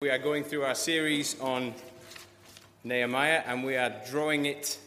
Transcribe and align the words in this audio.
We 0.00 0.10
are 0.10 0.18
going 0.18 0.44
through 0.44 0.62
our 0.62 0.76
series 0.76 1.40
on 1.40 1.74
Nehemiah 2.84 3.42
and 3.44 3.64
we 3.64 3.76
are 3.76 3.92
drawing 4.08 4.46
it. 4.46 4.78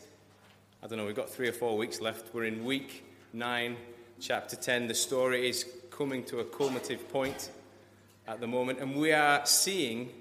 I 0.82 0.88
don't 0.88 0.98
know, 0.98 1.06
we've 1.06 1.14
got 1.14 1.30
three 1.30 1.50
or 1.50 1.52
four 1.52 1.78
weeks 1.78 2.00
left. 2.00 2.34
We're 2.34 2.46
in 2.46 2.64
week 2.64 3.04
9, 3.34 3.76
chapter 4.21 4.55
10. 4.55 4.88
The 4.88 4.94
story 4.94 5.50
is 5.50 5.66
coming 5.89 6.24
to 6.28 6.39
a 6.39 6.46
culminative 6.46 7.10
point 7.10 7.52
at 8.26 8.39
the 8.39 8.47
moment, 8.47 8.79
and 8.79 8.96
we 8.96 9.12
are 9.12 9.46
seeing 9.46 10.13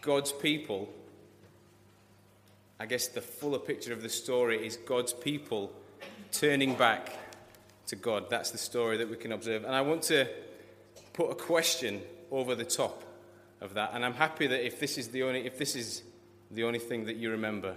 God's 0.00 0.32
people. 0.32 0.92
I 2.80 2.86
guess 2.86 3.06
the 3.06 3.20
fuller 3.20 3.60
picture 3.60 3.92
of 3.92 4.02
the 4.02 4.08
story 4.08 4.66
is 4.66 4.76
God's 4.76 5.12
people 5.12 5.72
turning 6.32 6.74
back 6.74 7.16
to 7.86 7.94
God. 7.94 8.28
That's 8.28 8.50
the 8.50 8.58
story 8.58 8.96
that 8.96 9.08
we 9.08 9.18
can 9.18 9.30
observe. 9.30 9.62
And 9.62 9.72
I 9.72 9.82
want 9.82 10.02
to 10.02 10.26
put 11.12 11.30
a 11.30 11.36
question 11.36 12.02
over 12.32 12.56
the 12.56 12.64
top 12.64 13.05
of 13.60 13.74
that. 13.74 13.90
And 13.94 14.04
I'm 14.04 14.14
happy 14.14 14.46
that 14.46 14.64
if 14.64 14.78
this 14.80 14.98
is 14.98 15.08
the 15.08 15.22
only, 15.22 15.46
if 15.46 15.58
this 15.58 15.74
is 15.76 16.02
the 16.50 16.64
only 16.64 16.78
thing 16.78 17.04
that 17.06 17.16
you 17.16 17.30
remember, 17.30 17.74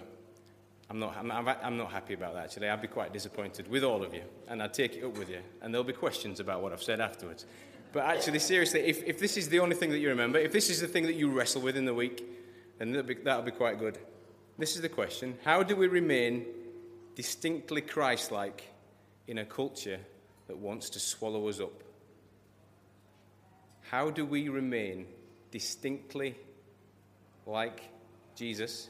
I'm 0.89 0.99
not, 0.99 1.15
I'm, 1.17 1.47
I'm 1.47 1.77
not 1.77 1.91
happy 1.91 2.13
about 2.15 2.33
that 2.33 2.45
actually. 2.45 2.69
I'd 2.69 2.81
be 2.81 2.87
quite 2.87 3.13
disappointed 3.13 3.69
with 3.69 3.83
all 3.83 4.03
of 4.03 4.13
you, 4.13 4.23
and 4.47 4.61
I'd 4.61 4.73
take 4.73 4.95
it 4.95 5.03
up 5.03 5.17
with 5.17 5.29
you. 5.29 5.41
And 5.61 5.73
there'll 5.73 5.83
be 5.83 5.93
questions 5.93 6.39
about 6.39 6.61
what 6.61 6.73
I've 6.73 6.83
said 6.83 6.99
afterwards. 6.99 7.45
But 7.91 8.05
actually, 8.05 8.39
seriously, 8.39 8.81
if, 8.81 9.03
if 9.03 9.19
this 9.19 9.37
is 9.37 9.49
the 9.49 9.59
only 9.59 9.75
thing 9.75 9.89
that 9.91 9.99
you 9.99 10.09
remember, 10.09 10.37
if 10.37 10.51
this 10.51 10.69
is 10.69 10.79
the 10.81 10.87
thing 10.87 11.05
that 11.05 11.15
you 11.15 11.31
wrestle 11.31 11.61
with 11.61 11.75
in 11.75 11.85
the 11.85 11.93
week, 11.93 12.23
then 12.77 12.91
that'll 12.91 13.07
be, 13.07 13.15
that'll 13.15 13.43
be 13.43 13.51
quite 13.51 13.79
good. 13.79 13.97
This 14.57 14.75
is 14.75 14.81
the 14.81 14.89
question 14.89 15.37
How 15.43 15.63
do 15.63 15.75
we 15.75 15.87
remain 15.87 16.45
distinctly 17.15 17.81
Christ 17.81 18.31
like 18.31 18.63
in 19.27 19.39
a 19.39 19.45
culture 19.45 19.99
that 20.47 20.57
wants 20.57 20.89
to 20.91 20.99
swallow 20.99 21.47
us 21.47 21.59
up? 21.59 21.83
How 23.89 24.09
do 24.09 24.25
we 24.25 24.49
remain 24.49 25.07
distinctly 25.51 26.35
like 27.45 27.81
Jesus 28.35 28.89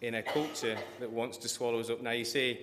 in 0.00 0.14
a 0.14 0.22
culture 0.22 0.76
that 1.00 1.10
wants 1.10 1.38
to 1.38 1.48
swallow 1.48 1.80
us 1.80 1.90
up. 1.90 2.00
Now, 2.00 2.12
you 2.12 2.24
say, 2.24 2.60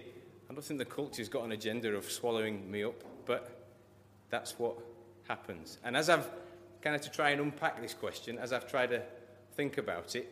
I 0.50 0.54
don't 0.54 0.64
think 0.64 0.80
the 0.80 0.86
culture's 0.86 1.30
got 1.30 1.44
an 1.44 1.52
agenda 1.52 1.90
of 1.96 2.10
swallowing 2.10 2.70
me 2.70 2.84
up, 2.84 3.04
but 3.26 3.66
that's 4.30 4.58
what 4.60 4.76
happens. 5.28 5.78
And 5.84 5.98
as 5.98 6.10
I've 6.10 6.30
kind 6.82 6.96
of 6.96 7.02
to 7.02 7.10
try 7.10 7.32
and 7.32 7.42
unpack 7.42 7.82
this 7.82 7.94
question, 7.94 8.38
as 8.38 8.54
I've 8.54 8.68
tried 8.68 8.92
to 8.92 9.02
think 9.56 9.78
about 9.78 10.16
it, 10.16 10.32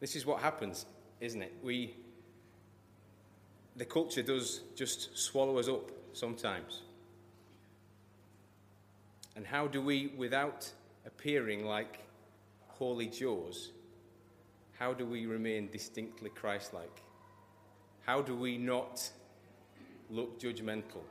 this 0.00 0.14
is 0.16 0.26
what 0.26 0.40
happens, 0.40 0.86
isn't 1.20 1.42
it? 1.42 1.54
We, 1.62 1.94
the 3.76 3.84
culture 3.84 4.22
does 4.22 4.60
just 4.76 5.16
swallow 5.16 5.58
us 5.58 5.68
up 5.68 5.90
sometimes. 6.12 6.82
And 9.36 9.46
how 9.46 9.66
do 9.66 9.80
we, 9.80 10.12
without 10.16 10.70
appearing 11.06 11.64
like 11.64 11.98
holy 12.68 13.06
Joes, 13.06 13.70
how 14.78 14.92
do 14.92 15.06
we 15.06 15.26
remain 15.26 15.70
distinctly 15.70 16.30
Christ 16.30 16.74
like? 16.74 17.02
How 18.04 18.20
do 18.20 18.34
we 18.36 18.58
not 18.58 19.08
look 20.10 20.40
judgmental? 20.40 21.02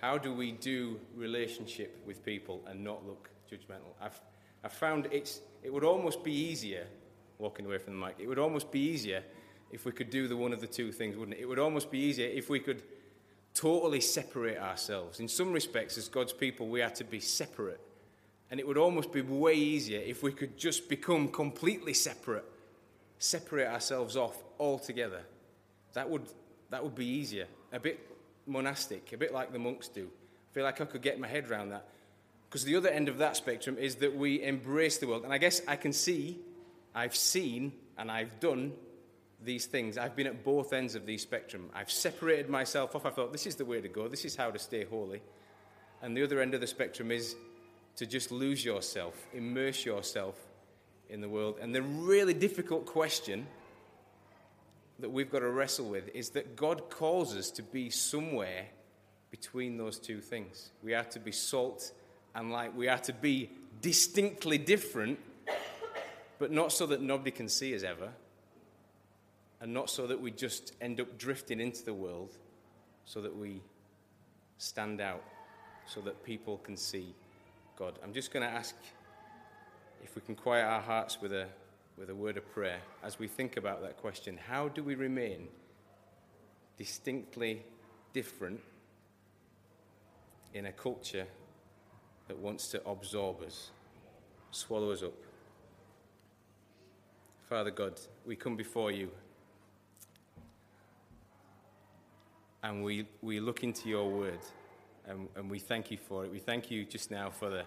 How 0.00 0.16
do 0.16 0.32
we 0.32 0.52
do 0.52 0.98
relationship 1.14 2.02
with 2.06 2.24
people 2.24 2.62
and 2.66 2.82
not 2.82 3.06
look 3.06 3.28
judgmental? 3.50 3.92
I've, 4.00 4.18
I've 4.64 4.72
found 4.72 5.08
it's, 5.12 5.40
it 5.62 5.72
would 5.72 5.84
almost 5.84 6.24
be 6.24 6.32
easier, 6.32 6.86
walking 7.38 7.66
away 7.66 7.78
from 7.78 8.00
the 8.00 8.06
mic, 8.06 8.16
it 8.18 8.26
would 8.26 8.38
almost 8.38 8.72
be 8.72 8.80
easier 8.80 9.22
if 9.70 9.84
we 9.84 9.92
could 9.92 10.10
do 10.10 10.26
the 10.26 10.36
one 10.36 10.52
of 10.52 10.60
the 10.60 10.66
two 10.66 10.90
things, 10.90 11.16
wouldn't 11.16 11.36
it? 11.36 11.42
It 11.42 11.46
would 11.46 11.58
almost 11.58 11.90
be 11.90 11.98
easier 11.98 12.26
if 12.26 12.48
we 12.48 12.58
could 12.58 12.82
totally 13.54 14.00
separate 14.00 14.58
ourselves. 14.58 15.20
In 15.20 15.28
some 15.28 15.52
respects, 15.52 15.98
as 15.98 16.08
God's 16.08 16.32
people, 16.32 16.68
we 16.68 16.82
are 16.82 16.90
to 16.90 17.04
be 17.04 17.20
separate 17.20 17.80
and 18.50 18.58
it 18.58 18.66
would 18.66 18.76
almost 18.76 19.12
be 19.12 19.22
way 19.22 19.54
easier 19.54 20.00
if 20.00 20.22
we 20.22 20.32
could 20.32 20.58
just 20.58 20.88
become 20.88 21.28
completely 21.28 21.94
separate, 21.94 22.44
separate 23.18 23.68
ourselves 23.68 24.16
off 24.16 24.36
altogether. 24.58 25.22
That 25.92 26.10
would, 26.10 26.22
that 26.70 26.82
would 26.82 26.94
be 26.94 27.06
easier. 27.06 27.46
A 27.72 27.78
bit 27.78 28.00
monastic, 28.46 29.12
a 29.12 29.16
bit 29.16 29.32
like 29.32 29.52
the 29.52 29.58
monks 29.58 29.88
do. 29.88 30.08
I 30.50 30.54
feel 30.54 30.64
like 30.64 30.80
I 30.80 30.84
could 30.84 31.02
get 31.02 31.20
my 31.20 31.28
head 31.28 31.48
around 31.48 31.70
that. 31.70 31.86
Because 32.48 32.64
the 32.64 32.74
other 32.74 32.88
end 32.88 33.08
of 33.08 33.18
that 33.18 33.36
spectrum 33.36 33.78
is 33.78 33.96
that 33.96 34.16
we 34.16 34.42
embrace 34.42 34.98
the 34.98 35.06
world. 35.06 35.22
And 35.22 35.32
I 35.32 35.38
guess 35.38 35.62
I 35.68 35.76
can 35.76 35.92
see, 35.92 36.40
I've 36.92 37.14
seen, 37.14 37.72
and 37.96 38.10
I've 38.10 38.40
done 38.40 38.72
these 39.42 39.66
things. 39.66 39.96
I've 39.96 40.16
been 40.16 40.26
at 40.26 40.42
both 40.42 40.72
ends 40.72 40.96
of 40.96 41.06
the 41.06 41.16
spectrum. 41.18 41.70
I've 41.72 41.90
separated 41.90 42.48
myself 42.48 42.96
off. 42.96 43.06
I 43.06 43.10
thought, 43.10 43.30
this 43.30 43.46
is 43.46 43.54
the 43.54 43.64
way 43.64 43.80
to 43.80 43.88
go. 43.88 44.08
This 44.08 44.24
is 44.24 44.34
how 44.34 44.50
to 44.50 44.58
stay 44.58 44.84
holy. 44.84 45.22
And 46.02 46.16
the 46.16 46.24
other 46.24 46.40
end 46.40 46.54
of 46.54 46.60
the 46.60 46.66
spectrum 46.66 47.12
is 47.12 47.36
to 48.00 48.06
just 48.06 48.32
lose 48.32 48.64
yourself, 48.64 49.12
immerse 49.34 49.84
yourself 49.84 50.34
in 51.10 51.20
the 51.20 51.28
world. 51.28 51.56
And 51.60 51.74
the 51.74 51.82
really 51.82 52.32
difficult 52.32 52.86
question 52.86 53.46
that 55.00 55.10
we've 55.10 55.30
got 55.30 55.40
to 55.40 55.50
wrestle 55.50 55.84
with 55.84 56.08
is 56.14 56.30
that 56.30 56.56
God 56.56 56.88
calls 56.88 57.36
us 57.36 57.50
to 57.50 57.62
be 57.62 57.90
somewhere 57.90 58.68
between 59.30 59.76
those 59.76 59.98
two 59.98 60.22
things. 60.22 60.70
We 60.82 60.94
are 60.94 61.04
to 61.04 61.18
be 61.18 61.30
salt 61.30 61.92
and 62.34 62.50
light. 62.50 62.74
We 62.74 62.88
are 62.88 62.96
to 63.00 63.12
be 63.12 63.50
distinctly 63.82 64.56
different, 64.56 65.18
but 66.38 66.50
not 66.50 66.72
so 66.72 66.86
that 66.86 67.02
nobody 67.02 67.32
can 67.32 67.50
see 67.50 67.74
us 67.76 67.82
ever, 67.82 68.08
and 69.60 69.74
not 69.74 69.90
so 69.90 70.06
that 70.06 70.18
we 70.18 70.30
just 70.30 70.72
end 70.80 71.02
up 71.02 71.18
drifting 71.18 71.60
into 71.60 71.84
the 71.84 71.92
world, 71.92 72.30
so 73.04 73.20
that 73.20 73.36
we 73.36 73.60
stand 74.56 75.02
out, 75.02 75.22
so 75.86 76.00
that 76.00 76.24
people 76.24 76.56
can 76.64 76.78
see 76.78 77.14
God. 77.80 77.98
I'm 78.04 78.12
just 78.12 78.30
going 78.30 78.46
to 78.46 78.52
ask 78.52 78.74
if 80.04 80.14
we 80.14 80.20
can 80.20 80.34
quiet 80.34 80.66
our 80.66 80.82
hearts 80.82 81.18
with 81.22 81.32
a, 81.32 81.46
with 81.96 82.10
a 82.10 82.14
word 82.14 82.36
of 82.36 82.46
prayer 82.52 82.78
as 83.02 83.18
we 83.18 83.26
think 83.26 83.56
about 83.56 83.80
that 83.80 83.96
question. 83.96 84.38
How 84.48 84.68
do 84.68 84.82
we 84.82 84.96
remain 84.96 85.48
distinctly 86.76 87.64
different 88.12 88.60
in 90.52 90.66
a 90.66 90.72
culture 90.72 91.26
that 92.28 92.38
wants 92.38 92.68
to 92.68 92.86
absorb 92.86 93.40
us, 93.40 93.70
swallow 94.50 94.90
us 94.90 95.02
up? 95.02 95.14
Father 97.48 97.70
God, 97.70 97.98
we 98.26 98.36
come 98.36 98.56
before 98.56 98.90
you 98.90 99.08
and 102.62 102.84
we, 102.84 103.06
we 103.22 103.40
look 103.40 103.64
into 103.64 103.88
your 103.88 104.06
word 104.06 104.40
and, 105.06 105.28
and 105.36 105.50
we 105.50 105.58
thank 105.58 105.90
you 105.90 105.98
for 105.98 106.24
it. 106.24 106.30
We 106.30 106.38
thank 106.38 106.70
you 106.70 106.84
just 106.84 107.10
now 107.10 107.30
for 107.30 107.50
the, 107.50 107.64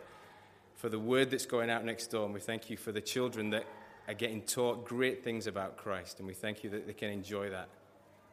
for 0.76 0.90
the 0.90 1.00
word 1.00 1.32
that's 1.32 1.46
going 1.46 1.70
out 1.70 1.84
next 1.86 2.08
door, 2.08 2.26
and 2.26 2.34
we 2.34 2.40
thank 2.40 2.70
you 2.70 2.78
for 2.78 2.92
the 2.92 3.02
children 3.02 3.50
that 3.52 3.66
are 4.08 4.14
getting 4.14 4.42
taught 4.42 4.86
great 4.86 5.24
things 5.24 5.48
about 5.48 5.78
Christ, 5.78 6.20
and 6.20 6.28
we 6.28 6.34
thank 6.34 6.64
you 6.64 6.70
that 6.72 6.88
they 6.88 6.94
can 6.94 7.10
enjoy 7.10 7.50
that 7.50 7.70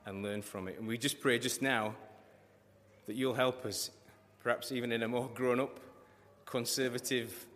and 0.06 0.22
learn 0.22 0.42
from 0.42 0.68
it. 0.68 0.78
And 0.78 0.88
we 0.88 0.98
just 0.98 1.20
pray 1.20 1.38
just 1.38 1.62
now 1.62 1.94
that 3.06 3.16
you'll 3.16 3.34
help 3.34 3.64
us, 3.66 3.90
perhaps 4.42 4.72
even 4.72 4.92
in 4.92 5.02
a 5.02 5.08
more 5.08 5.28
grown 5.34 5.60
up, 5.60 5.80
conservative 6.44 7.46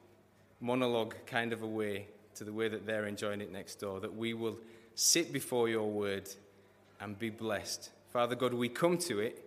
monologue 0.60 1.14
kind 1.26 1.52
of 1.52 1.62
a 1.62 1.66
way, 1.66 2.06
to 2.36 2.44
the 2.44 2.52
way 2.52 2.68
that 2.68 2.86
they're 2.86 3.06
enjoying 3.06 3.40
it 3.40 3.52
next 3.52 3.76
door, 3.76 4.00
that 4.00 4.14
we 4.14 4.34
will 4.34 4.56
sit 4.94 5.32
before 5.32 5.68
your 5.68 5.90
word 5.90 6.28
and 7.00 7.18
be 7.18 7.30
blessed. 7.30 7.90
Father 8.12 8.34
God, 8.34 8.54
we 8.54 8.68
come 8.68 8.96
to 8.98 9.20
it 9.20 9.43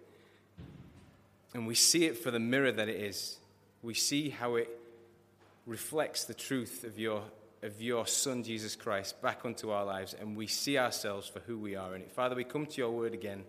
and 1.54 1.66
we 1.66 1.76
see 1.76 2.06
it 2.06 2.18
for 2.18 2.32
the 2.32 2.40
mirror 2.40 2.72
that 2.72 2.90
it 2.90 3.00
is. 3.00 3.38
We 3.82 3.94
see 3.94 4.30
how 4.30 4.56
it 4.56 4.70
reflects 5.66 6.24
the 6.24 6.34
truth 6.34 6.84
of 6.84 6.98
your, 7.00 7.24
of 7.64 7.82
your 7.82 8.08
Son, 8.08 8.44
Jesus 8.44 8.76
Christ, 8.76 9.22
back 9.22 9.46
onto 9.46 9.70
our 9.70 9.86
lives, 9.86 10.14
and 10.20 10.36
we 10.36 10.48
see 10.48 10.78
ourselves 10.78 11.28
for 11.28 11.40
who 11.42 11.58
we 11.58 11.76
are 11.76 11.96
in 11.96 12.02
it. 12.02 12.12
Father, 12.12 12.36
we 12.36 12.44
come 12.44 12.66
to 12.66 12.78
your 12.78 12.92
word 12.92 13.14
again, 13.14 13.44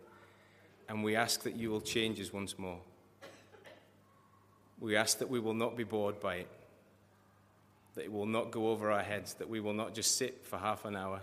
and 0.88 1.02
we 1.02 1.16
ask 1.16 1.42
that 1.42 1.54
you 1.54 1.70
will 1.70 1.80
change 1.80 2.20
us 2.20 2.32
once 2.32 2.58
more. 2.58 2.78
We 4.80 4.96
ask 4.96 5.18
that 5.18 5.28
we 5.28 5.40
will 5.40 5.54
not 5.54 5.76
be 5.76 5.84
bored 5.84 6.20
by 6.20 6.36
it, 6.36 6.48
that 7.94 8.04
it 8.04 8.12
will 8.12 8.26
not 8.26 8.50
go 8.50 8.68
over 8.68 8.92
our 8.92 9.02
heads, 9.02 9.34
that 9.34 9.48
we 9.48 9.60
will 9.60 9.72
not 9.72 9.94
just 9.94 10.16
sit 10.16 10.44
for 10.44 10.58
half 10.58 10.84
an 10.84 10.94
hour 10.94 11.20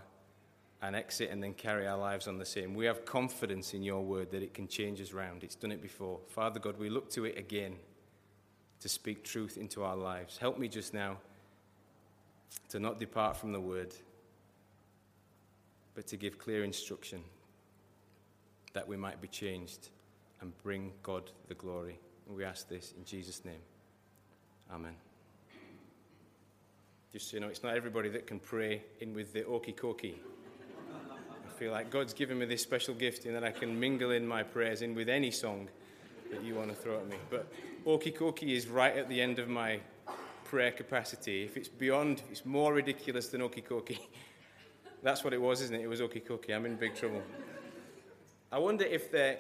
and 0.87 0.95
exit 0.95 1.29
and 1.31 1.41
then 1.41 1.53
carry 1.53 1.87
our 1.87 1.97
lives 1.97 2.27
on 2.27 2.37
the 2.37 2.45
same. 2.45 2.73
We 2.73 2.85
have 2.85 3.05
confidence 3.05 3.73
in 3.73 3.83
your 3.83 4.01
word 4.01 4.31
that 4.31 4.43
it 4.43 4.53
can 4.53 4.67
change 4.67 5.01
us 5.01 5.13
round. 5.13 5.43
It's 5.43 5.55
done 5.55 5.71
it 5.71 5.81
before. 5.81 6.19
Father 6.29 6.59
God, 6.59 6.77
we 6.77 6.89
look 6.89 7.09
to 7.11 7.25
it 7.25 7.37
again 7.37 7.75
to 8.81 8.89
speak 8.89 9.23
truth 9.23 9.57
into 9.57 9.83
our 9.83 9.95
lives. 9.95 10.37
Help 10.37 10.59
me 10.59 10.67
just 10.67 10.93
now 10.93 11.17
to 12.69 12.79
not 12.79 12.99
depart 12.99 13.35
from 13.35 13.51
the 13.51 13.59
word, 13.59 13.93
but 15.95 16.05
to 16.07 16.17
give 16.17 16.37
clear 16.37 16.63
instruction 16.63 17.21
that 18.73 18.87
we 18.87 18.97
might 18.97 19.21
be 19.21 19.27
changed 19.27 19.89
and 20.41 20.55
bring 20.61 20.91
God 21.01 21.31
the 21.47 21.55
glory. 21.55 21.97
We 22.27 22.43
ask 22.43 22.67
this 22.67 22.93
in 22.97 23.05
Jesus' 23.05 23.43
name. 23.45 23.61
Amen. 24.71 24.95
Just 27.13 27.29
so 27.29 27.37
you 27.37 27.41
know, 27.41 27.47
it's 27.47 27.63
not 27.63 27.77
everybody 27.77 28.09
that 28.09 28.27
can 28.27 28.39
pray 28.39 28.83
in 28.99 29.13
with 29.13 29.31
the 29.31 29.45
okey 29.45 29.73
kokey 29.73 30.15
feel 31.56 31.72
like 31.72 31.90
God's 31.90 32.13
given 32.13 32.38
me 32.38 32.46
this 32.46 32.62
special 32.62 32.94
gift 32.94 33.25
in 33.25 33.34
that 33.34 33.44
I 33.44 33.52
can 33.52 33.80
mingle 33.80 34.12
in 34.12 34.28
my 34.28 34.44
prayers 34.44 34.81
in 34.81 34.94
with 34.94 35.07
any 35.07 35.31
song 35.31 35.69
that 36.31 36.44
you 36.44 36.56
want 36.56 36.69
to 36.69 36.75
throw 36.75 36.98
at 36.98 37.07
me. 37.07 37.18
But 37.30 37.48
Okie 37.86 38.16
Kokie 38.16 38.56
is 38.56 38.68
right 38.68 38.96
at 38.96 39.07
the 39.07 39.22
end 39.22 39.40
of 39.40 39.48
my 39.48 39.80
prayer 40.44 40.72
capacity, 40.72 41.44
if 41.44 41.57
it's 41.57 41.68
beyond, 41.68 42.19
if 42.19 42.31
it's 42.31 42.46
more 42.46 42.74
ridiculous 42.74 43.28
than 43.28 43.42
Okie 43.42 43.66
Cookie, 43.66 44.00
that's 45.04 45.24
what 45.24 45.34
it 45.34 45.42
was, 45.42 45.62
isn't 45.62 45.75
it? 45.75 45.81
It 45.81 45.88
was 45.88 46.02
Okie 46.02 46.25
Cookie. 46.25 46.54
I'm 46.54 46.66
in 46.66 46.75
big 46.75 46.96
trouble. 46.96 47.22
I 48.52 48.60
wonder 48.60 48.86
if 48.86 49.12
there, 49.12 49.40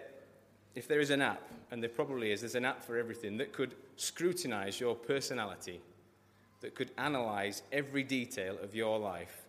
if 0.73 0.87
there 0.87 0.99
is 0.99 1.09
an 1.09 1.21
app, 1.21 1.41
and 1.71 1.81
there 1.81 1.89
probably 1.89 2.31
is, 2.31 2.41
there's 2.41 2.55
an 2.55 2.65
app 2.65 2.83
for 2.83 2.97
everything 2.97 3.37
that 3.37 3.53
could 3.53 3.75
scrutinize 3.97 4.79
your 4.79 4.95
personality, 4.95 5.81
that 6.61 6.75
could 6.75 6.91
analyze 6.97 7.63
every 7.71 8.03
detail 8.03 8.57
of 8.61 8.73
your 8.73 8.97
life, 8.97 9.44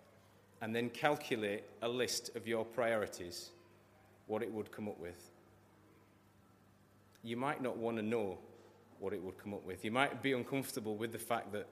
and 0.62 0.75
then 0.75 0.91
calculate 0.91 1.64
a 1.82 1.88
list 1.88 2.35
of 2.37 2.47
your 2.47 2.64
priorities, 2.64 3.50
what 4.26 4.43
it 4.43 4.50
would 4.50 4.73
come 4.73 4.88
up 4.88 4.99
with. 4.99 5.31
You 7.23 7.37
might 7.37 7.62
not 7.62 7.76
want 7.76 7.97
to 7.99 8.03
know 8.03 8.38
what 8.99 9.12
it 9.12 9.23
would 9.23 9.37
come 9.38 9.53
up 9.53 9.64
with. 9.67 9.85
You 9.85 9.91
might 9.91 10.23
be 10.23 10.32
uncomfortable 10.32 10.97
with 10.97 11.12
the 11.12 11.19
fact 11.19 11.53
that 11.53 11.67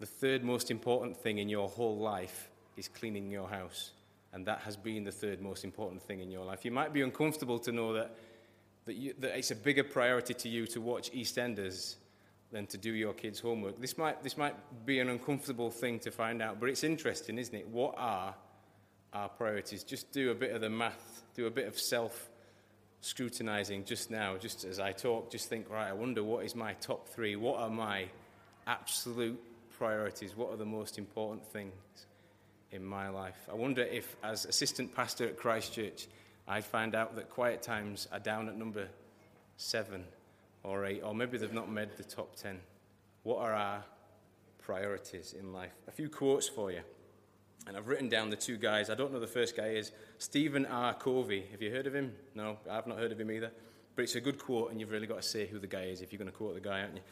the 0.00 0.06
third 0.06 0.44
most 0.44 0.70
important 0.70 1.16
thing 1.16 1.38
in 1.38 1.48
your 1.48 1.68
whole 1.68 1.96
life 1.96 2.50
is 2.76 2.88
cleaning 2.88 3.30
your 3.30 3.48
house. 3.48 3.92
And 4.32 4.44
that 4.46 4.60
has 4.60 4.76
been 4.76 5.04
the 5.04 5.12
third 5.12 5.40
most 5.40 5.64
important 5.64 6.02
thing 6.02 6.20
in 6.20 6.30
your 6.30 6.44
life. 6.44 6.64
You 6.64 6.72
might 6.72 6.92
be 6.92 7.02
uncomfortable 7.02 7.58
to 7.60 7.72
know 7.72 7.92
that, 7.92 8.16
that, 8.84 8.96
you, 8.96 9.14
that 9.20 9.38
it's 9.38 9.52
a 9.52 9.56
bigger 9.56 9.84
priority 9.84 10.34
to 10.34 10.48
you 10.48 10.66
to 10.66 10.80
watch 10.80 11.12
EastEnders 11.12 11.94
than 12.54 12.66
to 12.68 12.78
do 12.78 12.94
your 12.94 13.12
kids' 13.12 13.40
homework. 13.40 13.80
This 13.80 13.98
might, 13.98 14.22
this 14.22 14.36
might 14.36 14.54
be 14.86 15.00
an 15.00 15.08
uncomfortable 15.08 15.72
thing 15.72 15.98
to 15.98 16.12
find 16.12 16.40
out, 16.40 16.60
but 16.60 16.68
it's 16.68 16.84
interesting, 16.84 17.36
isn't 17.36 17.54
it? 17.54 17.66
What 17.66 17.96
are 17.98 18.32
our 19.12 19.28
priorities? 19.28 19.82
Just 19.82 20.12
do 20.12 20.30
a 20.30 20.36
bit 20.36 20.52
of 20.52 20.60
the 20.60 20.70
math, 20.70 21.24
do 21.34 21.48
a 21.48 21.50
bit 21.50 21.66
of 21.66 21.76
self 21.76 22.30
scrutinizing 23.00 23.84
just 23.84 24.08
now, 24.08 24.36
just 24.36 24.64
as 24.64 24.78
I 24.78 24.92
talk, 24.92 25.32
just 25.32 25.48
think, 25.48 25.68
right, 25.68 25.88
I 25.88 25.94
wonder 25.94 26.22
what 26.22 26.44
is 26.44 26.54
my 26.54 26.74
top 26.74 27.08
three? 27.08 27.34
What 27.34 27.58
are 27.58 27.68
my 27.68 28.06
absolute 28.68 29.42
priorities? 29.76 30.36
What 30.36 30.52
are 30.52 30.56
the 30.56 30.64
most 30.64 30.96
important 30.96 31.44
things 31.48 31.72
in 32.70 32.84
my 32.84 33.08
life? 33.08 33.48
I 33.50 33.54
wonder 33.54 33.82
if, 33.82 34.14
as 34.22 34.44
assistant 34.44 34.94
pastor 34.94 35.26
at 35.26 35.36
Christchurch, 35.36 36.06
I 36.46 36.60
find 36.60 36.94
out 36.94 37.16
that 37.16 37.30
quiet 37.30 37.62
times 37.62 38.06
are 38.12 38.20
down 38.20 38.48
at 38.48 38.56
number 38.56 38.86
seven 39.56 40.04
or 40.64 40.84
eight, 40.86 41.02
or 41.04 41.14
maybe 41.14 41.38
they've 41.38 41.52
not 41.52 41.70
made 41.70 41.90
the 41.96 42.02
top 42.02 42.34
ten. 42.34 42.58
What 43.22 43.38
are 43.38 43.52
our 43.52 43.84
priorities 44.58 45.34
in 45.38 45.52
life? 45.52 45.72
A 45.86 45.92
few 45.92 46.08
quotes 46.08 46.48
for 46.48 46.72
you. 46.72 46.80
And 47.66 47.76
I've 47.76 47.88
written 47.88 48.08
down 48.08 48.28
the 48.28 48.36
two 48.36 48.56
guys. 48.56 48.90
I 48.90 48.94
don't 48.94 49.12
know 49.12 49.20
the 49.20 49.26
first 49.26 49.56
guy 49.56 49.68
is 49.68 49.92
Stephen 50.18 50.66
R. 50.66 50.92
Covey. 50.92 51.46
Have 51.50 51.62
you 51.62 51.70
heard 51.70 51.86
of 51.86 51.94
him? 51.94 52.12
No, 52.34 52.58
I've 52.70 52.86
not 52.86 52.98
heard 52.98 53.12
of 53.12 53.20
him 53.20 53.30
either. 53.30 53.50
But 53.96 54.02
it's 54.02 54.16
a 54.16 54.20
good 54.20 54.38
quote, 54.38 54.70
and 54.70 54.80
you've 54.80 54.90
really 54.90 55.06
got 55.06 55.22
to 55.22 55.28
say 55.28 55.46
who 55.46 55.58
the 55.58 55.66
guy 55.66 55.84
is 55.84 56.02
if 56.02 56.12
you're 56.12 56.18
going 56.18 56.30
to 56.30 56.36
quote 56.36 56.54
the 56.54 56.60
guy, 56.60 56.80
aren't 56.80 56.96
you? 56.96 57.02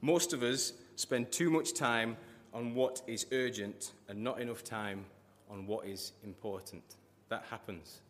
Most 0.00 0.32
of 0.32 0.42
us 0.42 0.72
spend 0.96 1.30
too 1.30 1.50
much 1.50 1.74
time 1.74 2.16
on 2.52 2.74
what 2.74 3.02
is 3.06 3.26
urgent 3.30 3.92
and 4.08 4.24
not 4.24 4.40
enough 4.40 4.64
time 4.64 5.04
on 5.50 5.66
what 5.66 5.86
is 5.86 6.12
important. 6.24 6.96
That 7.28 7.44
happens, 7.50 8.00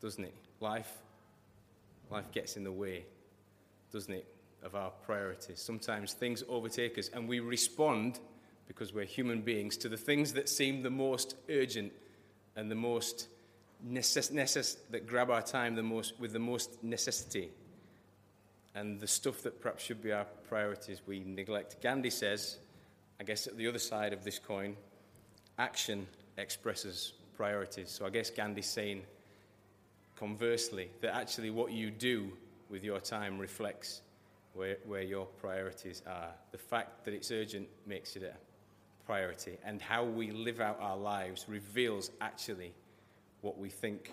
doesn't 0.00 0.24
it? 0.24 0.34
Life, 0.60 0.92
life 2.10 2.32
gets 2.32 2.56
in 2.56 2.64
the 2.64 2.72
way, 2.72 3.04
doesn't 3.92 4.12
it, 4.12 4.26
of 4.62 4.74
our 4.74 4.90
priorities. 4.90 5.60
Sometimes 5.60 6.12
things 6.12 6.42
overtake 6.48 6.98
us, 6.98 7.08
and 7.12 7.28
we 7.28 7.40
respond 7.40 8.20
because 8.70 8.94
we're 8.94 9.04
human 9.04 9.40
beings, 9.40 9.76
to 9.76 9.88
the 9.88 9.96
things 9.96 10.32
that 10.32 10.48
seem 10.48 10.82
the 10.82 10.90
most 10.90 11.34
urgent 11.50 11.92
and 12.54 12.70
the 12.70 12.74
most 12.76 13.26
necess- 13.84 14.30
necess- 14.30 14.76
that 14.90 15.08
grab 15.08 15.28
our 15.28 15.42
time 15.42 15.74
the 15.74 15.82
most 15.82 16.18
with 16.20 16.32
the 16.32 16.38
most 16.38 16.82
necessity. 16.84 17.50
And 18.76 19.00
the 19.00 19.08
stuff 19.08 19.42
that 19.42 19.60
perhaps 19.60 19.82
should 19.82 20.00
be 20.00 20.12
our 20.12 20.24
priorities, 20.48 21.00
we 21.04 21.18
neglect. 21.18 21.82
Gandhi 21.82 22.10
says, 22.10 22.58
I 23.18 23.24
guess 23.24 23.48
at 23.48 23.56
the 23.56 23.66
other 23.66 23.80
side 23.80 24.12
of 24.12 24.22
this 24.22 24.38
coin, 24.38 24.76
action 25.58 26.06
expresses 26.38 27.14
priorities. 27.36 27.90
So 27.90 28.06
I 28.06 28.10
guess 28.10 28.30
Gandhi's 28.30 28.68
saying, 28.68 29.02
conversely, 30.14 30.90
that 31.00 31.16
actually 31.16 31.50
what 31.50 31.72
you 31.72 31.90
do 31.90 32.30
with 32.70 32.84
your 32.84 33.00
time 33.00 33.38
reflects 33.38 34.02
where, 34.54 34.78
where 34.86 35.02
your 35.02 35.26
priorities 35.26 36.02
are. 36.06 36.30
The 36.52 36.58
fact 36.58 37.04
that 37.04 37.14
it's 37.14 37.30
urgent 37.30 37.68
makes 37.86 38.16
it 38.16 38.22
a 38.22 38.34
priority, 39.04 39.58
and 39.64 39.82
how 39.82 40.04
we 40.04 40.30
live 40.30 40.60
out 40.60 40.78
our 40.80 40.96
lives 40.96 41.46
reveals 41.48 42.10
actually 42.20 42.72
what 43.40 43.58
we 43.58 43.68
think 43.68 44.12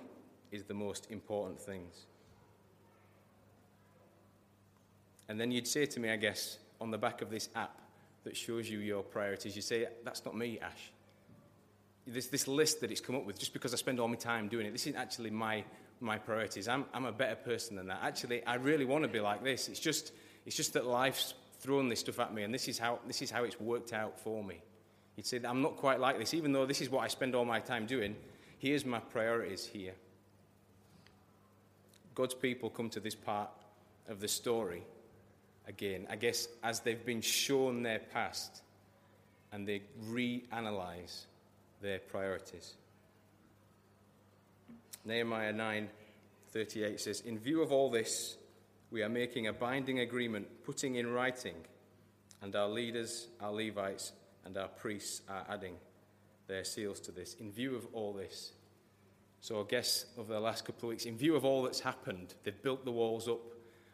is 0.52 0.64
the 0.64 0.74
most 0.74 1.08
important 1.12 1.60
things. 1.60 2.08
And 5.30 5.40
then 5.40 5.52
you'd 5.52 5.68
say 5.68 5.86
to 5.86 6.00
me, 6.00 6.10
I 6.10 6.16
guess, 6.16 6.58
on 6.80 6.90
the 6.90 6.98
back 6.98 7.22
of 7.22 7.30
this 7.30 7.50
app 7.56 7.80
that 8.24 8.36
shows 8.36 8.70
you 8.70 8.80
your 8.80 9.04
priorities, 9.04 9.56
you 9.56 9.62
say, 9.62 9.88
That's 10.04 10.24
not 10.26 10.36
me, 10.36 10.60
Ash. 10.60 10.92
This, 12.08 12.28
this 12.28 12.48
list 12.48 12.82
that 12.82 12.92
it's 12.92 13.02
come 13.02 13.16
up 13.16 13.26
with, 13.26 13.38
just 13.38 13.54
because 13.54 13.74
I 13.74 13.78
spend 13.78 14.00
all 14.00 14.08
my 14.08 14.16
time 14.16 14.48
doing 14.48 14.66
it, 14.66 14.72
this 14.72 14.88
isn't 14.88 15.00
actually 15.00 15.30
my, 15.30 15.64
my 16.00 16.18
priorities. 16.18 16.68
I'm, 16.68 16.86
I'm 16.94 17.06
a 17.06 17.12
better 17.12 17.36
person 17.36 17.76
than 17.76 17.88
that. 17.88 18.00
Actually, 18.02 18.46
I 18.46 18.56
really 18.56 18.86
want 18.86 19.04
to 19.04 19.10
be 19.10 19.20
like 19.20 19.44
this. 19.44 19.68
It's 19.68 19.80
just, 19.80 20.14
it's 20.46 20.56
just 20.56 20.74
that 20.74 20.86
life's 20.86 21.34
thrown 21.60 21.90
this 21.90 22.00
stuff 22.00 22.20
at 22.20 22.34
me, 22.34 22.44
and 22.44 22.54
this 22.54 22.68
is 22.68 22.80
how, 22.80 23.00
this 23.08 23.22
is 23.22 23.30
how 23.30 23.44
it's 23.44 23.60
worked 23.60 23.92
out 23.92 24.20
for 24.20 24.44
me. 24.44 24.62
He'd 25.18 25.26
say, 25.26 25.42
I'm 25.44 25.62
not 25.62 25.76
quite 25.78 26.00
like 26.00 26.18
this, 26.18 26.34
even 26.34 26.54
though 26.54 26.66
this 26.66 26.80
is 26.80 26.90
what 26.90 27.02
I 27.02 27.08
spend 27.08 27.36
all 27.36 27.46
my 27.46 27.60
time 27.60 27.86
doing. 27.86 28.16
Here's 28.60 28.86
my 28.86 29.00
priorities 29.00 29.66
here. 29.66 29.94
God's 32.16 32.36
people 32.36 32.70
come 32.70 32.90
to 32.92 33.00
this 33.00 33.16
part 33.16 33.50
of 34.08 34.20
the 34.20 34.28
story 34.28 34.84
again, 35.68 36.08
I 36.10 36.16
guess, 36.16 36.48
as 36.64 36.80
they've 36.80 37.06
been 37.06 37.22
shown 37.22 37.84
their 37.84 38.00
past 38.00 38.62
and 39.52 39.68
they 39.68 39.82
reanalyze 40.10 41.26
their 41.82 42.00
priorities. 42.00 42.76
Nehemiah 45.06 45.54
9:38 45.54 47.00
says, 47.00 47.22
"In 47.22 47.40
view 47.40 47.62
of 47.62 47.72
all 47.72 47.90
this, 47.90 48.38
we 48.92 49.04
are 49.04 49.10
making 49.10 49.48
a 49.48 49.54
binding 49.54 50.00
agreement, 50.00 50.64
putting 50.64 50.96
in 50.96 51.08
writing, 51.08 51.66
and 52.42 52.56
our 52.56 52.68
leaders, 52.68 53.28
our 53.40 53.52
Levites, 53.52 54.14
and 54.44 54.58
our 54.58 54.68
priests 54.68 55.22
are 55.28 55.46
adding 55.50 55.80
their 56.48 56.64
seals 56.64 57.00
to 57.02 57.12
this 57.12 57.36
in 57.36 57.52
view 57.52 57.76
of 57.76 57.88
all 57.94 58.14
this. 58.14 58.54
So, 59.42 59.62
I 59.62 59.64
guess 59.68 60.06
over 60.18 60.34
the 60.34 60.40
last 60.40 60.66
couple 60.66 60.90
of 60.90 60.92
weeks, 60.92 61.06
in 61.06 61.18
view 61.18 61.36
of 61.36 61.46
all 61.46 61.64
that's 61.64 61.82
happened, 61.82 62.34
they've 62.44 62.62
built 62.62 62.86
the 62.86 62.92
walls 62.92 63.28
up, 63.28 63.42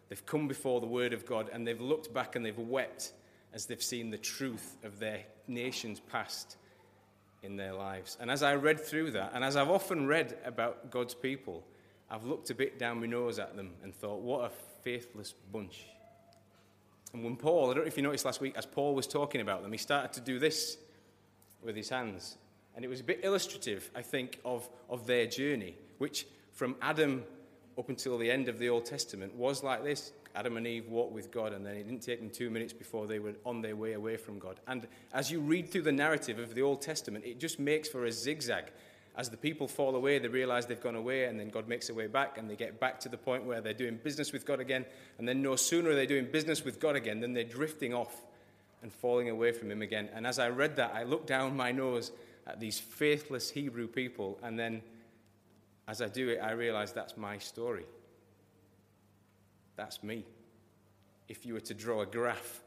they've 0.09 0.25
come 0.25 0.47
before 0.47 0.79
the 0.79 0.87
Word 0.87 1.13
of 1.13 1.25
God, 1.25 1.49
and 1.51 1.67
they've 1.67 1.81
looked 1.81 2.13
back 2.13 2.35
and 2.35 2.45
they've 2.45 2.57
wept 2.57 3.13
as 3.51 3.65
they've 3.65 3.83
seen 3.83 4.09
the 4.09 4.17
truth 4.17 4.77
of 4.83 4.99
their 4.99 5.25
nation's 5.47 5.99
past 5.99 6.57
in 7.43 7.57
their 7.57 7.73
lives. 7.73 8.17
And 8.19 8.31
as 8.31 8.41
I 8.41 8.55
read 8.55 8.79
through 8.79 9.11
that, 9.11 9.31
and 9.35 9.43
as 9.43 9.55
I've 9.55 9.69
often 9.69 10.07
read 10.07 10.37
about 10.45 10.89
God's 10.89 11.13
people, 11.13 11.63
I've 12.09 12.23
looked 12.25 12.49
a 12.49 12.55
bit 12.55 12.79
down 12.79 12.99
my 12.99 13.07
nose 13.07 13.37
at 13.37 13.55
them 13.55 13.71
and 13.83 13.93
thought, 13.93 14.21
what 14.21 14.45
a 14.45 14.51
faithless 14.83 15.33
bunch. 15.51 15.85
And 17.13 17.23
when 17.23 17.35
Paul, 17.35 17.69
I 17.69 17.73
don't 17.75 17.83
know 17.83 17.87
if 17.87 17.97
you 17.97 18.03
noticed 18.03 18.25
last 18.25 18.41
week, 18.41 18.55
as 18.57 18.65
Paul 18.65 18.95
was 18.95 19.05
talking 19.05 19.41
about 19.41 19.61
them, 19.61 19.71
he 19.71 19.77
started 19.77 20.13
to 20.13 20.21
do 20.21 20.39
this 20.39 20.77
with 21.61 21.75
his 21.75 21.89
hands. 21.89 22.37
And 22.75 22.83
it 22.83 22.87
was 22.87 23.01
a 23.01 23.03
bit 23.03 23.19
illustrative, 23.23 23.91
I 23.95 24.01
think, 24.01 24.39
of, 24.43 24.67
of 24.89 25.05
their 25.05 25.27
journey, 25.27 25.75
which 25.99 26.25
from 26.53 26.75
Adam 26.81 27.23
up 27.77 27.89
until 27.89 28.17
the 28.17 28.29
end 28.29 28.47
of 28.49 28.57
the 28.57 28.69
Old 28.69 28.85
Testament 28.85 29.35
was 29.35 29.63
like 29.63 29.83
this. 29.83 30.11
Adam 30.35 30.57
and 30.57 30.65
Eve 30.65 30.87
walked 30.87 31.13
with 31.13 31.31
God, 31.31 31.53
and 31.53 31.65
then 31.65 31.75
it 31.75 31.83
didn't 31.83 32.01
take 32.01 32.19
them 32.19 32.29
two 32.29 32.49
minutes 32.49 32.73
before 32.73 33.07
they 33.07 33.19
were 33.19 33.33
on 33.45 33.61
their 33.61 33.75
way 33.75 33.93
away 33.93 34.17
from 34.17 34.39
God. 34.39 34.59
And 34.67 34.87
as 35.13 35.31
you 35.31 35.39
read 35.39 35.69
through 35.69 35.83
the 35.83 35.91
narrative 35.91 36.39
of 36.39 36.55
the 36.55 36.61
Old 36.61 36.81
Testament, 36.81 37.25
it 37.25 37.39
just 37.39 37.59
makes 37.59 37.87
for 37.87 38.05
a 38.05 38.11
zigzag 38.11 38.71
as 39.15 39.29
the 39.29 39.37
people 39.37 39.67
fall 39.67 39.95
away, 39.95 40.17
they 40.17 40.27
realize 40.27 40.65
they've 40.65 40.81
gone 40.81 40.95
away, 40.95 41.25
and 41.25 41.39
then 41.39 41.49
God 41.49 41.67
makes 41.67 41.89
a 41.89 41.93
way 41.93 42.07
back, 42.07 42.39
and 42.39 42.49
they 42.49 42.55
get 42.55 42.79
back 42.79 42.99
to 43.01 43.09
the 43.09 43.17
point 43.17 43.45
where 43.45 43.61
they're 43.61 43.73
doing 43.73 43.99
business 44.03 44.31
with 44.31 44.45
God 44.45 44.59
again. 44.59 44.85
And 45.19 45.27
then 45.27 45.41
no 45.41 45.55
sooner 45.55 45.91
are 45.91 45.95
they 45.95 46.07
doing 46.07 46.25
business 46.31 46.65
with 46.65 46.79
God 46.79 46.95
again 46.95 47.19
than 47.19 47.33
they're 47.33 47.43
drifting 47.43 47.93
off 47.93 48.23
and 48.81 48.91
falling 48.91 49.29
away 49.29 49.51
from 49.51 49.69
Him 49.69 49.83
again. 49.83 50.09
And 50.15 50.25
as 50.25 50.39
I 50.39 50.49
read 50.49 50.75
that, 50.77 50.93
I 50.95 51.03
looked 51.03 51.27
down 51.27 51.55
my 51.55 51.71
nose 51.71 52.11
at 52.47 52.59
these 52.59 52.79
faithless 52.79 53.51
Hebrew 53.51 53.87
people, 53.87 54.39
and 54.41 54.57
then 54.57 54.81
as 55.87 56.01
I 56.01 56.07
do 56.07 56.29
it, 56.29 56.39
I 56.39 56.51
realize 56.51 56.91
that's 56.91 57.15
my 57.15 57.37
story. 57.37 57.85
That's 59.75 60.03
me. 60.03 60.25
If 61.27 61.45
you 61.45 61.53
were 61.53 61.61
to 61.61 61.73
draw 61.73 62.01
a 62.01 62.05
graph 62.05 62.61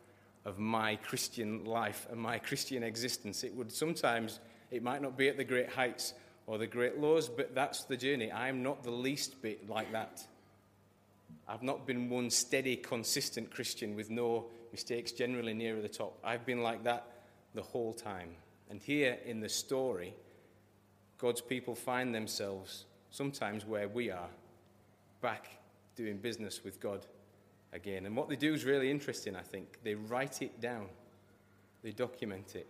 of 0.45 0.59
my 0.59 0.97
Christian 0.97 1.65
life 1.65 2.07
and 2.11 2.21
my 2.21 2.39
Christian 2.39 2.83
existence, 2.83 3.45
it 3.45 3.55
would 3.55 3.73
sometimes, 3.73 4.41
it 4.71 4.83
might 4.83 5.03
not 5.03 5.17
be 5.17 5.29
at 5.29 5.37
the 5.37 5.45
great 5.45 5.69
heights 5.69 6.15
or 6.47 6.59
the 6.59 6.67
great 6.67 6.99
lows, 6.99 7.29
but 7.29 7.55
that's 7.55 7.85
the 7.85 7.97
journey. 7.97 8.31
I'm 8.33 8.63
not 8.63 8.83
the 8.83 8.91
least 8.91 9.43
bit 9.43 9.69
like 9.69 9.93
that. 9.93 10.25
I've 11.49 11.63
not 11.63 11.87
been 11.87 12.09
one 12.09 12.31
steady, 12.31 12.77
consistent 12.77 13.51
Christian 13.51 13.95
with 13.95 14.11
no 14.11 14.47
mistakes 14.73 15.13
generally 15.13 15.55
nearer 15.55 15.81
the 15.81 15.89
top. 15.89 16.19
I've 16.25 16.47
been 16.47 16.63
like 16.63 16.85
that 16.85 17.07
the 17.55 17.63
whole 17.63 17.93
time. 17.93 18.31
And 18.71 18.81
here 18.81 19.19
in 19.25 19.41
the 19.41 19.49
story, 19.49 20.15
God's 21.19 21.41
people 21.41 21.75
find 21.75 22.15
themselves 22.15 22.85
sometimes 23.11 23.65
where 23.65 23.89
we 23.89 24.11
are, 24.11 24.29
back 25.21 25.49
doing 25.97 26.19
business 26.19 26.63
with 26.63 26.79
God 26.81 27.07
again. 27.73 28.07
And 28.07 28.17
what 28.17 28.29
they 28.29 28.37
do 28.37 28.55
is 28.55 28.65
really 28.65 28.91
interesting, 28.91 29.35
I 29.35 29.43
think. 29.43 29.79
They 29.83 29.95
write 29.95 30.43
it 30.43 30.61
down. 30.61 30.87
they 31.83 31.93
document 31.93 32.57
it. 32.57 32.67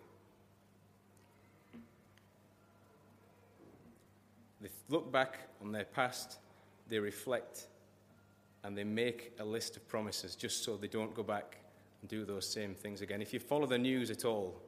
They 4.60 4.68
look 4.88 5.10
back 5.12 5.38
on 5.62 5.72
their 5.72 5.84
past, 5.84 6.38
they 6.88 6.98
reflect, 6.98 7.68
and 8.64 8.76
they 8.76 8.84
make 8.84 9.32
a 9.38 9.44
list 9.44 9.76
of 9.76 9.86
promises 9.88 10.34
just 10.34 10.64
so 10.64 10.76
they 10.76 10.88
don't 10.88 11.14
go 11.14 11.22
back 11.22 11.58
and 12.00 12.10
do 12.10 12.24
those 12.24 12.48
same 12.48 12.74
things 12.74 13.00
again. 13.00 13.22
If 13.22 13.32
you 13.32 13.40
follow 13.40 13.66
the 13.66 13.78
news 13.78 14.10
at 14.10 14.24
all, 14.24 14.60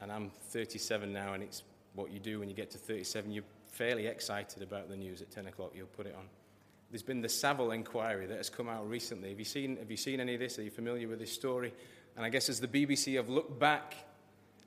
and 0.00 0.10
I'm 0.10 0.30
37 0.50 1.12
now, 1.12 1.34
and 1.34 1.42
it's 1.42 1.62
what 1.94 2.10
you 2.10 2.18
do 2.18 2.38
when 2.38 2.48
you 2.48 2.54
get 2.54 2.70
to 2.70 2.78
37, 2.78 3.30
you're 3.32 3.44
fairly 3.66 4.06
excited 4.06 4.62
about 4.62 4.88
the 4.88 4.96
news 4.96 5.22
at 5.22 5.30
10 5.30 5.48
o'clock, 5.48 5.72
you'll 5.74 5.86
put 5.86 6.06
it 6.06 6.14
on. 6.16 6.24
There's 6.90 7.02
been 7.02 7.22
the 7.22 7.28
Savile 7.28 7.70
inquiry 7.70 8.26
that 8.26 8.36
has 8.36 8.50
come 8.50 8.68
out 8.68 8.88
recently. 8.88 9.30
Have 9.30 9.38
you 9.38 9.44
seen, 9.44 9.76
have 9.76 9.90
you 9.90 9.96
seen 9.96 10.20
any 10.20 10.34
of 10.34 10.40
this? 10.40 10.58
Are 10.58 10.62
you 10.62 10.70
familiar 10.70 11.06
with 11.06 11.20
this 11.20 11.32
story? 11.32 11.72
And 12.16 12.24
I 12.24 12.30
guess 12.30 12.48
as 12.48 12.60
the 12.60 12.68
BBC 12.68 13.16
have 13.16 13.28
looked 13.28 13.58
back 13.58 13.94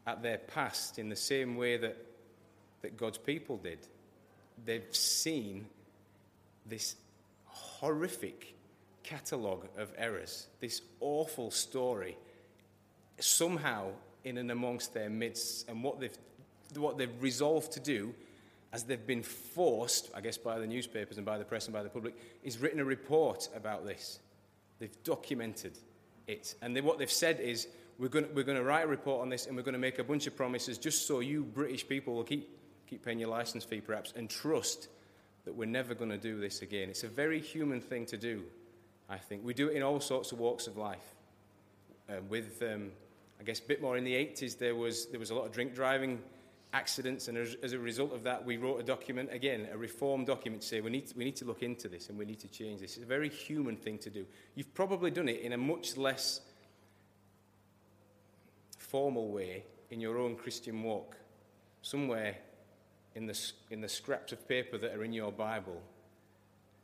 at 0.08 0.24
their 0.24 0.38
past 0.38 1.00
in 1.00 1.10
the 1.10 1.16
same 1.16 1.58
way 1.58 1.78
that, 1.78 1.98
that 2.82 2.98
God's 2.98 3.18
people 3.18 3.58
did, 3.58 3.80
they've 4.66 4.96
seen 4.96 5.66
this 6.66 6.96
horrific 7.46 8.56
catalogue 9.04 9.68
of 9.78 9.92
errors, 9.98 10.48
this 10.62 10.82
awful 11.02 11.52
story, 11.52 12.18
somehow 13.20 13.90
in 14.24 14.38
and 14.38 14.50
amongst 14.50 14.94
their 14.94 15.10
midst. 15.10 15.68
And 15.68 15.84
what 15.84 16.00
they've, 16.00 16.18
what 16.76 16.98
they've 16.98 17.22
resolved 17.22 17.74
to 17.74 17.80
do, 17.82 18.14
as 18.74 18.84
they've 18.84 19.06
been 19.06 19.22
forced, 19.22 20.10
I 20.16 20.22
guess, 20.22 20.38
by 20.38 20.58
the 20.58 20.66
newspapers 20.66 21.18
and 21.18 21.26
by 21.26 21.38
the 21.38 21.46
press 21.46 21.68
and 21.68 21.74
by 21.74 21.84
the 21.84 21.90
public, 21.90 22.16
is 22.44 22.58
written 22.58 22.80
a 22.80 22.86
report 22.86 23.48
about 23.56 23.86
this. 23.86 24.20
They've 24.80 25.04
documented 25.04 25.78
it. 26.28 26.56
And 26.62 26.76
they, 26.76 26.82
what 26.82 26.98
they've 26.98 27.10
said 27.10 27.40
is, 27.40 27.68
we're 28.00 28.08
going, 28.08 28.26
we're 28.34 28.44
to 28.44 28.64
write 28.64 28.86
a 28.86 28.88
report 28.88 29.22
on 29.22 29.30
this 29.30 29.46
and 29.46 29.56
we're 29.56 29.62
going 29.62 29.74
to 29.74 29.80
make 29.80 30.00
a 30.00 30.04
bunch 30.04 30.26
of 30.26 30.36
promises 30.36 30.80
just 30.80 31.08
so 31.08 31.20
you 31.20 31.44
British 31.44 31.88
people 31.88 32.16
will 32.16 32.24
keep, 32.24 32.50
keep 32.90 33.06
paying 33.06 33.20
your 33.20 33.30
license 33.30 33.64
fee, 33.64 33.80
perhaps, 33.80 34.12
and 34.16 34.28
trust 34.28 34.88
that 35.46 35.54
we're 35.54 35.66
never 35.66 35.94
going 35.94 36.10
to 36.10 36.18
do 36.18 36.40
this 36.40 36.64
again. 36.64 36.90
It's 36.90 37.04
a 37.04 37.08
very 37.08 37.40
human 37.40 37.80
thing 37.80 38.08
to 38.08 38.18
do, 38.18 38.44
I 39.08 39.18
think. 39.18 39.46
We 39.46 39.54
do 39.54 39.68
it 39.68 39.76
in 39.76 39.84
all 39.84 40.00
sorts 40.00 40.32
of 40.32 40.40
walks 40.40 40.66
of 40.66 40.78
life. 40.78 41.16
Uh, 42.10 42.16
with, 42.28 42.64
um, 42.64 42.90
I 43.40 43.44
guess, 43.44 43.60
a 43.60 43.64
bit 43.64 43.84
more 43.84 43.98
in 43.98 44.04
the 44.04 44.16
80s, 44.16 44.58
there 44.58 44.76
was, 44.76 45.06
there 45.08 45.20
was 45.20 45.30
a 45.30 45.36
lot 45.36 45.46
of 45.46 45.52
drink 45.52 45.76
driving 45.76 46.20
accidents, 46.74 47.28
and 47.28 47.38
as, 47.38 47.56
as, 47.62 47.74
a 47.74 47.80
result 47.80 48.14
of 48.14 48.24
that, 48.24 48.44
we 48.44 48.58
wrote 48.58 48.80
a 48.80 48.84
document, 48.84 49.30
again, 49.32 49.68
a 49.72 49.78
reform 49.78 50.26
document, 50.26 50.64
to 50.64 50.68
say 50.68 50.82
we 50.82 50.90
need 50.90 51.08
to, 51.08 51.18
we 51.18 51.24
need 51.24 51.36
to 51.36 51.46
look 51.46 51.62
into 51.62 51.88
this 51.88 52.10
and 52.10 52.18
we 52.18 52.26
need 52.26 52.40
to 52.40 52.48
change 52.48 52.82
this. 52.82 52.98
It's 52.98 53.06
a 53.06 53.08
very 53.08 53.30
human 53.30 53.78
thing 53.78 54.00
to 54.00 54.10
do. 54.10 54.26
You've 54.56 54.74
probably 54.74 55.12
done 55.12 55.30
it 55.30 55.42
in 55.42 55.54
a 55.54 55.58
much 55.58 55.98
less 55.98 56.42
formal 58.78 59.32
way 59.32 59.64
in 59.92 60.02
your 60.02 60.18
own 60.18 60.36
Christian 60.36 60.82
walk. 60.82 61.16
Somewhere 61.84 62.38
in 63.16 63.28
the, 63.28 63.40
in 63.70 63.82
the 63.82 63.90
scraps 63.90 64.34
of 64.34 64.48
paper 64.48 64.78
that 64.80 64.96
are 64.96 65.04
in 65.04 65.14
your 65.14 65.32
Bible, 65.32 65.80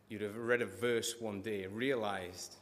you'd 0.08 0.22
have 0.22 0.38
read 0.38 0.62
a 0.62 0.68
verse 0.68 1.16
one 1.20 1.42
day 1.42 1.66
realized 1.66 2.58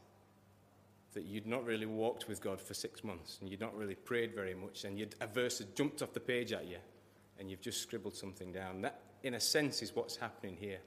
that 1.13 1.25
you'd 1.25 1.47
not 1.47 1.65
really 1.65 1.85
walked 1.85 2.29
with 2.29 2.41
God 2.41 2.61
for 2.61 2.73
six 2.73 3.03
months 3.03 3.39
and 3.41 3.49
you'd 3.49 3.59
not 3.59 3.75
really 3.75 3.95
prayed 3.95 4.33
very 4.33 4.53
much, 4.53 4.85
and 4.85 4.97
you'd, 4.97 5.15
a 5.19 5.27
verse 5.27 5.57
had 5.57 5.75
jumped 5.75 6.01
off 6.01 6.13
the 6.13 6.19
page 6.19 6.53
at 6.53 6.67
you 6.67 6.77
and 7.39 7.49
you've 7.49 7.61
just 7.61 7.81
scribbled 7.81 8.15
something 8.15 8.51
down. 8.51 8.81
That, 8.81 8.99
in 9.23 9.33
a 9.33 9.39
sense, 9.39 9.81
is 9.81 9.95
what's 9.95 10.15
happening 10.15 10.57
here. 10.59 10.79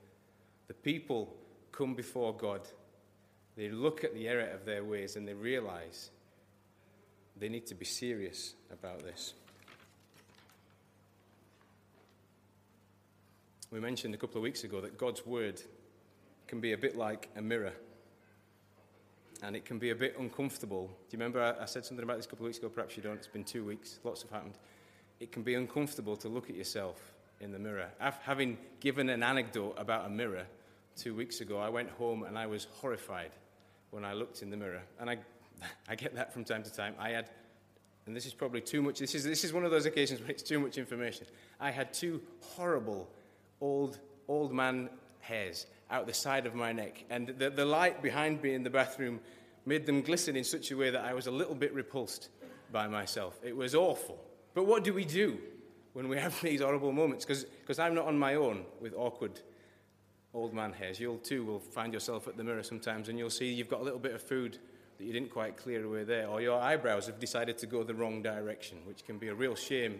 The 0.69 0.75
people 0.75 1.37
come 1.73 1.95
before 1.95 2.35
God, 2.37 2.63
they 3.57 3.69
look 3.69 4.05
at 4.05 4.15
the 4.15 4.29
error 4.29 4.49
of 4.53 4.65
their 4.65 4.85
ways, 4.85 5.17
and 5.17 5.27
they 5.27 5.35
realize 5.35 6.11
they 7.37 7.49
need 7.49 7.67
to 7.67 7.75
be 7.75 7.85
serious 7.85 8.55
about 8.73 9.03
this. 9.03 9.35
We 13.71 13.79
mentioned 13.79 14.15
a 14.15 14.19
couple 14.19 14.39
of 14.39 14.43
weeks 14.43 14.65
ago 14.65 14.81
that 14.81 14.99
God's 14.99 15.25
word 15.25 15.63
can 16.49 16.61
be 16.61 16.73
a 16.73 16.79
bit 16.79 16.97
like 16.97 17.29
a 17.37 17.43
mirror. 17.43 17.73
And 19.43 19.55
it 19.55 19.65
can 19.65 19.79
be 19.79 19.91
a 19.91 19.95
bit 19.95 20.19
uncomfortable. 20.19 20.89
Do 20.89 21.17
you 21.17 21.19
remember 21.19 21.57
I, 21.59 21.65
said 21.65 21.87
something 21.87 22.03
about 22.03 22.17
this 22.17 22.27
a 22.27 22.29
couple 22.29 22.45
of 22.45 22.49
weeks 22.49 22.59
ago? 22.59 22.69
Perhaps 22.69 22.97
you 22.97 23.03
don't. 23.03 23.15
It's 23.15 23.29
been 23.29 23.45
two 23.45 23.65
weeks. 23.65 24.01
Lots 24.03 24.23
have 24.23 24.31
happened. 24.33 24.55
It 25.21 25.33
can 25.33 25.43
be 25.43 25.55
uncomfortable 25.55 26.17
to 26.17 26.29
look 26.29 26.49
at 26.49 26.57
yourself 26.57 27.13
in 27.41 27.53
the 27.53 27.59
mirror. 27.59 27.89
After 28.01 28.25
having 28.25 28.57
given 28.81 29.11
an 29.11 29.23
anecdote 29.23 29.75
about 29.77 30.07
a 30.07 30.09
mirror 30.09 30.47
two 30.97 31.15
weeks 31.15 31.43
ago, 31.43 31.59
I 31.59 31.69
went 31.69 31.91
home 31.91 32.23
and 32.23 32.39
I 32.39 32.47
was 32.47 32.67
horrified 32.73 33.31
when 33.91 34.05
I 34.05 34.15
looked 34.15 34.43
in 34.43 34.51
the 34.51 34.57
mirror. 34.57 34.83
And 34.99 35.11
I, 35.11 35.19
I 35.89 35.95
get 35.95 36.15
that 36.15 36.33
from 36.33 36.45
time 36.45 36.63
to 36.63 36.73
time. 36.73 36.95
I 36.99 37.11
had, 37.11 37.31
and 38.07 38.17
this 38.17 38.25
is 38.25 38.33
probably 38.33 38.63
too 38.63 38.81
much, 38.81 38.99
this 38.99 39.15
is, 39.15 39.23
this 39.23 39.45
is 39.45 39.53
one 39.53 39.65
of 39.65 39.71
those 39.71 39.85
occasions 39.85 40.21
when 40.21 40.31
it's 40.31 40.43
too 40.43 40.59
much 40.59 40.79
information. 40.79 41.27
I 41.61 41.71
had 41.71 41.93
two 41.93 42.23
horrible 42.41 43.09
old, 43.61 43.99
old 44.27 44.53
man 44.55 44.89
hairs 45.21 45.67
out 45.91 46.07
the 46.07 46.15
side 46.15 46.47
of 46.47 46.55
my 46.55 46.73
neck. 46.73 47.05
And 47.11 47.29
the, 47.29 47.51
the 47.51 47.65
light 47.65 48.03
behind 48.03 48.43
me 48.43 48.55
in 48.55 48.63
the 48.63 48.71
bathroom 48.71 49.21
made 49.67 49.85
them 49.85 50.01
glisten 50.01 50.35
in 50.37 50.45
such 50.45 50.71
a 50.71 50.77
way 50.77 50.89
that 50.89 51.05
I 51.05 51.13
was 51.13 51.27
a 51.27 51.31
little 51.31 51.55
bit 51.55 51.75
repulsed 51.75 52.31
by 52.73 52.87
myself. 52.87 53.39
It 53.43 53.55
was 53.55 53.75
awful. 53.75 54.19
But 54.55 54.65
what 54.65 54.85
do 54.85 54.93
we 54.93 55.05
do 55.05 55.39
when 55.93 56.09
we 56.09 56.17
have 56.19 56.41
these 56.43 56.61
horrible 56.61 56.93
moments? 56.93 57.25
Because 57.25 57.79
I'm 57.79 57.95
not 57.95 58.07
on 58.07 58.19
my 58.19 58.35
own 58.35 58.65
with 58.81 58.95
awkward 58.95 59.41
old 60.33 60.55
man 60.55 60.73
hairs. 60.73 61.01
You'll 61.01 61.19
too 61.19 61.45
will 61.45 61.59
find 61.59 61.93
yourself 61.93 62.29
at 62.29 62.37
the 62.37 62.45
mirror 62.45 62.63
sometimes 62.63 63.09
and 63.09 63.19
you'll 63.19 63.31
see 63.31 63.53
you've 63.53 63.69
got 63.69 63.81
a 63.81 63.85
little 63.85 63.99
bit 63.99 64.15
of 64.15 64.23
food 64.23 64.59
that 65.01 65.07
you 65.07 65.13
didn't 65.15 65.31
quite 65.31 65.57
clear 65.57 65.83
away 65.83 66.05
there, 66.05 66.29
or 66.29 66.43
your 66.43 66.61
eyebrows 66.61 67.07
have 67.07 67.19
decided 67.19 67.57
to 67.57 67.67
go 67.67 67.83
the 67.83 67.95
wrong 67.95 68.21
direction, 68.21 68.77
which 68.85 69.03
can 69.07 69.17
be 69.17 69.29
a 69.29 69.35
real 69.35 69.55
shame 69.55 69.99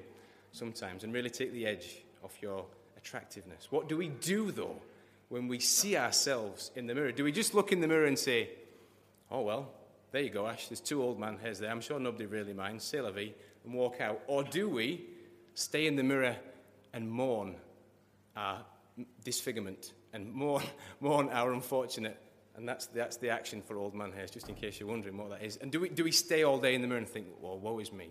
sometimes 0.53 1.05
and 1.05 1.15
really 1.15 1.31
take 1.31 1.55
the 1.55 1.65
edge 1.65 2.05
off 2.23 2.43
your 2.43 2.67
attractiveness. 2.99 3.69
What 3.71 3.89
do 3.89 3.97
we 3.97 4.09
do, 4.09 4.53
though, 4.53 4.77
when 5.31 5.49
we 5.49 5.59
see 5.59 5.97
ourselves 5.97 6.71
in 6.77 6.87
the 6.87 6.95
mirror? 6.95 7.13
Do 7.13 7.25
we 7.25 7.33
just 7.33 7.55
look 7.55 7.73
in 7.73 7.81
the 7.81 7.89
mirror 7.89 8.05
and 8.05 8.19
say, 8.19 8.51
oh, 9.31 9.41
well, 9.41 9.71
there 10.13 10.21
you 10.21 10.29
go, 10.29 10.47
Ash, 10.47 10.69
there's 10.69 10.81
two 10.81 11.03
old 11.03 11.19
man 11.19 11.39
hairs 11.39 11.61
there. 11.61 11.71
I'm 11.71 11.81
sure 11.81 11.99
nobody 11.99 12.27
really 12.27 12.53
minds. 12.53 12.85
C'est 12.85 13.01
la 13.01 13.11
vie, 13.11 13.33
and 13.65 13.75
walk 13.75 14.01
out. 14.01 14.21
Or 14.27 14.43
do 14.43 14.69
we 14.69 15.07
stay 15.55 15.87
in 15.87 15.97
the 15.97 16.03
mirror 16.03 16.37
and 16.93 17.11
mourn 17.11 17.57
our 18.37 18.59
disfigurement 19.25 19.93
and 20.13 20.33
mourn, 20.33 20.63
mourn 21.01 21.29
our 21.31 21.53
unfortunate? 21.53 22.19
And 22.57 22.69
that's, 22.69 22.87
that's 22.87 23.17
the 23.17 23.31
action 23.31 23.63
for 23.63 23.79
old 23.79 23.95
man 23.95 24.13
hairs, 24.13 24.31
just 24.31 24.49
in 24.49 24.55
case 24.55 24.81
you're 24.81 24.89
wondering 24.89 25.17
what 25.17 25.31
that 25.31 25.43
is. 25.43 25.57
And 25.57 25.71
do 25.73 25.81
we, 25.81 25.89
do 25.89 26.05
we 26.05 26.13
stay 26.13 26.43
all 26.43 26.59
day 26.59 26.75
in 26.75 26.83
the 26.83 26.89
mirror 26.89 26.99
and 26.99 27.09
think, 27.09 27.27
well, 27.41 27.59
woe 27.59 27.79
is 27.79 27.93
me? 27.93 28.11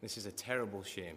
This 0.00 0.16
is 0.16 0.26
a 0.26 0.32
terrible 0.32 0.82
shame. 0.82 1.16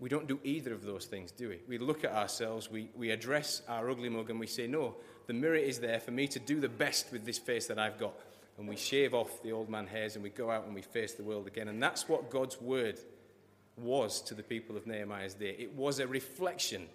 We 0.00 0.08
don't 0.08 0.28
do 0.28 0.38
either 0.44 0.72
of 0.72 0.84
those 0.84 1.06
things, 1.06 1.32
do 1.32 1.48
we? 1.48 1.60
We 1.66 1.78
look 1.78 2.04
at 2.04 2.12
ourselves, 2.12 2.70
we, 2.70 2.90
we 2.94 3.10
address 3.10 3.62
our 3.68 3.90
ugly 3.90 4.08
mug, 4.08 4.30
and 4.30 4.38
we 4.38 4.46
say, 4.46 4.68
No, 4.68 4.94
the 5.26 5.32
mirror 5.32 5.56
is 5.56 5.80
there 5.80 5.98
for 5.98 6.12
me 6.12 6.28
to 6.28 6.38
do 6.38 6.60
the 6.60 6.68
best 6.68 7.10
with 7.10 7.24
this 7.24 7.38
face 7.38 7.66
that 7.66 7.78
I've 7.78 7.98
got. 7.98 8.14
And 8.58 8.68
we 8.68 8.76
shave 8.76 9.14
off 9.14 9.42
the 9.42 9.52
old 9.52 9.68
man 9.68 9.86
hairs 9.86 10.16
and 10.16 10.22
we 10.22 10.30
go 10.30 10.50
out 10.50 10.66
and 10.66 10.74
we 10.74 10.82
face 10.82 11.14
the 11.14 11.22
world 11.22 11.46
again. 11.46 11.68
And 11.68 11.80
that's 11.80 12.08
what 12.08 12.28
God's 12.28 12.60
word 12.60 12.98
was 13.76 14.20
to 14.22 14.34
the 14.34 14.42
people 14.42 14.76
of 14.76 14.86
Nehemiah's 14.86 15.34
day. 15.34 15.54
It 15.58 15.72
was 15.74 16.00
a 16.00 16.06
reflection 16.06 16.88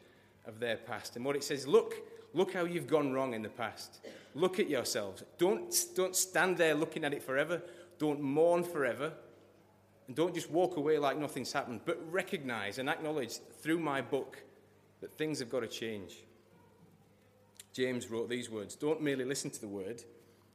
of 0.46 0.60
their 0.60 0.76
past. 0.76 1.16
And 1.16 1.24
what 1.24 1.38
it 1.38 1.44
says, 1.44 1.66
look, 1.66 1.96
look 2.34 2.54
how 2.54 2.66
you've 2.66 2.88
gone 2.88 3.14
wrong 3.14 3.34
in 3.34 3.42
the 3.42 3.50
past. 3.50 4.06
Look 4.36 4.60
at 4.60 4.70
yourselves. 4.70 5.24
Don't, 5.38 5.74
don't 5.96 6.16
stand 6.16 6.58
there 6.58 6.76
looking 6.76 7.06
at 7.06 7.14
it 7.14 7.24
forever. 7.24 7.62
Don't 7.98 8.22
mourn 8.22 8.66
forever. 8.66 9.14
And 10.08 10.18
don't 10.18 10.34
just 10.34 10.52
walk 10.52 10.76
away 10.76 10.98
like 10.98 11.18
nothing's 11.18 11.54
happened, 11.54 11.82
but 11.86 11.98
recognize 12.12 12.78
and 12.78 12.90
acknowledge 12.90 13.38
through 13.62 13.80
my 13.80 14.02
book 14.02 14.44
that 15.00 15.14
things 15.14 15.40
have 15.40 15.50
got 15.50 15.62
to 15.62 15.68
change. 15.68 16.26
James 17.72 18.12
wrote 18.12 18.30
these 18.30 18.50
words 18.50 18.76
Don't 18.76 19.02
merely 19.02 19.24
listen 19.24 19.50
to 19.50 19.62
the 19.62 19.68
word 19.68 20.04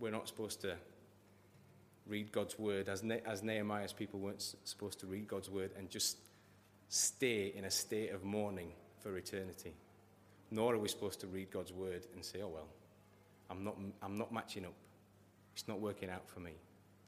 we're 0.00 0.10
not 0.10 0.28
supposed 0.28 0.60
to 0.62 0.76
read 2.06 2.32
God's 2.32 2.58
word 2.58 2.88
as, 2.88 3.02
ne- 3.02 3.22
as 3.26 3.42
Nehemiah's 3.42 3.92
people 3.92 4.20
weren't 4.20 4.54
supposed 4.64 5.00
to 5.00 5.06
read 5.06 5.28
God's 5.28 5.50
word 5.50 5.70
and 5.76 5.90
just 5.90 6.18
stay 6.88 7.52
in 7.54 7.64
a 7.64 7.70
state 7.70 8.12
of 8.12 8.24
mourning 8.24 8.72
for 9.00 9.16
eternity. 9.16 9.74
Nor 10.50 10.74
are 10.74 10.78
we 10.78 10.88
supposed 10.88 11.20
to 11.20 11.26
read 11.26 11.50
God's 11.50 11.72
word 11.72 12.06
and 12.14 12.24
say, 12.24 12.40
oh, 12.42 12.48
well, 12.48 12.68
I'm 13.50 13.64
not, 13.64 13.76
I'm 14.02 14.16
not 14.16 14.32
matching 14.32 14.64
up. 14.64 14.74
It's 15.54 15.68
not 15.68 15.80
working 15.80 16.08
out 16.08 16.28
for 16.28 16.40
me, 16.40 16.52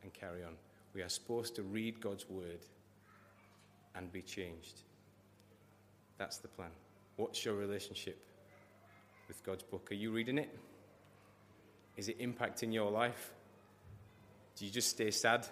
and 0.03 0.13
carry 0.13 0.43
on. 0.43 0.55
We 0.95 1.03
are 1.03 1.09
supposed 1.09 1.55
to 1.57 1.63
read 1.63 2.01
God's 2.01 2.29
word 2.29 2.61
and 3.95 4.13
be 4.13 4.23
changed. 4.23 4.83
That's 6.19 6.39
the 6.39 6.49
plan. 6.49 6.71
What's 7.17 7.45
your 7.45 7.55
relationship 7.55 8.23
with 9.29 9.43
God's 9.45 9.63
book? 9.63 9.89
Are 9.91 9.95
you 9.95 10.11
reading 10.11 10.39
it? 10.39 10.59
Is 12.01 12.09
it 12.09 12.19
impacting 12.19 12.73
your 12.73 12.91
life? 12.91 13.31
Do 14.57 14.65
you 14.65 14.71
just 14.71 14.89
stay 14.89 15.11
sad 15.11 15.47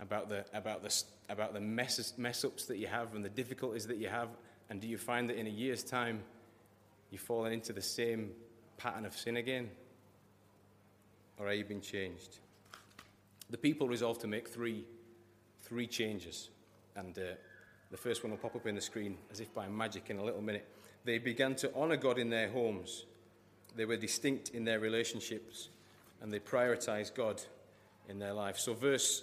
about 0.00 0.28
the, 0.28 0.44
about 0.52 0.82
the, 0.82 0.92
about 1.28 1.54
the 1.54 1.60
mess, 1.60 2.44
ups 2.44 2.64
that 2.64 2.78
you 2.78 2.88
have 2.88 3.14
and 3.14 3.24
the 3.24 3.28
difficulties 3.28 3.86
that 3.86 3.98
you 3.98 4.08
have? 4.08 4.30
And 4.68 4.80
do 4.80 4.88
you 4.88 4.98
find 4.98 5.30
that 5.30 5.36
in 5.38 5.46
a 5.46 5.50
year's 5.50 5.84
time 5.84 6.24
you've 7.12 7.20
fallen 7.20 7.52
into 7.52 7.72
the 7.72 7.80
same 7.80 8.32
pattern 8.78 9.06
of 9.06 9.16
sin 9.16 9.36
again? 9.36 9.70
Or 11.38 11.46
are 11.46 11.54
you 11.54 11.64
being 11.64 11.80
changed? 11.80 12.38
The 13.50 13.56
people 13.56 13.86
resolved 13.86 14.22
to 14.22 14.26
make 14.26 14.48
three, 14.48 14.82
three 15.62 15.86
changes. 15.86 16.50
And 16.96 17.16
uh, 17.16 17.36
the 17.92 17.96
first 17.96 18.24
one 18.24 18.32
will 18.32 18.38
pop 18.38 18.56
up 18.56 18.66
in 18.66 18.74
the 18.74 18.80
screen 18.80 19.18
as 19.30 19.38
if 19.38 19.54
by 19.54 19.68
magic 19.68 20.10
in 20.10 20.18
a 20.18 20.24
little 20.24 20.42
minute. 20.42 20.66
They 21.04 21.18
began 21.18 21.54
to 21.54 21.72
honor 21.76 21.96
God 21.96 22.18
in 22.18 22.28
their 22.28 22.50
homes. 22.50 23.04
They 23.76 23.84
were 23.84 23.96
distinct 23.96 24.48
in 24.48 24.64
their 24.64 24.80
relationships 24.80 25.68
and 26.20 26.32
they 26.32 26.38
prioritize 26.38 27.14
God 27.14 27.42
in 28.08 28.18
their 28.18 28.32
life. 28.32 28.58
So, 28.58 28.74
verse, 28.74 29.22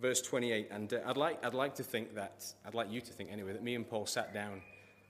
verse 0.00 0.20
28, 0.20 0.68
and 0.70 0.92
uh, 0.92 0.98
I'd, 1.06 1.16
like, 1.16 1.44
I'd 1.44 1.54
like 1.54 1.74
to 1.76 1.82
think 1.82 2.14
that, 2.14 2.52
I'd 2.66 2.74
like 2.74 2.90
you 2.90 3.00
to 3.00 3.12
think 3.12 3.30
anyway, 3.32 3.52
that 3.52 3.62
me 3.62 3.74
and 3.74 3.88
Paul 3.88 4.06
sat 4.06 4.34
down 4.34 4.62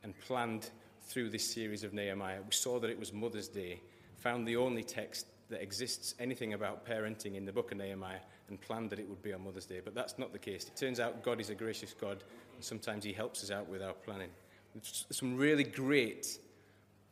and 0.03 0.19
planned 0.21 0.71
through 1.03 1.31
this 1.31 1.49
series 1.49 1.85
of 1.85 1.93
Nehemiah. 1.93 2.39
We 2.45 2.53
saw 2.53 2.79
that 2.81 2.91
it 2.91 2.99
was 2.99 3.13
Mother's 3.13 3.49
Day, 3.49 3.81
found 4.19 4.47
the 4.47 4.57
only 4.57 4.83
text 4.83 5.27
that 5.49 5.63
exists 5.63 6.15
anything 6.19 6.55
about 6.55 6.85
parenting 6.85 7.37
in 7.37 7.45
the 7.45 7.53
book 7.53 7.71
of 7.71 7.79
Nehemiah, 7.79 8.21
and 8.49 8.61
planned 8.61 8.91
that 8.91 8.99
it 8.99 9.09
would 9.09 9.23
be 9.23 9.33
on 9.33 9.45
Mother's 9.45 9.67
Day. 9.67 9.81
But 9.85 9.95
that's 9.95 10.19
not 10.19 10.33
the 10.33 10.39
case. 10.39 10.67
It 10.67 10.77
turns 10.77 11.01
out 11.01 11.23
God 11.23 11.41
is 11.41 11.51
a 11.51 11.55
gracious 11.55 11.93
God, 11.93 12.23
and 12.55 12.65
sometimes 12.65 13.05
He 13.05 13.13
helps 13.13 13.43
us 13.43 13.51
out 13.51 13.69
with 13.69 13.83
our 13.83 13.93
planning. 13.93 14.31
Some 14.83 15.37
really 15.37 15.65
great 15.65 16.39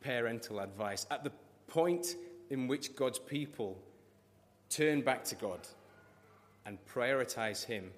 parental 0.01 0.59
advice. 0.59 1.05
At 1.09 1.23
the 1.23 1.31
point 1.67 2.15
in 2.49 2.67
which 2.67 2.95
God's 2.95 3.19
people 3.19 3.77
turn 4.69 5.01
back 5.01 5.23
to 5.25 5.35
God 5.35 5.59
and 6.65 6.77
prioritize 6.85 7.65
Him, 7.65 7.91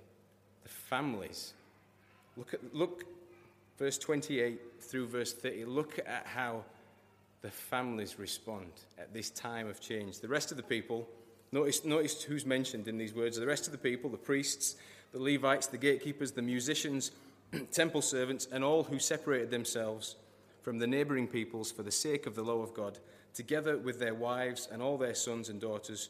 the 0.63 0.70
families. 0.70 1.54
Look 2.36 2.54
at 2.54 2.75
look 2.75 3.06
verse 3.77 3.98
28 3.98 4.60
through 4.82 5.08
verse 5.08 5.34
30. 5.34 5.66
Look 5.66 6.00
at 6.00 6.25
how 6.25 6.63
the 7.42 7.51
families 7.51 8.20
respond 8.20 8.72
at 8.98 9.13
this 9.13 9.30
time 9.30 9.68
of 9.68 9.80
change. 9.80 10.20
The 10.20 10.27
rest 10.27 10.51
of 10.51 10.58
the 10.58 10.63
people, 10.63 11.08
notice, 11.51 11.86
notice 11.86 12.24
who's 12.24 12.46
mentioned 12.46 12.88
in 12.88 12.98
these 12.98 13.13
words. 13.13 13.38
The 13.38 13.46
rest 13.46 13.68
of 13.68 13.72
the 13.72 13.77
people, 13.77 14.10
the 14.10 14.18
priests, 14.18 14.75
the 15.12 15.20
Levites, 15.20 15.68
the 15.68 15.77
gatekeepers, 15.77 16.32
the 16.32 16.42
musicians, 16.42 17.12
temple 17.72 18.01
servants, 18.01 18.48
and 18.51 18.63
all 18.63 18.84
who 18.84 19.00
separated 19.00 19.51
themselves 19.51 20.16
from 20.62 20.80
the 20.80 20.88
neighboring 20.88 21.27
peoples 21.27 21.72
for 21.72 21.84
the 21.84 21.92
sake 21.92 22.25
of 22.25 22.36
the 22.36 22.44
law 22.44 22.62
of 22.62 22.74
God, 22.74 23.00
together 23.38 23.77
with 23.77 24.00
their 24.00 24.15
wives 24.15 24.67
and 24.72 24.82
all 24.82 24.98
their 24.98 25.13
sons 25.13 25.50
and 25.50 25.62
daughters 25.62 26.10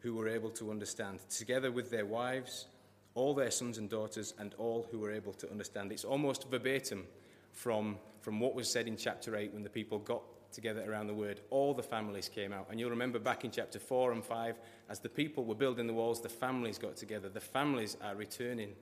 who 0.00 0.12
were 0.12 0.26
able 0.26 0.50
to 0.50 0.72
understand, 0.72 1.20
together 1.30 1.70
with 1.70 1.88
their 1.88 2.04
wives, 2.04 2.66
all 3.14 3.32
their 3.32 3.52
sons 3.52 3.78
and 3.78 3.88
daughters, 3.88 4.34
and 4.40 4.54
all 4.58 4.84
who 4.90 4.98
were 4.98 5.12
able 5.12 5.32
to 5.32 5.48
understand. 5.52 5.92
It's 5.92 6.04
almost 6.04 6.50
verbatim 6.50 7.04
from, 7.52 7.96
from 8.22 8.40
what 8.40 8.56
was 8.56 8.68
said 8.68 8.88
in 8.88 8.96
chapter 8.96 9.36
8 9.36 9.54
when 9.54 9.62
the 9.62 9.70
people 9.70 10.00
got 10.00 10.22
together 10.52 10.84
around 10.90 11.06
the 11.06 11.14
word. 11.14 11.42
All 11.50 11.74
the 11.74 11.82
families 11.82 12.28
came 12.28 12.52
out. 12.52 12.66
And 12.68 12.80
you'll 12.80 12.90
remember 12.90 13.20
back 13.20 13.44
in 13.44 13.52
chapter 13.52 13.78
4 13.78 14.10
and 14.10 14.24
5, 14.24 14.56
as 14.90 14.98
the 14.98 15.08
people 15.08 15.44
were 15.44 15.54
building 15.54 15.86
the 15.86 15.92
walls, 15.92 16.20
the 16.20 16.28
families 16.28 16.76
got 16.76 16.96
together. 16.96 17.28
The 17.28 17.40
families 17.40 17.96
are 18.02 18.16
returning 18.16 18.74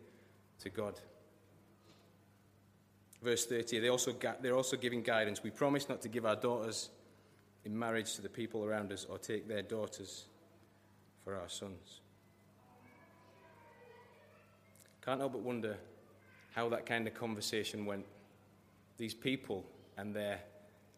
to 0.61 0.71
God. 0.71 0.99
Verse 3.23 3.45
30, 3.45 3.81
they 3.81 3.89
also 3.91 4.17
they're 4.41 4.57
also 4.57 4.79
giving 4.79 5.03
guidance. 5.03 5.43
We 5.43 5.51
promise 5.51 5.91
not 5.91 6.01
to 6.03 6.09
give 6.09 6.25
our 6.25 6.37
daughters 6.37 6.89
in 7.65 7.79
marriage 7.79 8.15
to 8.15 8.23
the 8.23 8.29
people 8.29 8.65
around 8.65 8.93
us 8.93 9.07
or 9.09 9.19
take 9.19 9.49
their 9.49 9.63
daughters 9.63 10.25
for 11.25 11.37
our 11.37 11.49
sons. 11.49 12.01
Can't 15.05 15.21
help 15.21 15.33
but 15.33 15.43
wonder 15.43 15.77
how 16.55 16.69
that 16.69 16.87
kind 16.87 17.07
of 17.07 17.15
conversation 17.15 17.87
went. 17.87 18.05
These 18.99 19.15
people 19.15 19.65
and 19.97 20.15
their, 20.15 20.41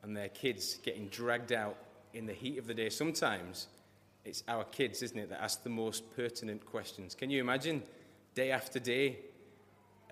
and 0.03 0.17
their 0.17 0.29
kids 0.29 0.79
getting 0.83 1.09
dragged 1.09 1.53
out 1.53 1.77
in 2.13 2.27
the 2.27 2.33
heat 2.33 2.59
of 2.59 2.67
the 2.67 2.75
day. 2.75 2.89
Sometimes 2.91 3.69
it's 4.25 4.43
our 4.49 4.65
kids, 4.65 5.03
isn't 5.03 5.19
it, 5.19 5.31
that 5.31 5.43
ask 5.43 5.63
the 5.63 5.71
most 5.71 6.15
pertinent 6.17 6.65
questions. 6.65 7.15
Can 7.15 7.31
you 7.31 7.41
imagine 7.41 7.83
day 8.35 8.51
after 8.51 8.79
day 8.79 9.19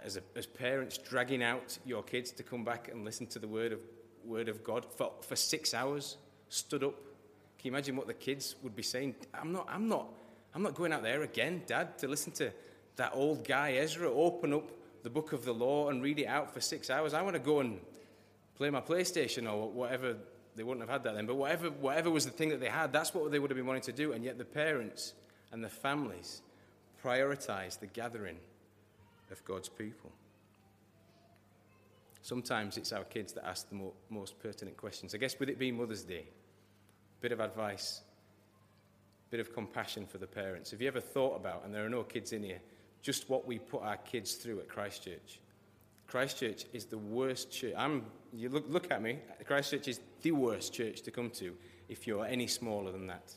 as, 0.05 0.17
a, 0.17 0.23
as 0.37 0.47
parents 0.47 0.99
dragging 0.99 1.43
out 1.43 1.79
your 1.85 2.03
kids 2.03 2.31
to 2.33 2.43
come 2.43 2.65
back 2.65 2.89
and 2.91 3.05
listen 3.05 3.27
to 3.29 3.39
the 3.39 3.49
word 3.49 3.73
of, 3.73 3.81
word 4.25 4.49
of 4.49 4.63
God 4.65 4.85
for, 4.97 5.13
for 5.21 5.37
six 5.37 5.75
hours, 5.75 6.17
stood 6.53 6.85
up? 6.85 6.95
Can 7.59 7.69
you 7.69 7.71
imagine 7.73 7.97
what 7.97 8.07
the 8.07 8.15
kids 8.15 8.57
would 8.63 8.77
be 8.77 8.83
saying? 8.83 9.15
I'm 9.33 9.53
not, 9.53 9.69
I'm 9.71 9.89
not, 9.89 10.09
I'm 10.55 10.63
not 10.63 10.75
going 10.75 10.93
out 10.93 11.03
there 11.03 11.23
again, 11.23 11.63
Dad, 11.67 11.99
to 11.99 12.09
listen 12.09 12.33
to 12.33 12.53
that 12.97 13.13
old 13.15 13.47
guy 13.47 13.73
Ezra 13.75 14.11
open 14.11 14.53
up 14.53 14.71
the 15.03 15.11
book 15.11 15.33
of 15.33 15.45
the 15.45 15.53
law 15.53 15.89
and 15.89 16.03
read 16.03 16.19
it 16.19 16.27
out 16.27 16.53
for 16.53 16.61
six 16.61 16.91
hours. 16.91 17.15
I 17.15 17.23
want 17.23 17.35
to 17.35 17.41
go 17.41 17.61
and 17.61 17.81
play 18.57 18.69
my 18.71 18.81
PlayStation 18.81 19.51
or 19.51 19.71
whatever. 19.71 20.17
They 20.55 20.63
wouldn't 20.63 20.83
have 20.83 20.91
had 20.91 21.05
that 21.05 21.15
then, 21.15 21.27
but 21.27 21.37
whatever, 21.37 21.71
whatever 21.71 22.11
was 22.11 22.27
the 22.27 22.31
thing 22.31 22.51
that 22.51 22.61
they 22.61 22.69
had, 22.69 22.93
that's 22.93 23.15
what 23.15 23.31
they 23.31 23.39
would 23.39 23.51
have 23.51 23.57
been 23.57 23.67
wanting 23.67 23.83
to 23.83 23.93
do. 23.93 24.13
And 24.13 24.23
yet 24.23 24.37
the 24.37 24.45
parents 24.45 25.15
and 25.51 25.65
the 25.65 25.71
families 25.71 26.43
prioritize 27.03 27.81
the 27.81 27.87
gathering 27.87 28.37
of 29.31 29.43
God's 29.47 29.71
people. 29.71 30.13
Sometimes 32.21 32.77
it's 32.77 32.93
our 32.93 33.05
kids 33.05 33.33
that 33.33 33.47
ask 33.47 33.69
the 33.71 33.91
most 34.11 34.39
pertinent 34.39 34.77
questions. 34.77 35.15
I 35.15 35.19
guess 35.19 35.39
with 35.41 35.49
it 35.49 35.59
being 35.59 35.77
Mother's 35.77 36.05
Day, 36.05 36.27
bit 37.23 37.33
of 37.33 37.41
advice, 37.41 38.03
bit 39.31 39.41
of 39.41 39.55
compassion 39.55 40.05
for 40.05 40.19
the 40.19 40.27
parents. 40.27 40.73
Have 40.73 40.83
you 40.83 40.89
ever 40.89 41.01
thought 41.01 41.37
about, 41.37 41.65
and 41.65 41.73
there 41.75 41.87
are 41.87 41.89
no 41.89 42.03
kids 42.03 42.33
in 42.33 42.43
here, 42.43 42.61
just 43.01 43.31
what 43.31 43.47
we 43.47 43.59
put 43.59 43.83
our 43.83 43.97
kids 43.97 44.35
through 44.35 44.59
at 44.59 44.69
Christchurch? 44.69 45.41
Christchurch 46.09 46.67
is 46.75 46.85
the 46.85 46.99
worst 46.99 47.51
church. 47.51 47.73
I'm, 47.77 48.05
you 48.35 48.51
look, 48.51 48.67
look 48.69 48.91
at 48.91 49.01
me. 49.01 49.21
Christchurch 49.47 49.89
is 49.89 50.01
the 50.21 50.33
worst 50.33 50.75
church 50.75 51.01
to 51.03 51.11
come 51.11 51.31
to 51.31 51.55
if 51.89 52.07
you're 52.07 52.27
any 52.27 52.47
smaller 52.47 52.93
than 52.93 53.07
that. 53.07 53.33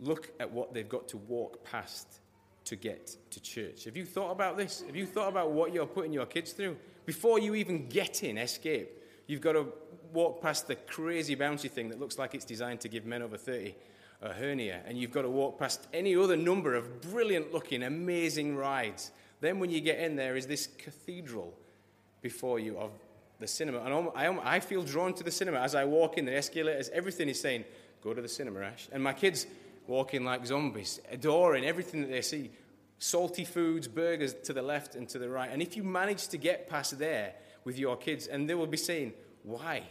Look 0.00 0.32
at 0.40 0.50
what 0.50 0.74
they've 0.74 0.88
got 0.88 1.08
to 1.08 1.18
walk 1.18 1.62
past 1.62 2.20
to 2.64 2.74
get 2.74 3.16
to 3.30 3.40
church. 3.40 3.84
Have 3.84 3.96
you 3.96 4.04
thought 4.04 4.32
about 4.32 4.56
this? 4.56 4.82
Have 4.86 4.96
you 4.96 5.06
thought 5.06 5.28
about 5.28 5.52
what 5.52 5.72
you're 5.72 5.86
putting 5.86 6.12
your 6.12 6.26
kids 6.26 6.52
through? 6.52 6.76
Before 7.04 7.38
you 7.38 7.54
even 7.54 7.88
get 7.88 8.24
in 8.24 8.38
Escape, 8.38 8.90
you've 9.26 9.40
got 9.40 9.52
to 9.52 9.72
walk 10.12 10.42
past 10.42 10.68
the 10.68 10.76
crazy 10.76 11.36
bouncy 11.36 11.70
thing 11.70 11.88
that 11.90 12.00
looks 12.00 12.18
like 12.18 12.34
it's 12.34 12.44
designed 12.44 12.80
to 12.80 12.88
give 12.88 13.04
men 13.04 13.22
over 13.22 13.36
30 13.36 13.74
a 14.22 14.32
hernia, 14.32 14.80
and 14.86 14.98
you've 14.98 15.12
got 15.12 15.22
to 15.22 15.30
walk 15.30 15.58
past 15.58 15.86
any 15.92 16.16
other 16.16 16.36
number 16.36 16.74
of 16.74 17.02
brilliant 17.02 17.52
looking, 17.52 17.82
amazing 17.82 18.56
rides. 18.56 19.10
Then, 19.40 19.58
when 19.58 19.70
you 19.70 19.80
get 19.80 19.98
in, 19.98 20.16
there 20.16 20.36
is 20.36 20.46
this 20.46 20.68
cathedral 20.78 21.52
before 22.22 22.58
you 22.58 22.78
of 22.78 22.90
the 23.38 23.46
cinema. 23.46 23.80
And 23.80 24.40
I, 24.42 24.60
feel 24.60 24.82
drawn 24.82 25.12
to 25.14 25.22
the 25.22 25.30
cinema 25.30 25.60
as 25.60 25.74
I 25.74 25.84
walk 25.84 26.16
in 26.16 26.24
the 26.24 26.34
escalators. 26.34 26.88
Everything 26.88 27.28
is 27.28 27.40
saying, 27.40 27.64
Go 28.02 28.14
to 28.14 28.22
the 28.22 28.28
cinema, 28.28 28.60
Ash. 28.60 28.88
And 28.92 29.02
my 29.02 29.12
kids, 29.12 29.46
walking 29.86 30.24
like 30.24 30.46
zombies, 30.46 31.00
adoring 31.10 31.64
everything 31.64 32.00
that 32.00 32.10
they 32.10 32.22
see. 32.22 32.50
Salty 32.98 33.44
foods, 33.44 33.88
burgers 33.88 34.32
to 34.44 34.54
the 34.54 34.62
left 34.62 34.94
and 34.94 35.08
to 35.10 35.18
the 35.18 35.28
right. 35.28 35.50
And 35.52 35.60
if 35.60 35.76
you 35.76 35.82
manage 35.82 36.28
to 36.28 36.38
get 36.38 36.68
past 36.68 36.98
there 36.98 37.34
with 37.64 37.78
your 37.78 37.96
kids, 37.96 38.26
and 38.26 38.48
they 38.48 38.54
will 38.54 38.66
be 38.66 38.78
saying, 38.78 39.12
Why? 39.46 39.84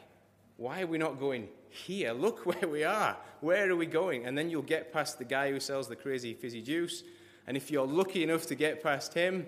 Why 0.57 0.81
are 0.81 0.87
we 0.87 0.97
not 0.97 1.17
going 1.17 1.47
here? 1.69 2.11
Look 2.25 2.45
where 2.45 2.69
we 2.69 2.83
are. 2.83 3.17
Where 3.39 3.71
are 3.71 3.75
we 3.75 3.85
going? 3.85 4.25
And 4.25 4.37
then 4.37 4.49
you'll 4.49 4.61
get 4.61 4.93
past 4.93 5.17
the 5.17 5.25
guy 5.25 5.49
who 5.49 5.59
sells 5.59 5.87
the 5.87 5.95
crazy 5.95 6.33
fizzy 6.33 6.61
juice. 6.61 7.03
And 7.47 7.55
if 7.55 7.71
you're 7.71 7.87
lucky 7.87 8.23
enough 8.23 8.45
to 8.47 8.55
get 8.55 8.83
past 8.83 9.13
him, 9.13 9.47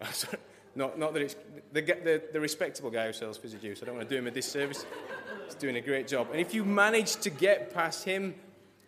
not, 0.74 0.98
not 0.98 1.12
that 1.12 1.22
it's 1.22 1.36
the, 1.72 1.80
the, 1.80 2.22
the 2.32 2.40
respectable 2.40 2.90
guy 2.90 3.06
who 3.06 3.12
sells 3.12 3.36
fizzy 3.36 3.58
juice, 3.58 3.82
I 3.82 3.86
don't 3.86 3.96
want 3.96 4.08
to 4.08 4.14
do 4.14 4.18
him 4.18 4.28
a 4.28 4.30
disservice. 4.30 4.86
He's 5.46 5.54
doing 5.54 5.76
a 5.76 5.80
great 5.80 6.06
job. 6.06 6.28
And 6.30 6.40
if 6.40 6.54
you 6.54 6.64
manage 6.64 7.16
to 7.16 7.30
get 7.30 7.74
past 7.74 8.04
him, 8.04 8.34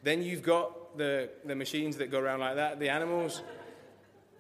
then 0.05 0.23
you've 0.23 0.43
got 0.43 0.97
the, 0.97 1.31
the 1.45 1.57
machines 1.57 1.97
that 1.97 2.11
go 2.11 2.21
around 2.21 2.41
like 2.41 2.57
that, 2.57 2.79
the 2.79 2.91
animals. 2.91 3.43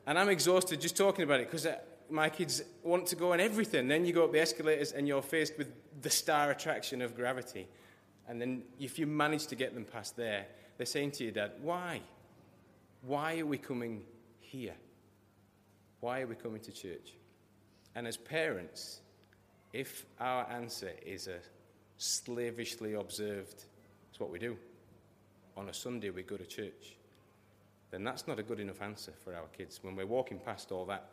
And 0.06 0.18
I'm 0.18 0.28
exhausted 0.28 0.80
just 0.80 0.96
talking 0.96 1.24
about 1.24 1.40
it 1.40 1.46
because 1.46 1.66
uh, 1.66 1.78
my 2.10 2.28
kids 2.28 2.62
want 2.82 3.06
to 3.06 3.16
go 3.16 3.32
on 3.32 3.40
everything. 3.40 3.88
Then 3.88 4.04
you 4.04 4.12
go 4.12 4.24
up 4.24 4.32
the 4.32 4.40
escalators 4.40 4.92
and 4.92 5.06
you're 5.06 5.22
faced 5.22 5.58
with 5.58 5.72
the 6.02 6.10
star 6.10 6.50
attraction 6.50 7.02
of 7.02 7.14
gravity. 7.14 7.68
And 8.28 8.40
then 8.40 8.62
if 8.78 8.98
you 8.98 9.06
manage 9.06 9.46
to 9.48 9.56
get 9.56 9.74
them 9.74 9.84
past 9.84 10.16
there, 10.16 10.46
they're 10.76 10.86
saying 10.86 11.12
to 11.12 11.24
your 11.24 11.32
dad, 11.32 11.52
Why? 11.60 12.00
Why 13.02 13.38
are 13.38 13.46
we 13.46 13.58
coming 13.58 14.02
here? 14.40 14.74
Why 16.00 16.20
are 16.22 16.26
we 16.26 16.34
coming 16.34 16.60
to 16.60 16.72
church? 16.72 17.14
And 17.94 18.06
as 18.06 18.16
parents, 18.16 19.00
if 19.72 20.04
our 20.20 20.48
answer 20.50 20.92
is 21.04 21.26
a 21.26 21.38
slavishly 21.96 22.94
observed, 22.94 23.64
it's 24.10 24.20
what 24.20 24.30
we 24.30 24.38
do 24.38 24.56
on 25.56 25.68
a 25.68 25.74
Sunday 25.74 26.10
we 26.10 26.22
go 26.22 26.36
to 26.36 26.46
church, 26.46 26.96
then 27.90 28.04
that's 28.04 28.28
not 28.28 28.38
a 28.38 28.42
good 28.42 28.60
enough 28.60 28.80
answer 28.80 29.12
for 29.24 29.34
our 29.34 29.46
kids. 29.56 29.80
When 29.82 29.96
we're 29.96 30.06
walking 30.06 30.38
past 30.38 30.70
all 30.70 30.84
that, 30.86 31.08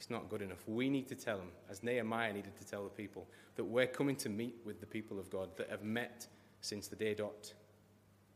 It's 0.00 0.08
not 0.08 0.30
good 0.30 0.40
enough. 0.40 0.66
We 0.66 0.88
need 0.88 1.08
to 1.08 1.14
tell 1.14 1.36
them, 1.36 1.48
as 1.68 1.82
Nehemiah 1.82 2.32
needed 2.32 2.56
to 2.56 2.66
tell 2.66 2.84
the 2.84 2.88
people, 2.88 3.26
that 3.56 3.64
we're 3.64 3.86
coming 3.86 4.16
to 4.16 4.30
meet 4.30 4.56
with 4.64 4.80
the 4.80 4.86
people 4.86 5.18
of 5.18 5.28
God 5.28 5.50
that 5.58 5.68
have 5.68 5.82
met 5.82 6.26
since 6.62 6.88
the 6.88 6.96
day 6.96 7.12
dot. 7.12 7.52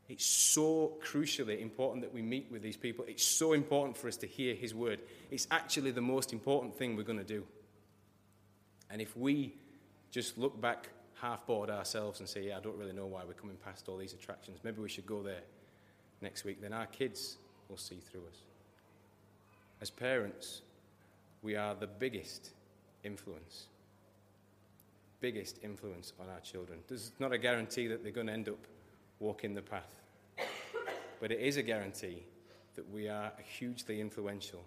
It's 0.07 0.27
so 0.27 0.99
crucially 1.03 1.63
important 1.63 2.03
that 2.03 2.13
we 2.13 2.21
meet 2.21 2.49
with 2.53 2.61
these 2.61 2.77
people. 2.77 3.07
It's 3.09 3.25
so 3.25 3.55
important 3.55 3.97
for 3.97 4.09
us 4.09 4.19
to 4.19 4.27
hear 4.27 4.55
His 4.55 4.75
word. 4.75 5.01
It's 5.31 5.47
actually 5.51 5.93
the 5.93 6.03
most 6.03 6.35
important 6.35 6.77
thing 6.77 6.97
we're 6.97 7.03
going 7.03 7.19
to 7.19 7.25
do. 7.25 7.47
And 8.91 9.01
if 9.01 9.17
we 9.17 9.55
just 10.11 10.37
look 10.37 10.61
back 10.61 10.91
half 11.15 11.47
bored 11.47 11.71
ourselves 11.71 12.21
and 12.21 12.29
say, 12.29 12.49
Yeah, 12.49 12.59
I 12.59 12.61
don't 12.61 12.77
really 12.77 12.93
know 12.93 13.07
why 13.07 13.23
we're 13.27 13.33
coming 13.33 13.57
past 13.65 13.89
all 13.89 13.97
these 13.97 14.13
attractions, 14.13 14.59
maybe 14.65 14.83
we 14.83 14.91
should 14.91 15.07
go 15.07 15.23
there 15.23 15.41
next 16.21 16.45
week, 16.45 16.61
then 16.61 16.75
our 16.75 16.85
kids 16.85 17.39
will 17.71 17.79
see 17.79 18.01
through 18.01 18.27
us. 18.29 18.43
As 19.81 19.89
parents, 19.89 20.61
we 21.45 21.55
are 21.55 21.75
the 21.75 21.87
biggest 21.87 22.51
influence. 23.05 23.67
Biggest 25.21 25.61
influence 25.63 26.15
on 26.19 26.27
our 26.29 26.41
children. 26.41 26.79
There's 26.89 27.13
not 27.21 27.33
a 27.33 27.39
guarantee 27.39 27.87
that 27.89 28.03
they're 28.03 28.13
going 28.13 28.27
to 28.29 28.33
end 28.33 28.49
up 28.49 28.67
walking 29.21 29.55
the 29.55 29.63
path. 29.63 30.01
But 31.21 31.31
it 31.31 31.41
is 31.41 31.59
a 31.59 31.63
guarantee 31.63 32.25
that 32.75 32.91
we 32.91 33.09
are 33.09 33.31
hugely 33.59 34.01
influential 34.01 34.65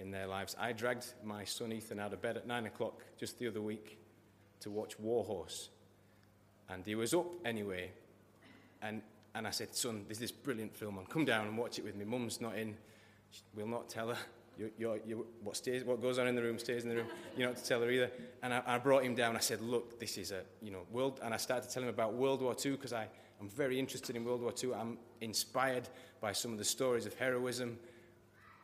in 0.00 0.10
their 0.10 0.26
lives. 0.26 0.56
I 0.58 0.72
dragged 0.72 1.06
my 1.24 1.44
son 1.44 1.72
Ethan 1.72 2.00
out 2.00 2.12
of 2.12 2.20
bed 2.20 2.36
at 2.36 2.46
nine 2.46 2.66
o'clock 2.66 3.02
just 3.18 3.38
the 3.38 3.46
other 3.46 3.62
week 3.62 3.98
to 4.60 4.70
watch 4.70 4.98
Warhorse. 4.98 5.70
And 6.68 6.84
he 6.84 6.96
was 6.96 7.14
up 7.14 7.26
anyway. 7.44 7.90
And, 8.82 9.02
and 9.34 9.46
I 9.46 9.50
said, 9.50 9.74
Son, 9.74 10.04
there's 10.06 10.18
this 10.18 10.32
brilliant 10.32 10.74
film 10.76 10.98
on. 10.98 11.06
Come 11.06 11.24
down 11.24 11.46
and 11.46 11.56
watch 11.56 11.78
it 11.78 11.84
with 11.84 11.94
me. 11.94 12.04
Mum's 12.04 12.40
not 12.40 12.56
in. 12.56 12.76
We'll 13.54 13.68
not 13.68 13.88
tell 13.88 14.08
her. 14.08 14.16
You're, 14.60 14.70
you're, 14.78 14.98
you're, 15.06 15.24
what, 15.42 15.56
stays, 15.56 15.84
what 15.84 16.02
goes 16.02 16.18
on 16.18 16.28
in 16.28 16.36
the 16.36 16.42
room 16.42 16.58
stays 16.58 16.84
in 16.84 16.90
the 16.90 16.96
room. 16.96 17.06
You're 17.36 17.48
not 17.48 17.54
have 17.56 17.62
to 17.62 17.68
tell 17.68 17.80
her 17.80 17.90
either. 17.90 18.10
And 18.42 18.52
I, 18.52 18.62
I 18.66 18.78
brought 18.78 19.02
him 19.02 19.14
down. 19.14 19.34
I 19.34 19.40
said, 19.40 19.62
Look, 19.62 19.98
this 19.98 20.18
is 20.18 20.30
a, 20.30 20.42
you 20.60 20.70
know, 20.70 20.82
world. 20.92 21.18
And 21.22 21.32
I 21.32 21.38
started 21.38 21.66
to 21.66 21.74
tell 21.74 21.82
him 21.82 21.88
about 21.88 22.12
World 22.12 22.42
War 22.42 22.54
II 22.62 22.72
because 22.72 22.92
I 22.92 23.08
I'm 23.40 23.48
very 23.48 23.78
interested 23.78 24.16
in 24.16 24.24
World 24.24 24.42
War 24.42 24.52
II. 24.62 24.74
I'm 24.74 24.98
inspired 25.22 25.88
by 26.20 26.32
some 26.32 26.52
of 26.52 26.58
the 26.58 26.64
stories 26.64 27.06
of 27.06 27.14
heroism. 27.14 27.78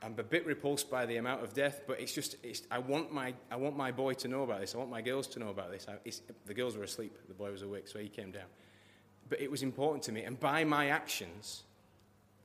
I'm 0.02 0.14
a 0.18 0.22
bit 0.22 0.44
repulsed 0.44 0.90
by 0.90 1.06
the 1.06 1.16
amount 1.16 1.42
of 1.42 1.54
death, 1.54 1.80
but 1.86 1.98
it's 1.98 2.12
just, 2.12 2.36
it's, 2.42 2.62
I, 2.70 2.78
want 2.78 3.10
my, 3.10 3.32
I 3.50 3.56
want 3.56 3.76
my 3.76 3.90
boy 3.90 4.12
to 4.14 4.28
know 4.28 4.42
about 4.42 4.60
this. 4.60 4.74
I 4.74 4.78
want 4.78 4.90
my 4.90 5.00
girls 5.00 5.26
to 5.28 5.38
know 5.38 5.48
about 5.48 5.70
this. 5.70 5.86
I, 5.88 5.94
the 6.44 6.52
girls 6.52 6.76
were 6.76 6.84
asleep, 6.84 7.16
the 7.26 7.34
boy 7.34 7.50
was 7.50 7.62
awake, 7.62 7.88
so 7.88 7.98
he 7.98 8.08
came 8.08 8.30
down. 8.30 8.44
But 9.30 9.40
it 9.40 9.50
was 9.50 9.62
important 9.62 10.02
to 10.04 10.12
me. 10.12 10.24
And 10.24 10.38
by 10.38 10.62
my 10.64 10.88
actions, 10.88 11.62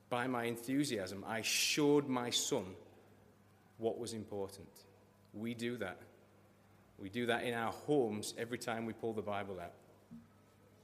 by 0.10 0.26
my 0.26 0.46
enthusiasm, 0.46 1.26
I 1.28 1.42
showed 1.42 2.08
my 2.08 2.30
son 2.30 2.66
what 3.82 4.00
was 4.00 4.14
important. 4.14 4.70
We 5.34 5.54
do 5.54 5.76
that. 5.78 5.98
We 7.00 7.10
do 7.10 7.26
that 7.26 7.44
in 7.44 7.54
our 7.56 7.72
homes 7.72 8.36
every 8.38 8.60
time 8.60 8.86
we 8.86 8.94
pull 8.94 9.14
the 9.14 9.24
Bible 9.24 9.60
out. 9.60 9.74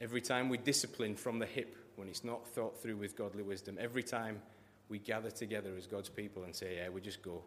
Every 0.01 0.21
time 0.21 0.49
we 0.49 0.57
discipline 0.57 1.15
from 1.15 1.39
the 1.39 1.45
hip 1.45 1.77
when 1.95 2.07
it's 2.07 2.23
not 2.23 2.47
thought 2.49 2.81
through 2.81 2.97
with 2.97 3.15
godly 3.15 3.43
wisdom, 3.43 3.77
every 3.79 4.03
time 4.03 4.41
we 4.89 4.99
gather 4.99 5.29
together 5.29 5.71
as 5.77 5.85
God's 5.85 6.09
people 6.09 6.43
and 6.43 6.55
say, 6.55 6.77
Yeah, 6.77 6.89
we 6.89 7.01
just 7.01 7.21
go, 7.21 7.43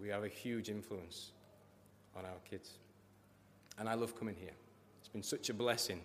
we 0.00 0.08
have 0.08 0.24
a 0.24 0.28
huge 0.28 0.68
influence 0.68 1.32
on 2.14 2.24
our 2.24 2.38
kids. 2.48 2.78
And 3.78 3.88
I 3.88 3.94
love 3.94 4.18
coming 4.18 4.36
here. 4.38 4.54
It's 5.00 5.08
been 5.08 5.22
such 5.22 5.48
a 5.48 5.54
blessing, 5.54 6.00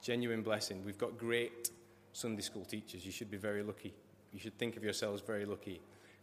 genuine 0.00 0.42
blessing. 0.42 0.84
We've 0.84 0.98
got 0.98 1.18
great 1.18 1.70
Sunday 2.12 2.42
school 2.42 2.64
teachers. 2.64 3.04
You 3.04 3.12
should 3.12 3.30
be 3.30 3.36
very 3.36 3.62
lucky. 3.62 3.94
You 4.32 4.38
should 4.38 4.58
think 4.58 4.76
of 4.76 4.84
yourselves 4.84 5.22
very 5.26 5.44
lucky. 5.44 5.80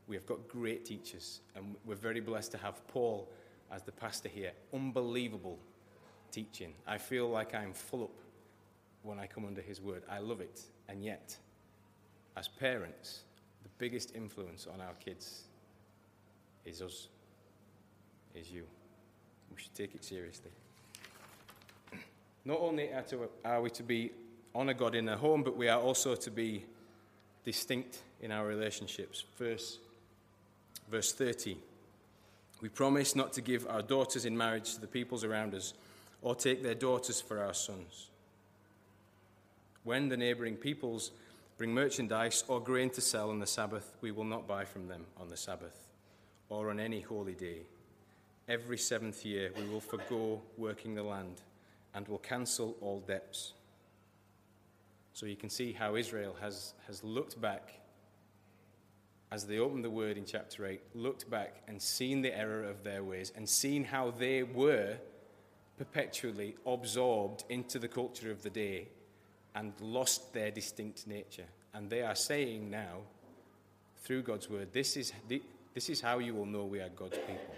We 0.08 0.16
have 0.16 0.26
got 0.26 0.48
great 0.48 0.86
teachers, 0.86 1.40
and 1.56 1.76
we're 1.86 1.96
very 1.96 2.20
blessed 2.20 2.52
to 2.52 2.58
have 2.58 2.86
Paul 2.88 3.30
as 3.72 3.84
the 3.84 3.92
pastor 3.92 4.30
here. 4.30 4.52
Unbelievable 4.74 5.58
teaching. 6.32 6.74
I 6.86 6.98
feel 6.98 7.30
like 7.30 7.56
I'm 7.56 7.74
full 7.74 8.04
up 8.04 8.20
when 9.04 9.20
I 9.20 9.28
come 9.28 9.46
under 9.46 9.62
His 9.62 9.82
word. 9.82 10.04
I 10.10 10.20
love 10.20 10.42
it. 10.42 10.62
And 10.90 11.04
yet, 11.04 11.38
as 12.36 12.48
parents, 12.48 13.22
the 13.64 13.70
biggest 13.78 14.16
influence 14.16 14.68
on 14.72 14.82
our 14.82 14.94
kids 14.96 15.44
is 16.66 16.82
us, 16.82 17.08
is 18.36 18.52
you. 18.52 18.66
We 19.56 19.62
should 19.62 19.76
take 19.76 19.96
it 19.96 20.04
seriously. 20.04 20.52
Not 22.46 22.60
only 22.60 22.90
are, 23.46 23.62
we 23.62 23.70
to 23.70 23.84
be 23.84 24.12
honor 24.54 24.74
God 24.74 24.96
in 24.96 25.06
the 25.06 25.16
home, 25.16 25.44
but 25.44 25.56
we 25.56 25.70
are 25.70 25.80
also 25.80 26.16
to 26.16 26.32
be 26.32 26.66
distinct 27.46 28.00
in 28.22 28.32
our 28.32 28.46
relationships. 28.46 29.24
Verse, 29.38 29.80
verse 30.90 31.12
30. 31.12 31.58
We 32.62 32.70
promise 32.70 33.16
not 33.16 33.34
to 33.34 33.42
give 33.42 33.68
our 33.68 33.82
daughters 33.82 34.26
in 34.26 34.38
marriage 34.38 34.76
to 34.76 34.82
the 34.82 34.88
peoples 34.88 35.24
around 35.24 35.54
us 35.54 35.74
or 36.22 36.36
take 36.36 36.64
their 36.64 36.76
daughters 36.76 37.20
for 37.20 37.42
our 37.42 37.54
sons. 37.54 38.10
When 39.84 40.08
the 40.08 40.16
neighboring 40.16 40.56
peoples 40.56 41.12
bring 41.58 41.74
merchandise 41.74 42.44
or 42.48 42.62
grain 42.62 42.90
to 42.92 43.02
sell 43.02 43.30
on 43.30 43.40
the 43.40 43.48
Sabbath, 43.48 43.96
we 44.02 44.12
will 44.12 44.24
not 44.24 44.48
buy 44.48 44.64
from 44.64 44.88
them 44.88 45.06
on 45.20 45.28
the 45.28 45.38
Sabbath 45.38 45.90
or 46.48 46.70
on 46.70 46.80
any 46.80 47.02
holy 47.02 47.34
day. 47.34 47.64
Every 48.48 48.78
seventh 48.78 49.26
year, 49.26 49.52
we 49.58 49.68
will 49.68 49.82
forego 49.82 50.42
working 50.58 50.96
the 50.96 51.04
land 51.04 51.42
and 51.94 52.08
will 52.08 52.18
cancel 52.18 52.76
all 52.82 53.02
debts. 53.06 53.54
So 55.14 55.26
you 55.26 55.36
can 55.36 55.50
see 55.50 55.74
how 55.74 55.96
Israel 55.96 56.36
has, 56.42 56.74
has 56.88 57.04
looked 57.04 57.40
back 57.40 57.74
as 59.34 59.46
they 59.48 59.58
opened 59.58 59.84
the 59.84 59.90
word 59.90 60.16
in 60.16 60.26
chapter 60.26 60.64
8, 60.64 60.80
looked 60.94 61.28
back 61.28 61.64
and 61.68 61.82
seen 61.82 62.22
the 62.22 62.38
error 62.38 62.64
of 62.64 62.84
their 62.84 63.04
ways 63.04 63.32
and 63.36 63.50
seen 63.50 63.84
how 63.84 64.12
they 64.12 64.44
were 64.44 64.96
perpetually 65.76 66.56
absorbed 66.68 67.44
into 67.50 67.80
the 67.80 67.88
culture 67.88 68.30
of 68.30 68.44
the 68.44 68.50
day 68.52 68.88
and 69.56 69.74
lost 69.82 70.32
their 70.34 70.52
distinct 70.52 71.08
nature. 71.08 71.48
And 71.74 71.90
they 71.90 72.04
are 72.04 72.14
saying 72.14 72.70
now, 72.70 73.00
through 74.04 74.22
God's 74.22 74.52
word, 74.52 74.72
this 74.72 74.96
is, 74.96 75.12
this 75.74 75.90
is 75.90 76.00
how 76.00 76.20
you 76.20 76.36
will 76.36 76.46
know 76.46 76.66
we 76.66 76.80
are 76.80 76.90
God's 76.90 77.18
people. 77.18 77.56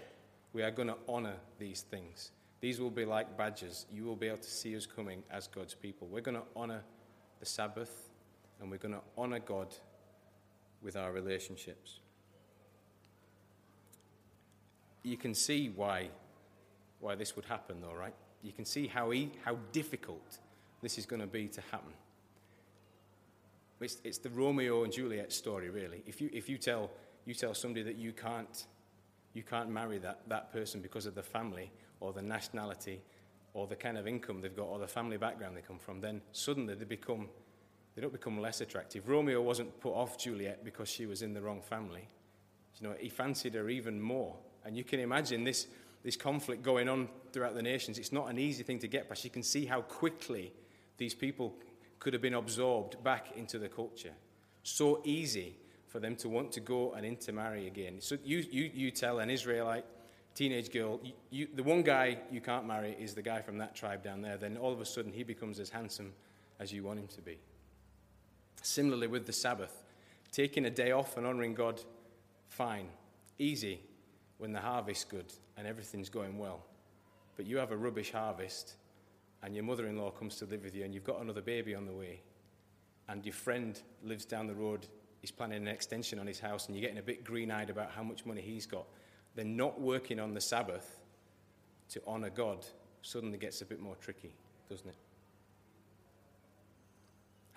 We 0.54 0.62
are 0.62 0.70
going 0.70 0.88
to 0.88 0.96
honor 1.06 1.36
these 1.58 1.82
things. 1.82 2.30
These 2.62 2.80
will 2.80 2.90
be 2.90 3.04
like 3.04 3.36
badges. 3.36 3.84
You 3.92 4.04
will 4.04 4.16
be 4.16 4.28
able 4.28 4.38
to 4.38 4.50
see 4.50 4.74
us 4.74 4.86
coming 4.86 5.22
as 5.30 5.46
God's 5.46 5.74
people. 5.74 6.08
We're 6.10 6.22
going 6.22 6.38
to 6.38 6.46
honor 6.56 6.80
the 7.38 7.44
Sabbath 7.44 8.08
and 8.62 8.70
we're 8.70 8.78
going 8.78 8.94
to 8.94 9.02
honor 9.18 9.40
God 9.40 9.74
with 10.82 10.96
our 10.96 11.12
relationships. 11.12 12.00
You 15.02 15.16
can 15.16 15.34
see 15.34 15.70
why 15.74 16.10
why 17.00 17.14
this 17.14 17.36
would 17.36 17.44
happen, 17.44 17.76
though, 17.80 17.94
right? 17.94 18.14
You 18.42 18.52
can 18.52 18.64
see 18.64 18.86
how, 18.86 19.12
how 19.44 19.56
difficult 19.72 20.38
this 20.82 20.98
is 20.98 21.06
going 21.06 21.20
to 21.20 21.26
be 21.26 21.48
to 21.48 21.60
happen. 21.72 21.92
It's, 23.80 23.98
it's 24.04 24.18
the 24.18 24.30
Romeo 24.30 24.84
and 24.84 24.92
Juliet 24.92 25.32
story, 25.32 25.68
really. 25.68 26.02
If 26.06 26.20
you, 26.20 26.30
if 26.32 26.48
you, 26.48 26.56
tell, 26.56 26.90
you 27.26 27.34
tell 27.34 27.54
somebody 27.54 27.82
that 27.82 27.96
you 27.96 28.12
can't, 28.12 28.66
you 29.34 29.42
can't 29.42 29.68
marry 29.68 29.98
that, 29.98 30.20
that 30.28 30.52
person 30.52 30.80
because 30.80 31.06
of 31.06 31.14
the 31.14 31.22
family 31.22 31.70
or 32.00 32.12
the 32.12 32.22
nationality 32.22 33.00
or 33.52 33.66
the 33.66 33.76
kind 33.76 33.98
of 33.98 34.06
income 34.06 34.40
they've 34.40 34.56
got 34.56 34.66
or 34.66 34.78
the 34.78 34.88
family 34.88 35.16
background 35.16 35.56
they 35.56 35.60
come 35.60 35.78
from, 35.78 36.00
then 36.00 36.22
suddenly 36.32 36.74
they 36.74 36.84
become 36.84 37.28
they 37.96 38.02
don't 38.02 38.12
become 38.12 38.40
less 38.40 38.60
attractive. 38.60 39.08
Romeo 39.08 39.42
wasn't 39.42 39.80
put 39.80 39.94
off 39.94 40.16
Juliet 40.16 40.64
because 40.64 40.88
she 40.88 41.06
was 41.06 41.22
in 41.22 41.32
the 41.34 41.42
wrong 41.42 41.62
family. 41.62 42.06
You 42.78 42.88
know, 42.88 42.94
he 42.96 43.08
fancied 43.08 43.54
her 43.54 43.68
even 43.68 44.00
more. 44.00 44.36
And 44.64 44.76
you 44.76 44.84
can 44.84 45.00
imagine 45.00 45.42
this 45.42 45.66
this 46.06 46.16
conflict 46.16 46.62
going 46.62 46.88
on 46.88 47.08
throughout 47.32 47.56
the 47.56 47.62
nations, 47.62 47.98
it's 47.98 48.12
not 48.12 48.30
an 48.30 48.38
easy 48.38 48.62
thing 48.62 48.78
to 48.78 48.86
get 48.86 49.08
past. 49.08 49.24
You 49.24 49.30
can 49.30 49.42
see 49.42 49.66
how 49.66 49.82
quickly 49.82 50.52
these 50.98 51.14
people 51.14 51.52
could 51.98 52.12
have 52.12 52.22
been 52.22 52.34
absorbed 52.34 53.02
back 53.02 53.32
into 53.36 53.58
the 53.58 53.68
culture. 53.68 54.12
So 54.62 55.02
easy 55.04 55.56
for 55.88 55.98
them 55.98 56.14
to 56.16 56.28
want 56.28 56.52
to 56.52 56.60
go 56.60 56.92
and 56.92 57.04
intermarry 57.04 57.66
again. 57.66 57.96
So 58.00 58.18
you, 58.24 58.44
you, 58.52 58.70
you 58.72 58.90
tell 58.92 59.18
an 59.18 59.30
Israelite 59.30 59.84
teenage 60.36 60.70
girl, 60.70 61.00
you, 61.02 61.12
you, 61.30 61.48
the 61.52 61.64
one 61.64 61.82
guy 61.82 62.18
you 62.30 62.40
can't 62.40 62.68
marry 62.68 62.96
is 63.00 63.14
the 63.14 63.22
guy 63.22 63.42
from 63.42 63.58
that 63.58 63.74
tribe 63.74 64.04
down 64.04 64.22
there. 64.22 64.36
Then 64.36 64.56
all 64.56 64.72
of 64.72 64.80
a 64.80 64.84
sudden 64.84 65.12
he 65.12 65.24
becomes 65.24 65.58
as 65.58 65.70
handsome 65.70 66.12
as 66.60 66.72
you 66.72 66.84
want 66.84 67.00
him 67.00 67.08
to 67.08 67.20
be. 67.20 67.40
Similarly 68.66 69.06
with 69.06 69.26
the 69.26 69.32
Sabbath, 69.32 69.84
taking 70.32 70.64
a 70.64 70.70
day 70.70 70.90
off 70.90 71.16
and 71.16 71.24
honoring 71.24 71.54
God, 71.54 71.80
fine, 72.48 72.88
easy 73.38 73.80
when 74.38 74.52
the 74.52 74.58
harvest's 74.58 75.04
good 75.04 75.32
and 75.56 75.68
everything's 75.68 76.08
going 76.08 76.36
well. 76.36 76.64
But 77.36 77.46
you 77.46 77.58
have 77.58 77.70
a 77.70 77.76
rubbish 77.76 78.10
harvest, 78.10 78.74
and 79.44 79.54
your 79.54 79.62
mother 79.62 79.86
in 79.86 79.96
law 79.96 80.10
comes 80.10 80.34
to 80.38 80.46
live 80.46 80.64
with 80.64 80.74
you, 80.74 80.84
and 80.84 80.92
you've 80.92 81.04
got 81.04 81.20
another 81.20 81.42
baby 81.42 81.76
on 81.76 81.86
the 81.86 81.92
way, 81.92 82.22
and 83.08 83.24
your 83.24 83.34
friend 83.34 83.80
lives 84.02 84.24
down 84.24 84.48
the 84.48 84.54
road, 84.54 84.88
he's 85.20 85.30
planning 85.30 85.62
an 85.62 85.68
extension 85.68 86.18
on 86.18 86.26
his 86.26 86.40
house, 86.40 86.66
and 86.66 86.74
you're 86.74 86.82
getting 86.82 86.98
a 86.98 87.02
bit 87.02 87.22
green 87.22 87.52
eyed 87.52 87.70
about 87.70 87.92
how 87.92 88.02
much 88.02 88.26
money 88.26 88.40
he's 88.40 88.66
got. 88.66 88.86
Then 89.36 89.56
not 89.56 89.80
working 89.80 90.18
on 90.18 90.34
the 90.34 90.40
Sabbath 90.40 90.98
to 91.90 92.02
honour 92.04 92.30
God 92.30 92.66
suddenly 93.02 93.38
gets 93.38 93.62
a 93.62 93.64
bit 93.64 93.78
more 93.78 93.94
tricky, 94.00 94.32
doesn't 94.68 94.88
it? 94.88 94.96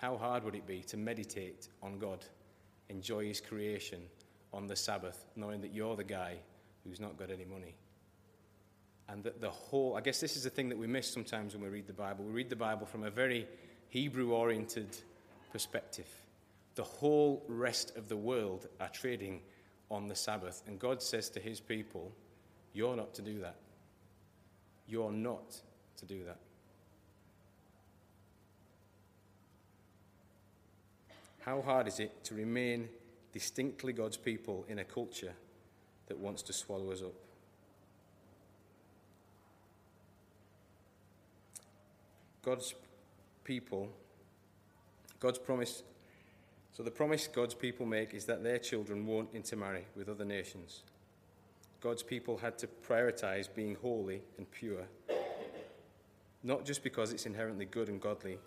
How 0.00 0.16
hard 0.16 0.44
would 0.44 0.54
it 0.54 0.66
be 0.66 0.80
to 0.84 0.96
meditate 0.96 1.68
on 1.82 1.98
God, 1.98 2.24
enjoy 2.88 3.26
His 3.26 3.40
creation 3.40 4.00
on 4.52 4.66
the 4.66 4.76
Sabbath, 4.76 5.26
knowing 5.36 5.60
that 5.60 5.74
you're 5.74 5.94
the 5.94 6.04
guy 6.04 6.38
who's 6.84 7.00
not 7.00 7.18
got 7.18 7.30
any 7.30 7.44
money. 7.44 7.74
And 9.08 9.22
that 9.24 9.40
the 9.40 9.50
whole, 9.50 9.96
I 9.96 10.00
guess 10.00 10.20
this 10.20 10.36
is 10.36 10.44
the 10.44 10.50
thing 10.50 10.68
that 10.70 10.78
we 10.78 10.86
miss 10.86 11.12
sometimes 11.12 11.52
when 11.52 11.62
we 11.62 11.68
read 11.68 11.86
the 11.86 11.92
Bible. 11.92 12.24
We 12.24 12.32
read 12.32 12.48
the 12.48 12.56
Bible 12.56 12.86
from 12.86 13.04
a 13.04 13.10
very 13.10 13.46
Hebrew 13.88 14.32
oriented 14.32 14.96
perspective. 15.52 16.06
The 16.76 16.84
whole 16.84 17.44
rest 17.48 17.96
of 17.96 18.08
the 18.08 18.16
world 18.16 18.68
are 18.80 18.88
trading 18.88 19.42
on 19.90 20.06
the 20.06 20.14
Sabbath. 20.14 20.62
And 20.66 20.78
God 20.78 21.02
says 21.02 21.28
to 21.30 21.40
his 21.40 21.60
people, 21.60 22.12
You're 22.72 22.96
not 22.96 23.12
to 23.14 23.22
do 23.22 23.40
that. 23.40 23.56
You're 24.86 25.12
not 25.12 25.60
to 25.98 26.06
do 26.06 26.24
that. 26.24 26.38
How 31.40 31.62
hard 31.62 31.88
is 31.88 32.00
it 32.00 32.24
to 32.24 32.34
remain 32.34 32.88
distinctly 33.32 33.92
God's 33.92 34.16
people 34.16 34.64
in 34.68 34.78
a 34.78 34.84
culture 34.84 35.32
that 36.06 36.18
wants 36.18 36.42
to 36.42 36.52
swallow 36.52 36.90
us 36.90 37.02
up? 37.02 37.14
God's 42.42 42.74
people, 43.44 43.88
God's 45.18 45.38
promise. 45.38 45.82
So, 46.72 46.82
the 46.82 46.90
promise 46.90 47.26
God's 47.26 47.54
people 47.54 47.84
make 47.84 48.14
is 48.14 48.24
that 48.26 48.42
their 48.42 48.58
children 48.58 49.06
won't 49.06 49.28
intermarry 49.34 49.84
with 49.96 50.08
other 50.08 50.24
nations. 50.24 50.82
God's 51.80 52.02
people 52.02 52.36
had 52.38 52.58
to 52.58 52.66
prioritize 52.66 53.48
being 53.54 53.76
holy 53.76 54.22
and 54.36 54.50
pure, 54.50 54.84
not 56.42 56.64
just 56.64 56.82
because 56.82 57.12
it's 57.12 57.26
inherently 57.26 57.64
good 57.64 57.88
and 57.88 58.00
godly, 58.00 58.38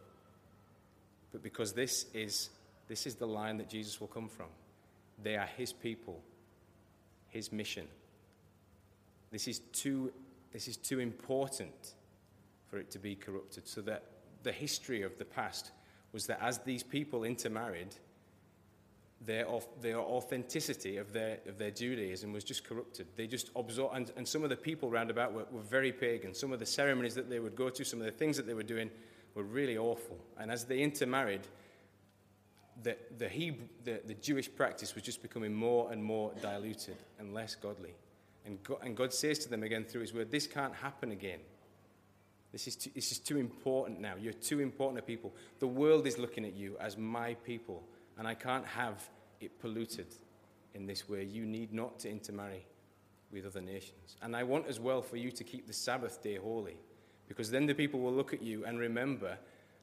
but 1.32 1.42
because 1.42 1.74
this 1.74 2.06
is, 2.14 2.50
this 2.88 3.08
is 3.08 3.16
the 3.16 3.28
line 3.28 3.58
that 3.58 3.70
Jesus 3.70 4.00
will 4.00 4.08
come 4.08 4.28
from. 4.28 4.48
They 5.22 5.36
are 5.36 5.48
his 5.58 5.72
people, 5.72 6.22
his 7.30 7.52
mission. 7.52 7.88
This 9.32 9.48
is 9.48 9.60
too, 9.72 10.12
this 10.52 10.68
is 10.68 10.78
too 10.78 11.00
important 11.00 11.94
for 12.70 12.78
it 12.78 12.92
to 12.92 13.00
be 13.00 13.16
corrupted. 13.16 13.68
So 13.68 13.82
that 13.82 14.04
the 14.44 14.52
history 14.52 15.02
of 15.02 15.18
the 15.18 15.26
past 15.26 15.72
was 16.12 16.28
that 16.28 16.40
as 16.42 16.60
these 16.60 16.84
people 16.84 17.24
intermarried, 17.24 17.96
their, 19.26 19.46
their 19.82 20.00
authenticity 20.00 20.98
of 20.98 21.14
their, 21.14 21.40
of 21.48 21.58
their 21.58 21.72
Judaism 21.72 22.34
was 22.34 22.44
just 22.44 22.64
corrupted. 22.64 23.08
They 23.16 23.28
just 23.28 23.50
absorbed, 23.56 23.96
and, 23.96 24.12
and 24.18 24.28
some 24.28 24.44
of 24.44 24.50
the 24.50 24.56
people 24.56 24.90
round 24.90 25.10
about 25.10 25.34
were, 25.34 25.46
were 25.52 25.62
very 25.62 25.92
pagan. 25.92 26.34
Some 26.34 26.52
of 26.52 26.60
the 26.60 26.66
ceremonies 26.66 27.16
that 27.16 27.30
they 27.30 27.40
would 27.40 27.56
go 27.56 27.70
to, 27.70 27.86
some 27.86 28.00
of 28.00 28.06
the 28.06 28.12
things 28.12 28.36
that 28.38 28.46
they 28.46 28.54
were 28.54 28.64
doing 28.64 28.90
were 29.34 29.44
really 29.44 29.78
awful. 29.78 30.18
And 30.38 30.52
as 30.52 30.66
they 30.66 30.80
intermarried, 30.80 31.48
the, 32.82 32.98
the, 33.18 33.30
Hebrew, 33.30 33.66
the, 33.84 34.02
the 34.06 34.16
Jewish 34.16 34.54
practice 34.54 34.96
was 34.96 35.04
just 35.04 35.22
becoming 35.22 35.54
more 35.54 35.92
and 35.92 36.04
more 36.04 36.34
diluted 36.42 36.98
and 37.20 37.34
less 37.34 37.56
godly. 37.56 37.94
And 38.46 38.62
God, 38.64 38.80
and 38.82 38.98
God 38.98 39.14
says 39.14 39.40
to 39.40 39.50
them 39.50 39.64
again 39.64 39.86
through 39.86 40.02
His 40.02 40.14
word, 40.14 40.32
This 40.32 40.48
can't 40.48 40.74
happen 40.74 41.12
again. 41.12 41.40
This 42.52 42.68
is, 42.68 42.76
too, 42.76 42.92
this 42.94 43.12
is 43.12 43.20
too 43.20 43.38
important 43.38 44.00
now. 44.00 44.14
You're 44.20 44.34
too 44.34 44.60
important 44.60 44.98
to 44.98 45.04
people. 45.04 45.34
The 45.60 45.68
world 45.68 46.06
is 46.06 46.18
looking 46.18 46.46
at 46.46 46.54
you 46.54 46.78
as 46.80 46.98
my 46.98 47.34
people, 47.34 47.84
and 48.18 48.28
I 48.28 48.36
can't 48.36 48.66
have 48.66 49.10
it 49.40 49.60
polluted 49.60 50.08
in 50.76 50.86
this 50.86 51.10
way. 51.10 51.24
You 51.24 51.46
need 51.46 51.74
not 51.74 52.00
to 52.00 52.10
intermarry 52.10 52.66
with 53.32 53.46
other 53.46 53.62
nations. 53.62 54.18
And 54.22 54.36
I 54.36 54.44
want 54.44 54.68
as 54.68 54.80
well 54.80 55.02
for 55.02 55.18
you 55.18 55.32
to 55.32 55.44
keep 55.44 55.66
the 55.66 55.74
Sabbath 55.74 56.22
day 56.22 56.36
holy, 56.36 56.78
because 57.28 57.50
then 57.50 57.66
the 57.66 57.74
people 57.74 58.00
will 58.00 58.14
look 58.14 58.34
at 58.34 58.42
you 58.44 58.66
and 58.66 58.78
remember 58.78 59.38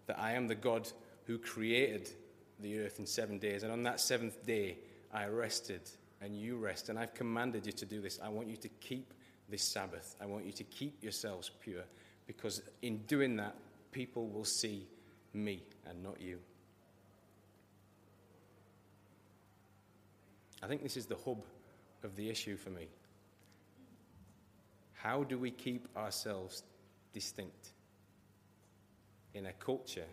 that 0.07 0.19
I 0.19 0.33
am 0.33 0.47
the 0.47 0.55
God 0.55 0.89
who 1.25 1.39
created 1.39 2.11
the 2.63 2.81
earth 2.81 2.99
in 2.99 3.07
seven 3.07 3.39
days, 3.39 3.63
and 3.63 3.73
on 3.73 3.83
that 3.85 4.01
seventh 4.01 4.45
day 4.47 4.79
I 5.13 5.27
rested, 5.27 5.83
and 6.21 6.37
you 6.37 6.57
rest, 6.57 6.89
and 6.89 6.99
I've 6.99 7.15
commanded 7.15 7.67
you 7.67 7.73
to 7.73 7.87
do 7.87 8.01
this. 8.01 8.21
I 8.23 8.29
want 8.29 8.49
you 8.49 8.57
to 8.57 8.69
keep 8.69 9.13
this 9.49 9.63
Sabbath. 9.63 10.15
I 10.21 10.27
want 10.27 10.45
you 10.47 10.53
to 10.53 10.65
keep 10.65 11.03
yourselves 11.03 11.51
pure 11.61 11.83
because 12.27 12.63
in 12.83 12.99
doing 13.09 13.37
that, 13.37 13.57
people 13.91 14.29
will 14.29 14.45
see 14.45 14.87
me 15.35 15.63
and 15.87 16.03
not 16.03 16.21
you. 16.21 16.39
I 20.63 20.67
think 20.67 20.83
this 20.83 20.97
is 20.97 21.07
the 21.07 21.17
hub 21.25 21.45
of 22.05 22.15
the 22.17 22.29
issue 22.29 22.57
for 22.57 22.71
me. 22.71 22.87
How 24.93 25.25
do 25.25 25.39
we 25.39 25.51
keep 25.51 25.89
ourselves 25.97 26.63
distinct 27.13 27.73
in 29.35 29.47
a 29.47 29.53
culture 29.55 30.05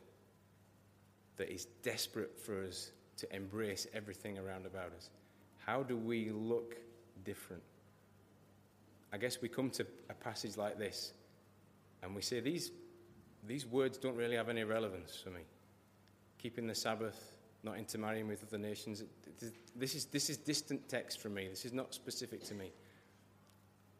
that 1.38 1.54
is 1.54 1.66
desperate 1.84 2.38
for 2.40 2.64
us 2.64 2.92
to 3.18 3.36
embrace 3.36 3.88
everything 3.94 4.38
around 4.38 4.66
about 4.66 4.92
us? 4.96 5.10
How 5.58 5.84
do 5.84 5.98
we 5.98 6.30
look 6.32 6.76
different? 7.24 7.64
I 9.12 9.18
guess 9.18 9.42
we 9.42 9.48
come 9.48 9.70
to 9.72 9.86
a 10.10 10.14
passage 10.14 10.58
like 10.58 10.78
this 10.78 11.14
and 12.04 12.16
we 12.16 12.22
say 12.22 12.40
these, 12.40 12.72
these 13.46 13.66
words 13.66 13.98
don't 13.98 14.16
really 14.16 14.36
have 14.36 14.50
any 14.50 14.64
relevance 14.64 15.16
for 15.16 15.30
me. 15.30 15.42
Keeping 16.38 16.68
the 16.68 16.76
Sabbath, 16.76 17.36
not 17.64 17.78
intermarrying 17.78 18.28
with 18.28 18.44
other 18.44 18.58
nations. 18.58 19.04
This 19.76 19.96
is, 19.96 20.06
this 20.06 20.30
is 20.30 20.38
distant 20.38 20.88
text 20.88 21.20
for 21.20 21.30
me. 21.30 21.48
This 21.48 21.66
is 21.66 21.74
not 21.74 21.94
specific 21.94 22.44
to 22.46 22.54
me. 22.54 22.72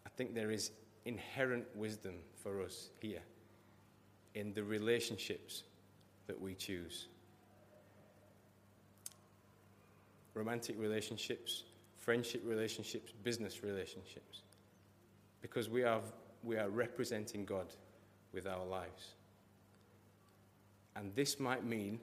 I 0.06 0.10
think 0.10 0.36
there 0.36 0.52
is 0.52 0.72
inherent 1.06 1.66
wisdom 1.76 2.16
for 2.44 2.62
us 2.62 2.90
here 3.00 3.22
in 4.36 4.54
the 4.54 4.64
relationships 4.64 5.64
that 6.28 6.40
we 6.40 6.54
choose 6.54 7.08
romantic 10.38 10.80
relationships, 10.80 11.64
friendship 11.98 12.42
relationships, 12.46 13.12
business 13.24 13.64
relationships. 13.64 14.44
Because 15.42 15.70
we 15.70 15.84
are, 15.84 16.02
we 16.44 16.58
are 16.58 16.70
representing 16.70 17.46
God 17.46 17.68
with 18.34 18.48
our 18.48 18.66
lives. 18.66 19.14
And 20.96 21.14
this 21.16 21.40
might 21.40 21.66
mean 21.66 22.00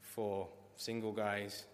for 0.00 0.48
single 0.76 1.12
guys 1.12 1.64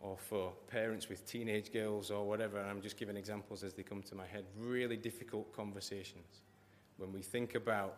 or 0.00 0.16
for 0.16 0.52
parents 0.68 1.08
with 1.08 1.26
teenage 1.26 1.72
girls 1.72 2.10
or 2.10 2.26
whatever, 2.26 2.58
and 2.58 2.70
I'm 2.70 2.80
just 2.80 2.96
giving 2.96 3.16
examples 3.16 3.62
as 3.62 3.74
they 3.74 3.82
come 3.82 4.02
to 4.02 4.14
my 4.14 4.26
head, 4.26 4.44
really 4.58 4.96
difficult 4.96 5.54
conversations 5.54 6.42
when 6.96 7.12
we 7.12 7.22
think 7.22 7.54
about 7.54 7.96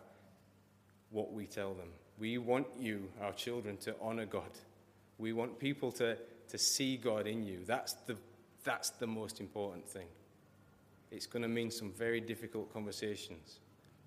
what 1.11 1.33
we 1.33 1.47
tell 1.47 1.75
them. 1.75 1.89
We 2.19 2.39
want 2.39 2.67
you, 2.79 3.09
our 3.21 3.33
children, 3.33 3.77
to 3.79 3.95
honor 4.01 4.27
God. 4.27 4.51
We 5.19 5.33
want 5.33 5.59
people 5.59 5.93
to, 5.93 6.17
to 6.53 6.59
see 6.59 6.97
God 6.97 7.27
in 7.27 7.43
you. 7.43 7.65
That's 7.67 7.95
the, 8.07 8.17
that's 8.63 8.91
the 8.91 9.07
most 9.07 9.41
important 9.41 9.87
thing. 9.87 10.07
It's 11.11 11.27
going 11.27 11.43
to 11.43 11.49
mean 11.49 11.71
some 11.71 11.91
very 11.91 12.21
difficult 12.21 12.73
conversations 12.73 13.59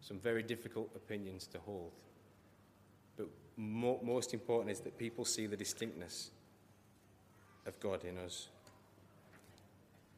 some 0.06 0.20
very 0.20 0.44
difficult 0.44 0.92
opinions 0.96 1.48
to 1.48 1.58
hold. 1.60 1.92
But 3.18 3.28
mo- 3.58 4.00
most 4.04 4.36
important 4.36 4.72
is 4.72 4.80
that 4.82 5.00
people 5.00 5.26
see 5.26 5.48
the 5.48 5.58
distinctness 5.58 6.30
of 7.66 7.80
God 7.80 8.06
in 8.06 8.20
us. 8.20 8.50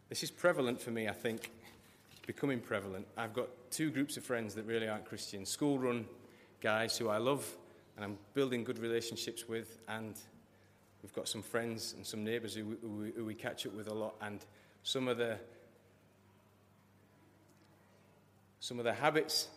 This 0.09 0.23
is 0.23 0.31
prevalent 0.31 0.81
for 0.81 0.91
me, 0.91 1.07
I 1.07 1.13
think, 1.13 1.51
becoming 2.25 2.59
prevalent. 2.59 3.07
I've 3.15 3.33
got 3.33 3.47
two 3.71 3.89
groups 3.89 4.17
of 4.17 4.25
friends 4.25 4.53
that 4.55 4.65
really 4.65 4.89
aren't 4.89 5.05
Christian 5.05 5.45
school 5.45 5.79
run 5.79 6.05
guys 6.59 6.97
who 6.97 7.07
I 7.07 7.17
love 7.17 7.49
and 7.95 8.03
I'm 8.03 8.17
building 8.33 8.65
good 8.65 8.77
relationships 8.77 9.47
with, 9.47 9.79
and 9.87 10.15
we've 11.07 11.15
got 11.15 11.29
some 11.29 11.41
friends 11.41 11.93
and 11.95 12.05
some 12.05 12.21
neighbours 12.25 12.53
who, 12.53 12.75
who, 12.81 13.11
who 13.15 13.23
we 13.23 13.33
catch 13.33 13.65
up 13.65 13.73
with 13.73 13.87
a 13.87 13.93
lot, 13.93 14.15
and 14.21 14.45
some 14.83 15.07
of 15.07 15.17
the 15.17 15.37
some 18.59 18.77
of 18.77 18.83
the 18.83 18.93
habits 18.93 19.47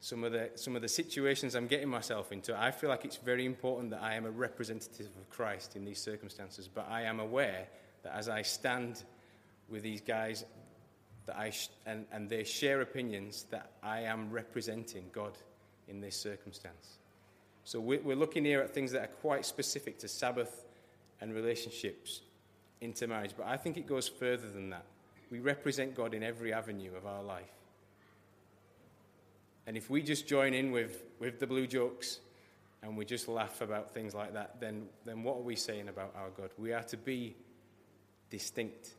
some 0.00 0.24
of 0.24 0.32
the 0.32 0.50
some 0.54 0.76
of 0.76 0.82
the 0.82 0.88
situations 0.88 1.54
I'm 1.54 1.66
getting 1.66 1.88
myself 1.88 2.32
into, 2.32 2.58
I 2.58 2.70
feel 2.70 2.90
like 2.90 3.04
it's 3.04 3.16
very 3.16 3.44
important 3.44 3.90
that 3.90 4.02
I 4.02 4.14
am 4.14 4.26
a 4.26 4.30
representative 4.30 5.10
of 5.18 5.28
Christ 5.30 5.74
in 5.74 5.84
these 5.84 6.00
circumstances. 6.00 6.68
But 6.72 6.86
I 6.90 7.02
am 7.02 7.18
aware 7.18 7.66
that 8.04 8.14
as 8.14 8.28
I 8.28 8.42
stand 8.42 9.02
with 9.68 9.82
these 9.82 10.00
guys, 10.00 10.44
that 11.26 11.36
I 11.36 11.50
sh- 11.50 11.70
and, 11.84 12.06
and 12.12 12.28
they 12.28 12.44
share 12.44 12.80
opinions, 12.80 13.46
that 13.50 13.72
I 13.82 14.02
am 14.02 14.30
representing 14.30 15.06
God 15.12 15.32
in 15.88 16.00
this 16.00 16.16
circumstance. 16.16 16.98
So 17.68 17.80
we're, 17.80 18.16
looking 18.16 18.46
here 18.46 18.62
at 18.62 18.72
things 18.72 18.92
that 18.92 19.02
are 19.02 19.14
quite 19.20 19.44
specific 19.44 19.98
to 19.98 20.08
Sabbath 20.08 20.64
and 21.20 21.34
relationships 21.34 22.22
into 22.80 23.06
marriage. 23.06 23.32
But 23.36 23.46
I 23.46 23.58
think 23.58 23.76
it 23.76 23.86
goes 23.86 24.08
further 24.08 24.48
than 24.48 24.70
that. 24.70 24.86
We 25.30 25.40
represent 25.40 25.94
God 25.94 26.14
in 26.14 26.22
every 26.22 26.50
avenue 26.50 26.96
of 26.96 27.04
our 27.04 27.22
life. 27.22 27.52
And 29.66 29.76
if 29.76 29.90
we 29.90 30.00
just 30.00 30.26
join 30.26 30.54
in 30.54 30.72
with, 30.72 31.02
with 31.20 31.40
the 31.40 31.46
blue 31.46 31.66
jokes 31.66 32.20
and 32.82 32.96
we 32.96 33.04
just 33.04 33.28
laugh 33.28 33.60
about 33.60 33.92
things 33.92 34.14
like 34.14 34.32
that, 34.32 34.58
then, 34.60 34.86
then 35.04 35.22
what 35.22 35.36
are 35.36 35.42
we 35.42 35.54
saying 35.54 35.88
about 35.88 36.14
our 36.16 36.30
God? 36.30 36.48
We 36.56 36.72
are 36.72 36.84
to 36.84 36.96
be 36.96 37.36
distinct. 38.30 38.94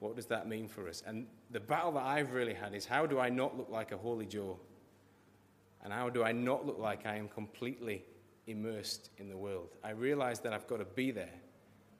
What 0.00 0.16
does 0.16 0.26
that 0.26 0.48
mean 0.48 0.66
for 0.66 0.88
us? 0.88 1.04
And 1.06 1.28
the 1.52 1.60
battle 1.60 1.92
that 1.92 2.02
I've 2.02 2.32
really 2.32 2.54
had 2.54 2.74
is 2.74 2.86
how 2.86 3.06
do 3.06 3.20
I 3.20 3.28
not 3.28 3.56
look 3.56 3.70
like 3.70 3.92
a 3.92 3.96
holy 3.96 4.26
Joe? 4.26 4.58
And 5.82 5.92
how 5.92 6.08
do 6.08 6.22
I 6.22 6.32
not 6.32 6.66
look 6.66 6.78
like 6.78 7.06
I 7.06 7.16
am 7.16 7.28
completely 7.28 8.04
immersed 8.46 9.10
in 9.18 9.28
the 9.28 9.36
world? 9.36 9.68
I 9.82 9.90
realize 9.90 10.40
that 10.40 10.52
I've 10.52 10.66
got 10.66 10.78
to 10.78 10.84
be 10.84 11.10
there, 11.10 11.34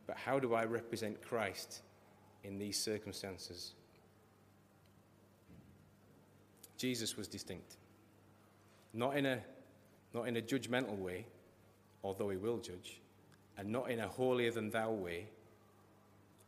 but 0.06 0.16
how 0.16 0.38
do 0.38 0.54
I 0.54 0.64
represent 0.64 1.20
Christ 1.22 1.82
in 2.44 2.58
these 2.58 2.78
circumstances. 2.78 3.72
Jesus 6.76 7.16
was 7.16 7.28
distinct. 7.28 7.76
Not 8.92 9.16
in 9.16 9.26
a, 9.26 9.38
not 10.12 10.26
in 10.26 10.36
a 10.36 10.42
judgmental 10.42 10.98
way, 10.98 11.26
although 12.02 12.30
he 12.30 12.36
will 12.36 12.58
judge, 12.58 13.00
and 13.56 13.68
not 13.70 13.90
in 13.90 14.00
a 14.00 14.08
holier 14.08 14.50
than 14.50 14.70
thou 14.70 14.90
way, 14.90 15.26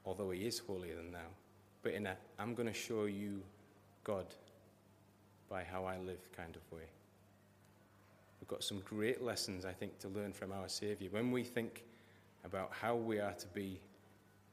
although 0.05 0.31
he 0.31 0.47
is 0.47 0.59
holier 0.59 0.97
than 0.97 1.12
thou, 1.12 1.31
but 1.83 1.92
in 1.92 2.07
a 2.07 2.16
I'm 2.38 2.55
going 2.55 2.68
to 2.68 2.75
show 2.75 3.05
you 3.05 3.40
God 4.03 4.27
by 5.49 5.62
how 5.62 5.85
I 5.85 5.99
live 5.99 6.29
kind 6.37 6.57
of 6.57 6.77
way. 6.77 6.85
We've 8.44 8.59
got 8.59 8.62
some 8.62 8.80
great 8.80 9.22
lessons, 9.22 9.64
I 9.64 9.72
think, 9.72 9.98
to 10.00 10.09
learn 10.09 10.35
from 10.35 10.52
our 10.52 10.68
Saviour. 10.68 11.11
When 11.11 11.30
we 11.30 11.42
think 11.42 11.83
about 12.44 12.72
how 12.78 12.94
we 12.94 13.18
are 13.18 13.33
to 13.33 13.46
be 13.54 13.80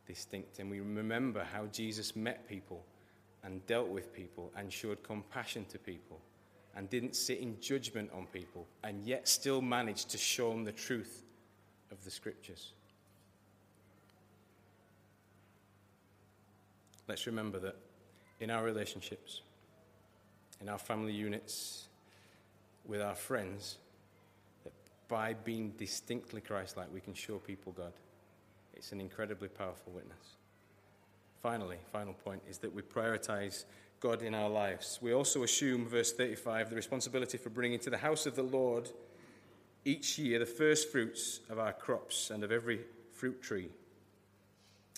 distinct 0.08 0.60
and 0.60 0.72
we 0.72 0.80
remember 0.80 1.44
how 1.44 1.66
Jesus 1.66 2.16
met 2.16 2.48
people 2.48 2.86
and 3.44 3.66
dealt 3.68 3.90
with 3.90 4.14
people 4.14 4.50
and 4.56 4.72
showed 4.72 5.04
compassion 5.04 5.66
to 5.72 5.78
people 5.78 6.22
and 6.74 6.90
didn't 6.90 7.18
sit 7.18 7.40
in 7.40 7.60
judgment 7.60 8.10
on 8.16 8.28
people 8.28 8.66
and 8.86 9.04
yet 9.04 9.28
still 9.28 9.62
managed 9.62 10.10
to 10.12 10.18
show 10.18 10.52
them 10.52 10.64
the 10.64 10.72
truth 10.72 11.26
of 11.92 12.02
the 12.06 12.12
scriptures. 12.12 12.72
Let's 17.10 17.28
remember 17.28 17.60
that 17.60 17.76
in 18.40 18.52
our 18.52 18.64
relationships, 18.64 19.42
in 20.62 20.70
our 20.70 20.80
family 20.80 21.12
units, 21.12 21.90
with 22.86 23.02
our 23.02 23.16
friends, 23.16 23.78
by 25.12 25.34
being 25.34 25.72
distinctly 25.72 26.40
Christ 26.40 26.78
like, 26.78 26.88
we 26.92 27.02
can 27.02 27.14
show 27.14 27.38
people 27.38 27.74
God. 27.74 27.92
It's 28.74 28.94
an 28.94 29.02
incredibly 29.02 29.50
powerful 29.50 29.92
witness. 29.92 30.38
Finally, 31.44 31.80
final 31.92 32.14
point 32.14 32.42
is 32.50 32.60
that 32.60 32.74
we 32.74 32.82
prioritize 32.82 33.66
God 34.00 34.22
in 34.22 34.34
our 34.34 34.50
lives. 34.50 35.00
We 35.02 35.14
also 35.14 35.44
assume, 35.44 35.86
verse 35.86 36.14
35, 36.14 36.70
the 36.70 36.78
responsibility 36.78 37.38
for 37.38 37.50
bringing 37.50 37.78
to 37.80 37.90
the 37.90 37.98
house 37.98 38.26
of 38.26 38.38
the 38.38 38.44
Lord 38.44 38.90
each 39.84 40.18
year 40.18 40.40
the 40.40 40.46
first 40.46 40.90
fruits 40.90 41.42
of 41.50 41.60
our 41.60 41.74
crops 41.74 42.30
and 42.30 42.42
of 42.42 42.52
every 42.54 42.80
fruit 43.12 43.42
tree. 43.42 43.68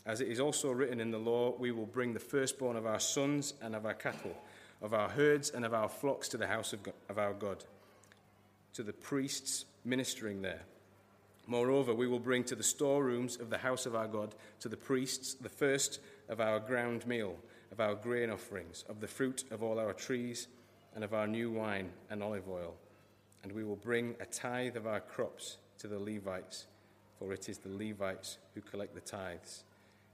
As 0.05 0.21
it 0.21 0.27
is 0.27 0.39
also 0.39 0.71
written 0.71 0.99
in 0.99 1.09
the 1.09 1.17
law, 1.17 1.55
we 1.57 1.71
will 1.71 1.87
bring 1.87 2.13
the 2.13 2.19
firstborn 2.19 2.75
of 2.75 2.85
our 2.85 2.99
sons 2.99 3.55
and 3.63 3.75
of 3.75 3.87
our 3.87 3.95
cattle, 3.95 4.37
of 4.79 4.93
our 4.93 5.09
herds 5.09 5.49
and 5.49 5.65
of 5.65 5.73
our 5.73 5.89
flocks 5.89 6.29
to 6.29 6.37
the 6.37 6.47
house 6.47 6.71
of, 6.71 6.83
God, 6.83 6.93
of 7.09 7.17
our 7.17 7.33
God, 7.33 7.63
to 8.73 8.83
the 8.83 8.93
priests 8.93 9.65
ministering 9.85 10.41
there. 10.41 10.61
Moreover, 11.45 11.93
we 11.93 12.07
will 12.07 12.19
bring 12.19 12.43
to 12.45 12.55
the 12.55 12.63
storerooms 12.63 13.37
of 13.37 13.49
the 13.49 13.57
house 13.57 13.85
of 13.85 13.95
our 13.95 14.07
God, 14.07 14.33
to 14.61 14.69
the 14.69 14.77
priests, 14.77 15.33
the 15.33 15.49
first 15.49 15.99
of 16.29 16.39
our 16.39 16.59
ground 16.59 17.05
meal, 17.05 17.35
of 17.71 17.79
our 17.81 17.95
grain 17.95 18.29
offerings, 18.29 18.85
of 18.87 19.01
the 19.01 19.07
fruit 19.07 19.43
of 19.51 19.61
all 19.61 19.77
our 19.77 19.93
trees, 19.93 20.47
and 20.95 21.03
of 21.03 21.13
our 21.13 21.27
new 21.27 21.51
wine 21.51 21.89
and 22.09 22.23
olive 22.23 22.47
oil. 22.47 22.75
And 23.43 23.51
we 23.51 23.63
will 23.63 23.75
bring 23.75 24.15
a 24.21 24.25
tithe 24.25 24.77
of 24.77 24.87
our 24.87 25.01
crops 25.01 25.57
to 25.79 25.87
the 25.87 25.99
Levites, 25.99 26.67
for 27.19 27.33
it 27.33 27.49
is 27.49 27.57
the 27.57 27.69
Levites 27.69 28.37
who 28.53 28.61
collect 28.61 28.93
the 28.93 29.01
tithes 29.01 29.63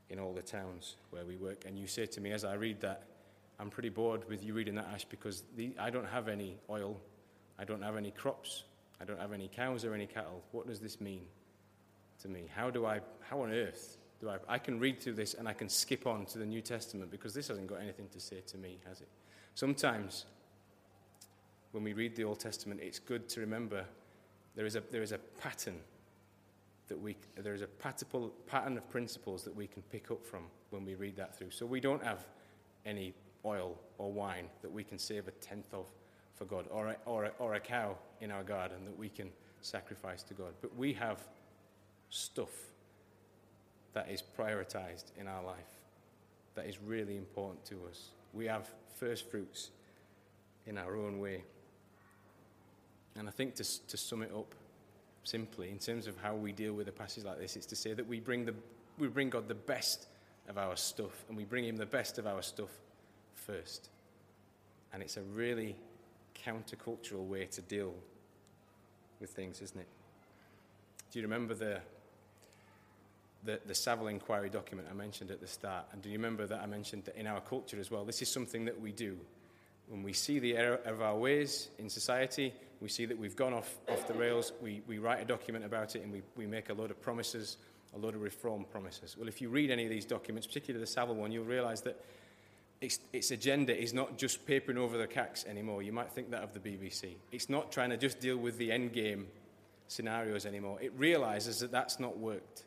in 0.09 0.19
all 0.19 0.33
the 0.33 0.41
towns 0.41 0.95
where 1.11 1.25
we 1.25 1.35
work. 1.35 1.65
And 1.67 1.77
you 1.77 1.85
say 1.85 2.07
to 2.07 2.21
me 2.21 2.31
as 2.31 2.43
I 2.43 2.53
read 2.53 2.81
that, 2.81 3.03
I'm 3.59 3.69
pretty 3.69 3.89
bored 3.89 4.27
with 4.27 4.43
you 4.43 4.53
reading 4.53 4.75
that, 4.75 4.87
Ash, 4.93 5.05
because 5.05 5.43
the, 5.55 5.75
I 5.77 5.89
don't 5.89 6.07
have 6.07 6.27
any 6.27 6.57
oil, 6.69 6.97
I 7.59 7.65
don't 7.65 7.83
have 7.83 7.97
any 7.97 8.11
crops, 8.11 8.63
I 9.01 9.05
don't 9.05 9.19
have 9.19 9.31
any 9.31 9.47
cows 9.47 9.85
or 9.85 9.93
any 9.93 10.05
cattle. 10.05 10.43
What 10.51 10.67
does 10.67 10.79
this 10.79 10.99
mean 10.99 11.21
to 12.21 12.27
me? 12.27 12.45
How 12.53 12.69
do 12.69 12.85
I, 12.85 12.99
how 13.21 13.41
on 13.41 13.51
earth 13.51 13.97
do 14.19 14.29
I, 14.29 14.37
I 14.47 14.57
can 14.57 14.79
read 14.79 14.99
through 14.99 15.13
this 15.13 15.33
and 15.33 15.47
I 15.47 15.53
can 15.53 15.69
skip 15.69 16.05
on 16.05 16.25
to 16.27 16.37
the 16.37 16.45
New 16.45 16.61
Testament 16.61 17.09
because 17.11 17.33
this 17.33 17.47
hasn't 17.47 17.67
got 17.67 17.81
anything 17.81 18.07
to 18.09 18.19
say 18.19 18.41
to 18.47 18.57
me, 18.57 18.79
has 18.87 19.01
it? 19.01 19.07
Sometimes 19.55 20.25
when 21.71 21.83
we 21.83 21.93
read 21.93 22.15
the 22.15 22.23
Old 22.23 22.39
Testament, 22.39 22.81
it's 22.83 22.99
good 22.99 23.29
to 23.29 23.39
remember 23.39 23.85
there 24.55 24.65
is 24.65 24.75
a, 24.75 24.83
there 24.91 25.03
is 25.03 25.11
a 25.11 25.17
pattern 25.17 25.77
that 26.87 26.99
we, 26.99 27.15
there 27.37 27.53
is 27.53 27.61
a 27.61 27.67
pattern 27.67 28.77
of 28.77 28.89
principles 28.89 29.43
that 29.43 29.55
we 29.55 29.67
can 29.67 29.81
pick 29.83 30.11
up 30.11 30.25
from 30.25 30.45
when 30.71 30.83
we 30.83 30.95
read 30.95 31.15
that 31.15 31.37
through. 31.37 31.51
So 31.51 31.65
we 31.65 31.79
don't 31.79 32.03
have 32.03 32.25
any 32.85 33.13
oil 33.45 33.77
or 33.97 34.11
wine 34.11 34.47
that 34.61 34.71
we 34.71 34.83
can 34.83 34.97
save 34.97 35.27
a 35.27 35.31
tenth 35.31 35.73
of 35.73 35.85
for 36.39 36.45
God, 36.45 36.65
or 36.71 36.87
a, 36.87 36.95
or 37.05 37.25
a, 37.25 37.31
or 37.37 37.53
a 37.55 37.59
cow 37.59 37.97
in 38.21 38.31
our 38.31 38.43
garden 38.43 38.77
that 38.85 38.97
we 38.97 39.09
can 39.09 39.29
sacrifice 39.61 40.23
to 40.23 40.33
God. 40.33 40.53
But 40.61 40.75
we 40.77 40.93
have 40.93 41.19
stuff 42.09 42.49
that 43.93 44.09
is 44.09 44.23
prioritized 44.37 45.11
in 45.19 45.27
our 45.27 45.43
life, 45.43 45.67
that 46.55 46.65
is 46.65 46.79
really 46.81 47.17
important 47.17 47.65
to 47.65 47.75
us. 47.89 48.11
We 48.33 48.45
have 48.45 48.69
first 48.95 49.29
fruits 49.29 49.69
in 50.65 50.77
our 50.77 50.95
own 50.95 51.19
way. 51.19 51.43
And 53.17 53.27
I 53.27 53.31
think 53.31 53.55
to, 53.55 53.87
to 53.87 53.97
sum 53.97 54.21
it 54.21 54.31
up 54.33 54.55
simply, 55.25 55.69
in 55.69 55.77
terms 55.77 56.07
of 56.07 56.15
how 56.21 56.35
we 56.35 56.53
deal 56.53 56.73
with 56.73 56.87
a 56.87 56.93
passage 56.93 57.25
like 57.25 57.37
this, 57.37 57.57
it's 57.57 57.65
to 57.65 57.75
say 57.75 57.93
that 57.93 58.07
we 58.07 58.21
bring, 58.21 58.45
the, 58.45 58.55
we 58.97 59.09
bring 59.09 59.29
God 59.29 59.49
the 59.49 59.55
best 59.55 60.07
of 60.47 60.57
our 60.57 60.77
stuff, 60.77 61.25
and 61.27 61.35
we 61.35 61.43
bring 61.43 61.65
Him 61.65 61.75
the 61.75 61.85
best 61.85 62.17
of 62.17 62.25
our 62.25 62.41
stuff 62.41 62.69
first. 63.33 63.89
And 64.93 65.03
it's 65.03 65.17
a 65.17 65.21
really 65.21 65.75
countercultural 66.45 67.25
way 67.25 67.45
to 67.45 67.61
deal 67.61 67.93
with 69.19 69.31
things, 69.31 69.61
isn't 69.61 69.79
it? 69.79 69.87
Do 71.11 71.19
you 71.19 71.23
remember 71.23 71.53
the 71.53 71.81
the, 73.43 73.59
the 73.65 73.75
Savile 73.75 74.07
Inquiry 74.07 74.49
document 74.49 74.87
I 74.89 74.93
mentioned 74.93 75.31
at 75.31 75.39
the 75.39 75.47
start. 75.47 75.85
And 75.91 76.01
do 76.01 76.09
you 76.09 76.17
remember 76.17 76.45
that 76.47 76.61
I 76.61 76.65
mentioned 76.65 77.05
that 77.05 77.15
in 77.15 77.27
our 77.27 77.41
culture 77.41 77.79
as 77.79 77.89
well? 77.89 78.03
This 78.05 78.21
is 78.21 78.29
something 78.29 78.65
that 78.65 78.79
we 78.79 78.91
do. 78.91 79.17
When 79.87 80.03
we 80.03 80.13
see 80.13 80.39
the 80.39 80.55
error 80.55 80.79
of 80.85 81.01
our 81.01 81.15
ways 81.15 81.69
in 81.79 81.89
society, 81.89 82.53
we 82.81 82.89
see 82.89 83.05
that 83.05 83.17
we've 83.17 83.35
gone 83.35 83.53
off, 83.53 83.77
off 83.89 84.07
the 84.07 84.13
rails, 84.13 84.53
we, 84.61 84.81
we 84.87 84.99
write 84.99 85.21
a 85.21 85.25
document 85.25 85.65
about 85.65 85.95
it 85.95 86.03
and 86.03 86.11
we, 86.11 86.21
we 86.35 86.45
make 86.45 86.69
a 86.69 86.73
load 86.73 86.91
of 86.91 87.01
promises, 87.01 87.57
a 87.95 87.97
load 87.97 88.13
of 88.13 88.21
reform 88.21 88.65
promises. 88.65 89.17
Well, 89.17 89.27
if 89.27 89.41
you 89.41 89.49
read 89.49 89.71
any 89.71 89.85
of 89.85 89.89
these 89.89 90.05
documents, 90.05 90.45
particularly 90.45 90.83
the 90.83 90.91
Savile 90.91 91.15
one, 91.15 91.31
you'll 91.31 91.45
realize 91.45 91.81
that 91.81 91.99
its, 92.81 92.99
its 93.11 93.31
agenda 93.31 93.77
is 93.77 93.93
not 93.93 94.17
just 94.17 94.45
papering 94.45 94.77
over 94.77 94.97
the 94.97 95.07
cacks 95.07 95.45
anymore. 95.45 95.83
You 95.83 95.91
might 95.91 96.11
think 96.11 96.31
that 96.31 96.43
of 96.43 96.53
the 96.53 96.59
BBC. 96.59 97.15
It's 97.31 97.49
not 97.49 97.71
trying 97.71 97.89
to 97.89 97.97
just 97.97 98.19
deal 98.19 98.37
with 98.37 98.57
the 98.57 98.71
end 98.71 98.93
game 98.93 99.27
scenarios 99.87 100.45
anymore. 100.45 100.77
It 100.81 100.93
realizes 100.97 101.59
that 101.59 101.71
that's 101.71 101.99
not 101.99 102.17
worked. 102.17 102.63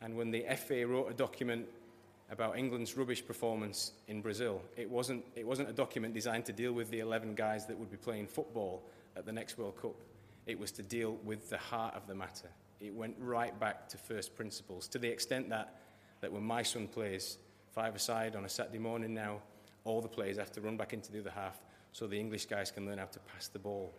And 0.00 0.16
when 0.16 0.30
the 0.30 0.44
FA 0.56 0.86
wrote 0.86 1.10
a 1.10 1.14
document 1.14 1.66
about 2.30 2.58
England's 2.58 2.96
rubbish 2.96 3.24
performance 3.24 3.92
in 4.08 4.20
Brazil, 4.20 4.60
it 4.76 4.90
wasn't, 4.90 5.24
it 5.36 5.46
wasn't 5.46 5.68
a 5.68 5.72
document 5.72 6.14
designed 6.14 6.46
to 6.46 6.52
deal 6.52 6.72
with 6.72 6.90
the 6.90 6.98
11 6.98 7.34
guys 7.34 7.66
that 7.66 7.78
would 7.78 7.90
be 7.90 7.96
playing 7.96 8.26
football 8.26 8.82
at 9.16 9.24
the 9.24 9.32
next 9.32 9.56
World 9.56 9.80
Cup. 9.80 9.94
It 10.46 10.58
was 10.58 10.72
to 10.72 10.82
deal 10.82 11.16
with 11.24 11.48
the 11.48 11.58
heart 11.58 11.94
of 11.94 12.06
the 12.08 12.14
matter. 12.14 12.48
It 12.80 12.92
went 12.92 13.14
right 13.20 13.58
back 13.60 13.88
to 13.90 13.98
first 13.98 14.34
principles, 14.34 14.88
to 14.88 14.98
the 14.98 15.08
extent 15.08 15.48
that, 15.50 15.76
that 16.20 16.32
when 16.32 16.42
my 16.42 16.62
son 16.62 16.88
plays 16.88 17.38
five-a-side 17.74 18.36
on 18.36 18.44
a 18.44 18.48
Saturday 18.48 18.78
morning 18.78 19.12
now, 19.12 19.40
all 19.84 20.00
the 20.00 20.08
players 20.08 20.38
have 20.38 20.52
to 20.52 20.60
run 20.60 20.76
back 20.76 20.92
into 20.92 21.10
the 21.10 21.20
other 21.20 21.32
half 21.34 21.60
so 21.92 22.06
the 22.06 22.18
English 22.18 22.46
guys 22.46 22.70
can 22.70 22.86
learn 22.86 22.98
how 22.98 23.04
to 23.06 23.18
pass 23.20 23.48
the 23.48 23.58
ball 23.58 23.92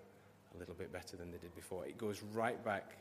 a 0.55 0.59
little 0.59 0.73
bit 0.73 0.91
better 0.91 1.17
than 1.17 1.31
they 1.31 1.37
did 1.37 1.53
before. 1.55 1.85
It 1.85 1.97
goes 1.97 2.23
right 2.33 2.63
back 2.63 2.97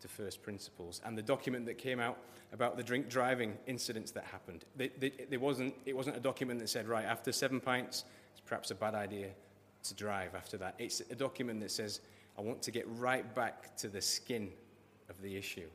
to 0.00 0.08
first 0.08 0.42
principles. 0.42 1.00
And 1.04 1.16
the 1.16 1.22
document 1.22 1.66
that 1.66 1.78
came 1.78 2.00
out 2.00 2.18
about 2.52 2.76
the 2.76 2.82
drink 2.82 3.08
driving 3.08 3.56
incidents 3.66 4.10
that 4.12 4.24
happened, 4.24 4.64
they, 4.76 4.88
they, 4.98 5.12
there 5.28 5.40
wasn't, 5.40 5.74
it 5.86 5.96
wasn't 5.96 6.16
a 6.16 6.20
document 6.20 6.60
that 6.60 6.68
said, 6.68 6.88
right, 6.88 7.04
after 7.04 7.32
seven 7.32 7.60
pints, 7.60 8.04
it's 8.32 8.40
perhaps 8.40 8.70
a 8.70 8.74
bad 8.74 8.94
idea 8.94 9.28
to 9.84 9.94
drive 9.94 10.34
after 10.34 10.56
that. 10.58 10.74
It's 10.78 11.00
a 11.10 11.14
document 11.14 11.60
that 11.60 11.70
says, 11.70 12.00
I 12.38 12.42
want 12.42 12.62
to 12.62 12.70
get 12.70 12.86
right 12.98 13.34
back 13.34 13.76
to 13.78 13.88
the 13.88 14.00
skin 14.00 14.50
of 15.08 15.20
the 15.22 15.36
issue. 15.36 15.68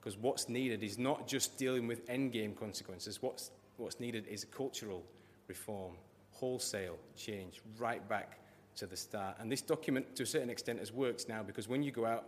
Because 0.00 0.16
what's 0.16 0.48
needed 0.48 0.82
is 0.82 0.98
not 0.98 1.26
just 1.26 1.58
dealing 1.58 1.86
with 1.86 2.06
endgame 2.08 2.56
consequences, 2.56 3.20
what's, 3.20 3.50
what's 3.76 4.00
needed 4.00 4.26
is 4.26 4.44
cultural 4.44 5.04
reform, 5.46 5.92
wholesale 6.30 6.96
change, 7.16 7.60
right 7.78 8.06
back 8.08 8.38
to 8.76 8.86
the 8.86 8.96
start. 8.96 9.36
And 9.38 9.52
this 9.52 9.60
document, 9.60 10.16
to 10.16 10.22
a 10.22 10.26
certain 10.26 10.48
extent, 10.48 10.78
has 10.78 10.92
worked 10.92 11.28
now 11.28 11.42
because 11.42 11.68
when 11.68 11.82
you 11.82 11.90
go 11.90 12.06
out 12.06 12.24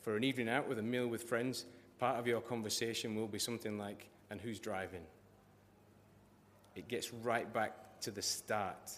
for 0.00 0.16
an 0.16 0.22
evening 0.22 0.48
out 0.48 0.68
with 0.68 0.78
a 0.78 0.82
meal 0.82 1.08
with 1.08 1.24
friends, 1.24 1.64
part 1.98 2.18
of 2.18 2.26
your 2.26 2.40
conversation 2.40 3.16
will 3.16 3.26
be 3.26 3.40
something 3.40 3.76
like, 3.76 4.08
and 4.30 4.40
who's 4.40 4.60
driving? 4.60 5.02
It 6.76 6.86
gets 6.86 7.12
right 7.12 7.52
back 7.52 8.00
to 8.02 8.10
the 8.10 8.22
start. 8.22 8.92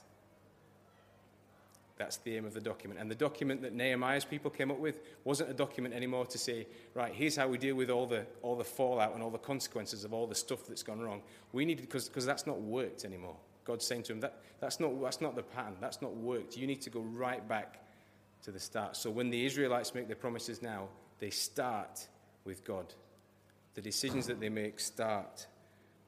That's 1.99 2.18
the 2.18 2.36
aim 2.36 2.44
of 2.44 2.55
the 2.55 2.61
document. 2.61 3.01
And 3.01 3.11
the 3.11 3.16
document 3.16 3.61
that 3.62 3.74
Nehemiah's 3.74 4.24
people 4.24 4.51
came 4.51 4.70
up 4.70 4.78
with 4.78 5.01
wasn't 5.24 5.51
a 5.51 5.55
document 5.55 5.94
anymore 5.94 6.26
to 6.26 6.38
say, 6.38 6.66
right, 6.94 7.12
here's 7.12 7.34
how 7.34 7.49
we 7.49 7.59
deal 7.59 7.74
with 7.74 7.90
all 7.90 8.07
the, 8.07 8.24
all 8.42 8.55
the 8.55 8.64
fallout 8.64 9.14
and 9.14 9.22
all 9.22 9.30
the 9.30 9.38
consequences 9.38 10.05
of 10.05 10.12
all 10.12 10.28
the 10.28 10.34
stuff 10.34 10.64
that's 10.68 10.84
gone 10.84 11.01
wrong. 11.01 11.22
We 11.53 11.64
need, 11.64 11.80
because 11.80 12.24
that's 12.24 12.46
not 12.46 12.61
worked 12.61 13.05
anymore. 13.05 13.36
God's 13.64 13.84
saying 13.84 14.05
to 14.05 14.12
him, 14.12 14.20
that, 14.20 14.40
that's, 14.61 14.78
not, 14.78 15.01
that's 15.03 15.20
not 15.20 15.34
the 15.34 15.42
pattern. 15.42 15.74
That's 15.80 16.01
not 16.01 16.16
worked. 16.16 16.57
You 16.57 16.66
need 16.68 16.80
to 16.82 16.90
go 16.90 17.01
right 17.01 17.46
back 17.46 17.84
to 18.44 18.53
the 18.53 18.61
start. 18.61 18.96
So 18.96 19.11
when 19.11 19.28
the 19.30 19.44
Israelites 19.44 19.92
make 19.92 20.07
their 20.07 20.16
promises 20.16 20.62
now, 20.62 20.88
they 21.18 21.30
start 21.30 22.07
with 22.44 22.64
God. 22.64 22.94
The 23.74 23.82
decisions 23.82 24.26
that 24.28 24.40
they 24.40 24.49
make 24.49 24.78
start 24.78 25.46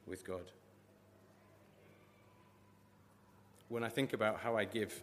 with 0.06 0.24
God. 0.24 0.52
When 3.68 3.84
I 3.84 3.88
think 3.88 4.12
about 4.12 4.40
how 4.40 4.56
I 4.56 4.64
give, 4.64 5.02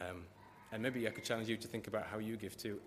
um, 0.00 0.22
and 0.72 0.82
maybe 0.82 1.06
I 1.06 1.10
could 1.10 1.24
challenge 1.24 1.48
you 1.48 1.56
to 1.56 1.68
think 1.68 1.86
about 1.86 2.06
how 2.06 2.18
you 2.18 2.36
give 2.36 2.56
too. 2.56 2.80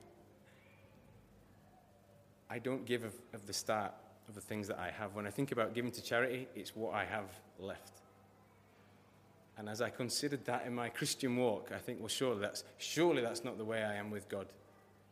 I 2.50 2.60
don't 2.60 2.86
give 2.86 3.04
of, 3.04 3.14
of 3.34 3.46
the 3.46 3.54
start 3.54 3.94
of 4.28 4.36
the 4.36 4.42
things 4.42 4.68
that 4.68 4.80
I 4.80 4.92
have. 4.92 5.16
When 5.16 5.26
I 5.26 5.30
think 5.30 5.52
about 5.52 5.74
giving 5.74 5.92
to 5.92 6.02
charity, 6.02 6.48
it's 6.56 6.76
what 6.76 6.94
I 6.94 7.06
have 7.06 7.30
left. 7.60 8.02
And 9.58 9.68
as 9.68 9.82
I 9.82 9.90
considered 9.90 10.46
that 10.46 10.66
in 10.68 10.76
my 10.76 10.90
Christian 10.90 11.36
walk, 11.36 11.72
I 11.74 11.80
think, 11.80 12.00
well, 12.00 12.08
surely 12.08 12.40
that's, 12.40 12.64
surely 12.78 13.22
that's 13.22 13.44
not 13.44 13.58
the 13.58 13.66
way 13.66 13.84
I 13.84 13.96
am 13.96 14.12
with 14.12 14.30
God. 14.30 14.48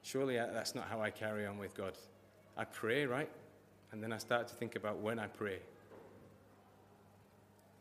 Surely 0.03 0.35
that's 0.35 0.75
not 0.75 0.87
how 0.87 1.01
I 1.01 1.09
carry 1.09 1.47
on 1.47 1.57
with 1.57 1.75
God. 1.75 1.93
I 2.55 2.63
pray, 2.63 3.05
right? 3.05 3.29
And 3.91 4.03
then 4.03 4.13
I 4.13 4.17
start 4.17 4.47
to 4.49 4.53
think 4.53 4.75
about 4.75 4.99
when 4.99 5.17
I 5.17 5.27
pray. 5.27 5.59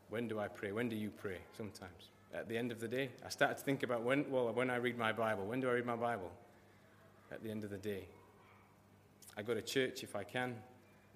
When 0.09 0.27
do 0.27 0.39
I 0.39 0.47
pray? 0.47 0.71
When 0.71 0.89
do 0.89 0.95
you 0.95 1.09
pray? 1.09 1.37
Sometimes. 1.55 2.09
At 2.35 2.49
the 2.49 2.57
end 2.57 2.71
of 2.71 2.81
the 2.81 2.87
day, 2.87 3.09
I 3.25 3.29
start 3.29 3.57
to 3.57 3.63
think 3.63 3.83
about 3.83 4.03
when, 4.03 4.29
well, 4.29 4.51
when 4.51 4.69
I 4.69 4.75
read 4.75 4.97
my 4.97 5.13
Bible. 5.13 5.45
When 5.45 5.61
do 5.61 5.69
I 5.69 5.73
read 5.73 5.85
my 5.85 5.95
Bible? 5.95 6.31
At 7.31 7.41
the 7.41 7.49
end 7.49 7.63
of 7.63 7.69
the 7.69 7.77
day. 7.77 8.07
I 9.37 9.41
go 9.41 9.53
to 9.53 9.61
church 9.61 10.03
if 10.03 10.15
I 10.15 10.23
can. 10.23 10.55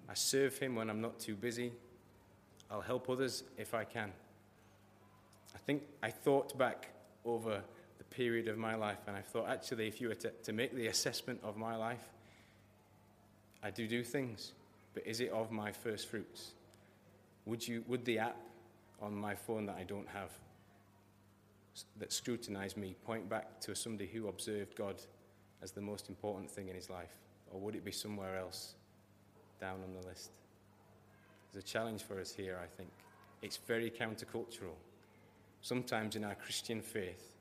I 0.08 0.14
serve 0.14 0.56
Him 0.56 0.76
when 0.76 0.88
I'm 0.88 1.00
not 1.00 1.20
too 1.20 1.34
busy. 1.34 1.72
I'll 2.70 2.80
help 2.80 3.10
others 3.10 3.44
if 3.58 3.74
I 3.74 3.84
can. 3.84 4.12
I 5.54 5.58
think 5.58 5.82
I 6.02 6.10
thought 6.10 6.56
back 6.56 6.88
over 7.24 7.60
the 7.98 8.04
period 8.04 8.48
of 8.48 8.56
my 8.56 8.74
life, 8.74 9.00
and 9.06 9.14
I 9.14 9.20
thought 9.20 9.48
actually, 9.48 9.88
if 9.88 10.00
you 10.00 10.08
were 10.08 10.14
to, 10.14 10.30
to 10.30 10.52
make 10.52 10.74
the 10.74 10.86
assessment 10.86 11.40
of 11.42 11.56
my 11.56 11.76
life, 11.76 12.04
I 13.62 13.70
do 13.70 13.86
do 13.86 14.02
things, 14.02 14.52
but 14.94 15.06
is 15.06 15.20
it 15.20 15.30
of 15.30 15.50
my 15.50 15.70
first 15.70 16.08
fruits? 16.08 16.52
Would, 17.44 17.66
you, 17.66 17.84
would 17.88 18.04
the 18.04 18.20
app 18.20 18.36
on 19.02 19.14
my 19.14 19.34
phone 19.34 19.66
that 19.66 19.76
I 19.76 19.82
don't 19.82 20.08
have, 20.08 20.30
that 21.98 22.12
scrutinize 22.12 22.76
me, 22.76 22.94
point 23.04 23.28
back 23.28 23.60
to 23.60 23.74
somebody 23.74 24.06
who 24.06 24.28
observed 24.28 24.76
God 24.76 25.00
as 25.62 25.72
the 25.72 25.80
most 25.80 26.08
important 26.08 26.50
thing 26.50 26.68
in 26.68 26.74
his 26.74 26.90
life? 26.90 27.16
Or 27.52 27.60
would 27.60 27.74
it 27.74 27.84
be 27.84 27.92
somewhere 27.92 28.36
else 28.36 28.74
down 29.60 29.80
on 29.82 29.94
the 30.00 30.06
list? 30.06 30.30
There's 31.52 31.64
a 31.64 31.66
challenge 31.66 32.02
for 32.02 32.20
us 32.20 32.32
here, 32.32 32.58
I 32.62 32.66
think. 32.76 32.90
It's 33.42 33.56
very 33.56 33.90
countercultural. 33.90 34.76
Sometimes 35.62 36.16
in 36.16 36.24
our 36.24 36.34
Christian 36.34 36.80
faith, 36.80 37.36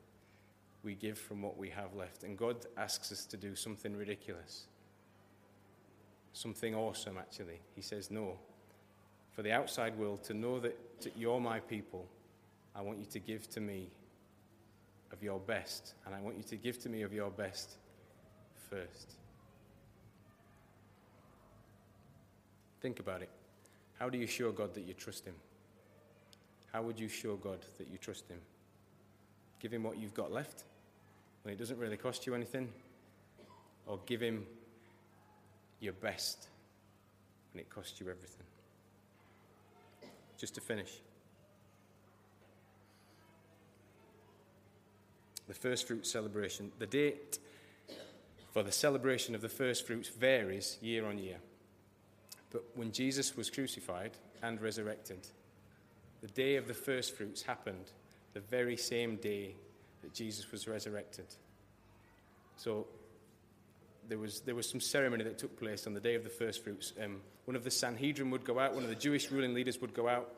we 0.84 0.96
give 0.96 1.18
from 1.18 1.42
what 1.42 1.58
we 1.58 1.70
have 1.70 1.94
left, 1.94 2.24
and 2.24 2.38
God 2.38 2.66
asks 2.78 3.12
us 3.12 3.26
to 3.26 3.38
do 3.38 3.56
something 3.56 3.96
ridiculous, 3.96 4.66
something 6.34 6.74
awesome, 6.74 7.18
actually. 7.18 7.60
He 7.76 7.82
says, 7.82 8.10
No. 8.10 8.38
For 9.34 9.44
the 9.44 9.52
outside 9.52 9.98
world 9.98 10.24
to 10.26 10.34
know 10.34 10.60
that 10.60 10.78
you're 11.16 11.40
my 11.40 11.60
people, 11.60 12.06
I 12.76 12.82
want 12.82 13.00
you 13.00 13.06
to 13.06 13.20
give 13.20 13.50
to 13.52 13.62
me 13.62 13.88
of 15.12 15.24
your 15.24 15.40
best, 15.40 15.94
and 16.06 16.14
I 16.14 16.22
want 16.22 16.38
you 16.38 16.44
to 16.44 16.56
give 16.56 16.80
to 16.84 16.90
me 16.90 17.02
of 17.02 17.14
your 17.14 17.30
best 17.30 17.78
first. 18.70 19.16
Think 22.82 23.00
about 23.00 23.22
it. 23.22 23.30
How 24.00 24.10
do 24.10 24.18
you 24.18 24.28
show 24.28 24.52
God 24.52 24.74
that 24.76 24.82
you 24.82 24.94
trust 24.94 25.26
Him? 25.26 25.36
How 26.72 26.82
would 26.82 27.00
you 27.00 27.10
show 27.10 27.36
God 27.36 27.60
that 27.78 27.88
you 27.92 27.98
trust 27.98 28.28
Him? 28.30 28.40
Give 29.60 29.74
Him 29.74 29.84
what 29.84 29.98
you've 29.98 30.14
got 30.14 30.32
left 30.32 30.64
when 31.44 31.54
it 31.54 31.58
doesn't 31.58 31.78
really 31.78 31.98
cost 31.98 32.26
you 32.26 32.36
anything? 32.36 32.70
Or 33.86 34.00
give 34.06 34.22
Him 34.22 34.46
your 35.80 35.94
best 35.94 36.48
when 37.54 37.62
it 37.62 37.70
costs 37.70 38.00
you 38.00 38.10
everything? 38.10 38.46
Just 40.38 40.56
to 40.56 40.62
finish. 40.62 41.02
The 45.50 45.56
first 45.56 45.88
fruit 45.88 46.06
celebration. 46.06 46.72
The 46.78 46.86
date 46.86 47.40
for 48.54 48.62
the 48.62 48.72
celebration 48.72 49.34
of 49.34 49.42
the 49.42 49.50
first 49.50 49.86
fruits 49.86 50.08
varies 50.08 50.78
year 50.80 51.08
on 51.08 51.18
year. 51.18 51.38
But 52.52 52.64
when 52.76 52.92
Jesus 52.92 53.36
was 53.36 53.50
crucified 53.50 54.12
and 54.44 54.62
resurrected, 54.62 55.28
the 56.22 56.28
day 56.28 56.56
of 56.56 56.68
the 56.68 56.74
first 56.76 57.18
fruits 57.18 57.42
happened 57.42 57.92
the 58.34 58.40
very 58.42 58.78
same 58.78 59.16
day 59.16 59.56
that 60.04 60.14
Jesus 60.14 60.52
was 60.52 60.68
resurrected. 60.68 61.26
So 62.56 62.86
there 64.08 64.20
was, 64.20 64.42
there 64.42 64.56
was 64.56 64.70
some 64.70 64.80
ceremony 64.80 65.24
that 65.24 65.40
took 65.40 65.60
place 65.60 65.88
on 65.88 65.96
the 65.96 66.00
day 66.00 66.14
of 66.14 66.24
the 66.24 66.30
first 66.30 66.64
fruits. 66.64 66.94
Um, 67.04 67.22
one 67.46 67.56
of 67.56 67.64
the 67.64 67.72
Sanhedrin 67.72 68.30
would 68.30 68.46
go 68.46 68.60
out, 68.60 68.76
one 68.76 68.84
of 68.84 68.90
the 68.90 68.96
Jewish 68.96 69.32
ruling 69.32 69.56
leaders 69.56 69.82
would 69.82 69.96
go 69.96 70.08
out, 70.08 70.32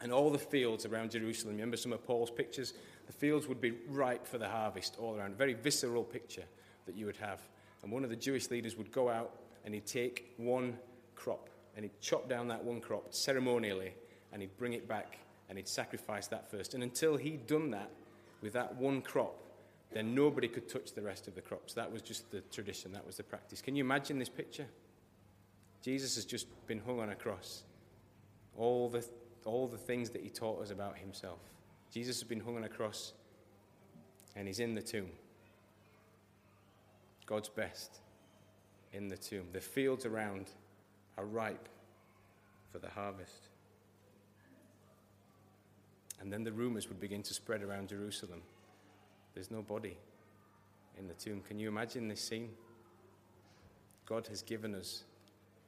and 0.00 0.12
all 0.12 0.30
the 0.30 0.38
fields 0.38 0.86
around 0.86 1.10
Jerusalem, 1.10 1.54
remember 1.54 1.76
some 1.76 1.92
of 1.92 2.04
Paul's 2.06 2.30
pictures? 2.30 2.74
The 3.06 3.12
fields 3.12 3.48
would 3.48 3.60
be 3.60 3.72
ripe 3.88 4.26
for 4.26 4.38
the 4.38 4.48
harvest 4.48 4.96
all 4.98 5.16
around. 5.16 5.32
A 5.32 5.36
very 5.36 5.54
visceral 5.54 6.04
picture 6.04 6.44
that 6.86 6.96
you 6.96 7.06
would 7.06 7.16
have. 7.16 7.40
And 7.82 7.90
one 7.90 8.04
of 8.04 8.10
the 8.10 8.16
Jewish 8.16 8.50
leaders 8.50 8.76
would 8.76 8.92
go 8.92 9.08
out 9.08 9.32
and 9.64 9.74
he'd 9.74 9.86
take 9.86 10.32
one 10.36 10.76
crop 11.14 11.48
and 11.74 11.84
he'd 11.84 12.00
chop 12.00 12.28
down 12.28 12.48
that 12.48 12.62
one 12.62 12.80
crop 12.80 13.12
ceremonially 13.12 13.92
and 14.32 14.42
he'd 14.42 14.56
bring 14.56 14.72
it 14.72 14.88
back 14.88 15.18
and 15.48 15.58
he'd 15.58 15.68
sacrifice 15.68 16.26
that 16.28 16.50
first. 16.50 16.74
And 16.74 16.82
until 16.82 17.16
he'd 17.16 17.46
done 17.46 17.70
that 17.70 17.90
with 18.42 18.52
that 18.52 18.76
one 18.76 19.00
crop, 19.02 19.34
then 19.92 20.14
nobody 20.14 20.48
could 20.48 20.68
touch 20.68 20.92
the 20.92 21.02
rest 21.02 21.28
of 21.28 21.34
the 21.34 21.40
crops. 21.40 21.72
That 21.74 21.90
was 21.90 22.02
just 22.02 22.30
the 22.30 22.40
tradition, 22.52 22.92
that 22.92 23.06
was 23.06 23.16
the 23.16 23.22
practice. 23.22 23.62
Can 23.62 23.74
you 23.74 23.82
imagine 23.82 24.18
this 24.18 24.28
picture? 24.28 24.66
Jesus 25.82 26.14
has 26.16 26.24
just 26.24 26.46
been 26.66 26.80
hung 26.80 27.00
on 27.00 27.10
a 27.10 27.14
cross. 27.14 27.62
All 28.56 28.88
the, 28.88 29.04
all 29.46 29.66
the 29.66 29.78
things 29.78 30.10
that 30.10 30.22
he 30.22 30.28
taught 30.28 30.62
us 30.62 30.70
about 30.70 30.98
himself. 30.98 31.38
Jesus 31.92 32.20
has 32.20 32.28
been 32.28 32.40
hung 32.40 32.56
on 32.56 32.64
a 32.64 32.68
cross 32.68 33.12
and 34.36 34.46
he's 34.46 34.60
in 34.60 34.74
the 34.74 34.82
tomb. 34.82 35.10
God's 37.26 37.48
best 37.48 37.98
in 38.92 39.08
the 39.08 39.16
tomb. 39.16 39.46
The 39.52 39.60
fields 39.60 40.06
around 40.06 40.46
are 41.16 41.24
ripe 41.24 41.68
for 42.72 42.78
the 42.78 42.88
harvest. 42.88 43.48
And 46.20 46.32
then 46.32 46.42
the 46.44 46.52
rumors 46.52 46.88
would 46.88 47.00
begin 47.00 47.22
to 47.22 47.34
spread 47.34 47.62
around 47.62 47.88
Jerusalem. 47.88 48.42
There's 49.34 49.50
no 49.50 49.62
body 49.62 49.96
in 50.98 51.06
the 51.06 51.14
tomb. 51.14 51.42
Can 51.46 51.58
you 51.58 51.68
imagine 51.68 52.08
this 52.08 52.20
scene? 52.20 52.50
God 54.06 54.26
has 54.28 54.42
given 54.42 54.74
us 54.74 55.04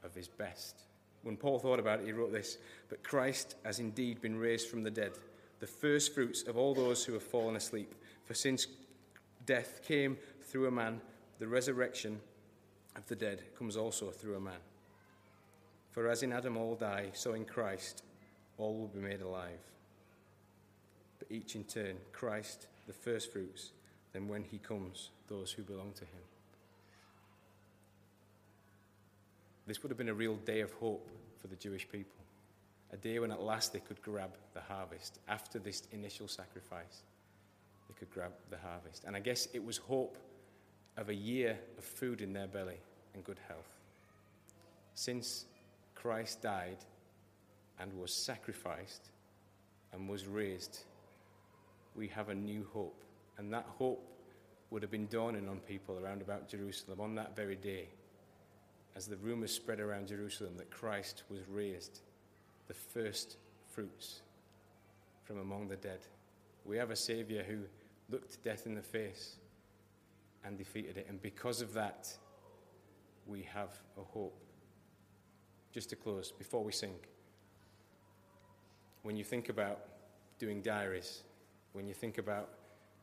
of 0.03 0.13
his 0.15 0.27
best. 0.27 0.75
When 1.23 1.37
Paul 1.37 1.59
thought 1.59 1.79
about 1.79 1.99
it, 1.99 2.05
he 2.05 2.13
wrote 2.13 2.31
this 2.31 2.57
But 2.89 3.03
Christ 3.03 3.55
has 3.63 3.79
indeed 3.79 4.21
been 4.21 4.37
raised 4.37 4.69
from 4.69 4.83
the 4.83 4.91
dead, 4.91 5.11
the 5.59 5.67
first 5.67 6.13
fruits 6.13 6.43
of 6.43 6.57
all 6.57 6.73
those 6.73 7.05
who 7.05 7.13
have 7.13 7.23
fallen 7.23 7.55
asleep. 7.55 7.93
For 8.25 8.33
since 8.33 8.67
death 9.45 9.81
came 9.87 10.17
through 10.41 10.67
a 10.67 10.71
man, 10.71 11.01
the 11.39 11.47
resurrection 11.47 12.19
of 12.95 13.07
the 13.07 13.15
dead 13.15 13.41
comes 13.57 13.77
also 13.77 14.09
through 14.09 14.35
a 14.35 14.41
man. 14.41 14.59
For 15.91 16.07
as 16.07 16.23
in 16.23 16.31
Adam 16.31 16.57
all 16.57 16.75
die, 16.75 17.09
so 17.13 17.33
in 17.33 17.45
Christ 17.45 18.03
all 18.57 18.77
will 18.77 18.87
be 18.87 18.99
made 18.99 19.21
alive. 19.21 19.59
But 21.19 21.31
each 21.31 21.55
in 21.55 21.63
turn, 21.65 21.97
Christ 22.11 22.67
the 22.87 22.93
firstfruits, 22.93 23.71
then 24.13 24.27
when 24.27 24.43
he 24.43 24.57
comes, 24.57 25.09
those 25.27 25.51
who 25.51 25.63
belong 25.63 25.91
to 25.93 26.01
him. 26.01 26.30
This 29.67 29.83
would 29.83 29.89
have 29.89 29.97
been 29.97 30.09
a 30.09 30.13
real 30.13 30.35
day 30.37 30.61
of 30.61 30.71
hope 30.73 31.09
for 31.39 31.47
the 31.47 31.55
Jewish 31.55 31.87
people. 31.87 32.17
A 32.91 32.97
day 32.97 33.19
when 33.19 33.31
at 33.31 33.41
last 33.41 33.71
they 33.73 33.79
could 33.79 34.01
grab 34.01 34.31
the 34.53 34.61
harvest. 34.61 35.19
After 35.27 35.59
this 35.59 35.83
initial 35.91 36.27
sacrifice, 36.27 37.03
they 37.87 37.93
could 37.97 38.11
grab 38.11 38.31
the 38.49 38.57
harvest. 38.57 39.03
And 39.05 39.15
I 39.15 39.19
guess 39.19 39.47
it 39.53 39.63
was 39.63 39.77
hope 39.77 40.17
of 40.97 41.09
a 41.09 41.13
year 41.13 41.57
of 41.77 41.83
food 41.83 42.21
in 42.21 42.33
their 42.33 42.47
belly 42.47 42.79
and 43.13 43.23
good 43.23 43.39
health. 43.47 43.79
Since 44.95 45.45
Christ 45.95 46.41
died 46.41 46.77
and 47.79 47.93
was 47.93 48.13
sacrificed 48.13 49.09
and 49.93 50.09
was 50.09 50.27
raised, 50.27 50.83
we 51.95 52.07
have 52.09 52.29
a 52.29 52.35
new 52.35 52.67
hope. 52.73 53.03
And 53.37 53.53
that 53.53 53.65
hope 53.77 54.05
would 54.69 54.81
have 54.81 54.91
been 54.91 55.07
dawning 55.07 55.47
on 55.47 55.59
people 55.59 55.97
around 55.97 56.21
about 56.21 56.49
Jerusalem 56.49 56.99
on 56.99 57.15
that 57.15 57.35
very 57.35 57.55
day 57.55 57.87
as 58.95 59.07
the 59.07 59.17
rumors 59.17 59.51
spread 59.51 59.79
around 59.79 60.07
Jerusalem 60.07 60.57
that 60.57 60.69
Christ 60.69 61.23
was 61.29 61.41
raised, 61.49 62.01
the 62.67 62.73
first 62.73 63.37
fruits 63.67 64.21
from 65.23 65.39
among 65.39 65.67
the 65.67 65.77
dead. 65.77 65.99
We 66.65 66.77
have 66.77 66.91
a 66.91 66.95
Savior 66.95 67.43
who 67.43 67.59
looked 68.09 68.43
death 68.43 68.65
in 68.65 68.75
the 68.75 68.81
face 68.81 69.37
and 70.43 70.57
defeated 70.57 70.97
it. 70.97 71.07
And 71.09 71.21
because 71.21 71.61
of 71.61 71.73
that, 71.73 72.09
we 73.25 73.43
have 73.53 73.69
a 73.97 74.03
hope 74.03 74.37
just 75.71 75.89
to 75.89 75.95
close, 75.95 76.31
before 76.31 76.63
we 76.63 76.71
sing, 76.71 76.95
when 79.03 79.15
you 79.15 79.23
think 79.23 79.47
about 79.49 79.79
doing 80.37 80.61
diaries, 80.61 81.23
when 81.73 81.87
you 81.87 81.93
think 81.93 82.17
about 82.17 82.49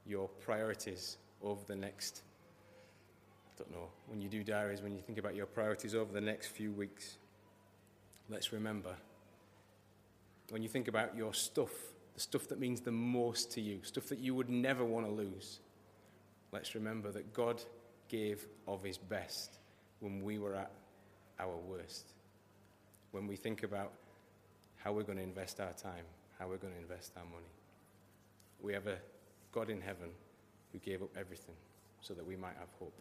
your 0.07 0.29
priorities 0.29 1.17
over 1.43 1.65
the 1.67 1.75
next, 1.75 2.23
don't 3.59 3.71
know, 3.71 3.89
when 4.07 4.21
you 4.21 4.29
do 4.29 4.45
diaries, 4.45 4.81
when 4.81 4.95
you 4.95 5.03
think 5.03 5.19
about 5.19 5.35
your 5.35 5.47
priorities 5.47 5.95
over 5.95 6.13
the 6.13 6.21
next 6.21 6.49
few 6.49 6.73
weeks, 6.73 7.19
let's 8.31 8.53
remember 8.53 8.95
when 10.51 10.63
you 10.63 10.69
think 10.69 10.89
about 10.89 11.17
your 11.17 11.35
stuff, 11.35 11.71
the 12.15 12.21
stuff 12.21 12.49
that 12.49 12.59
means 12.59 12.81
the 12.81 12.93
most 12.93 13.53
to 13.53 13.61
you, 13.61 13.81
stuff 13.83 14.07
that 14.07 14.19
you 14.19 14.35
would 14.35 14.49
never 14.49 14.85
want 14.85 15.07
to 15.07 15.13
lose, 15.13 15.61
let's 16.53 16.75
remember 16.75 17.11
that 17.13 17.33
God 17.35 17.63
gave 18.09 18.47
of 18.67 18.83
his 18.83 18.97
best 18.97 19.59
when 20.01 20.23
we 20.23 20.39
were 20.39 20.55
at 20.55 20.71
our 21.39 21.57
worst. 21.57 22.13
When 23.11 23.27
we 23.27 23.37
think 23.37 23.63
about 23.63 23.93
how 24.77 24.93
we're 24.93 25.03
going 25.03 25.19
to 25.19 25.25
invest 25.25 25.61
our 25.61 25.73
time, 25.73 26.05
how 26.39 26.49
we're 26.49 26.57
going 26.57 26.75
to 26.75 26.81
invest 26.81 27.13
our 27.17 27.25
money. 27.25 27.53
We 28.61 28.73
have 28.73 28.87
a 28.87 28.99
God 29.53 29.71
in 29.71 29.81
heaven 29.81 30.09
who 30.73 30.79
gave 30.79 31.03
up 31.03 31.11
everything 31.17 31.55
so 32.01 32.15
that 32.15 32.27
we 32.27 32.37
might 32.37 32.57
have 32.59 32.69
hope. 32.79 32.95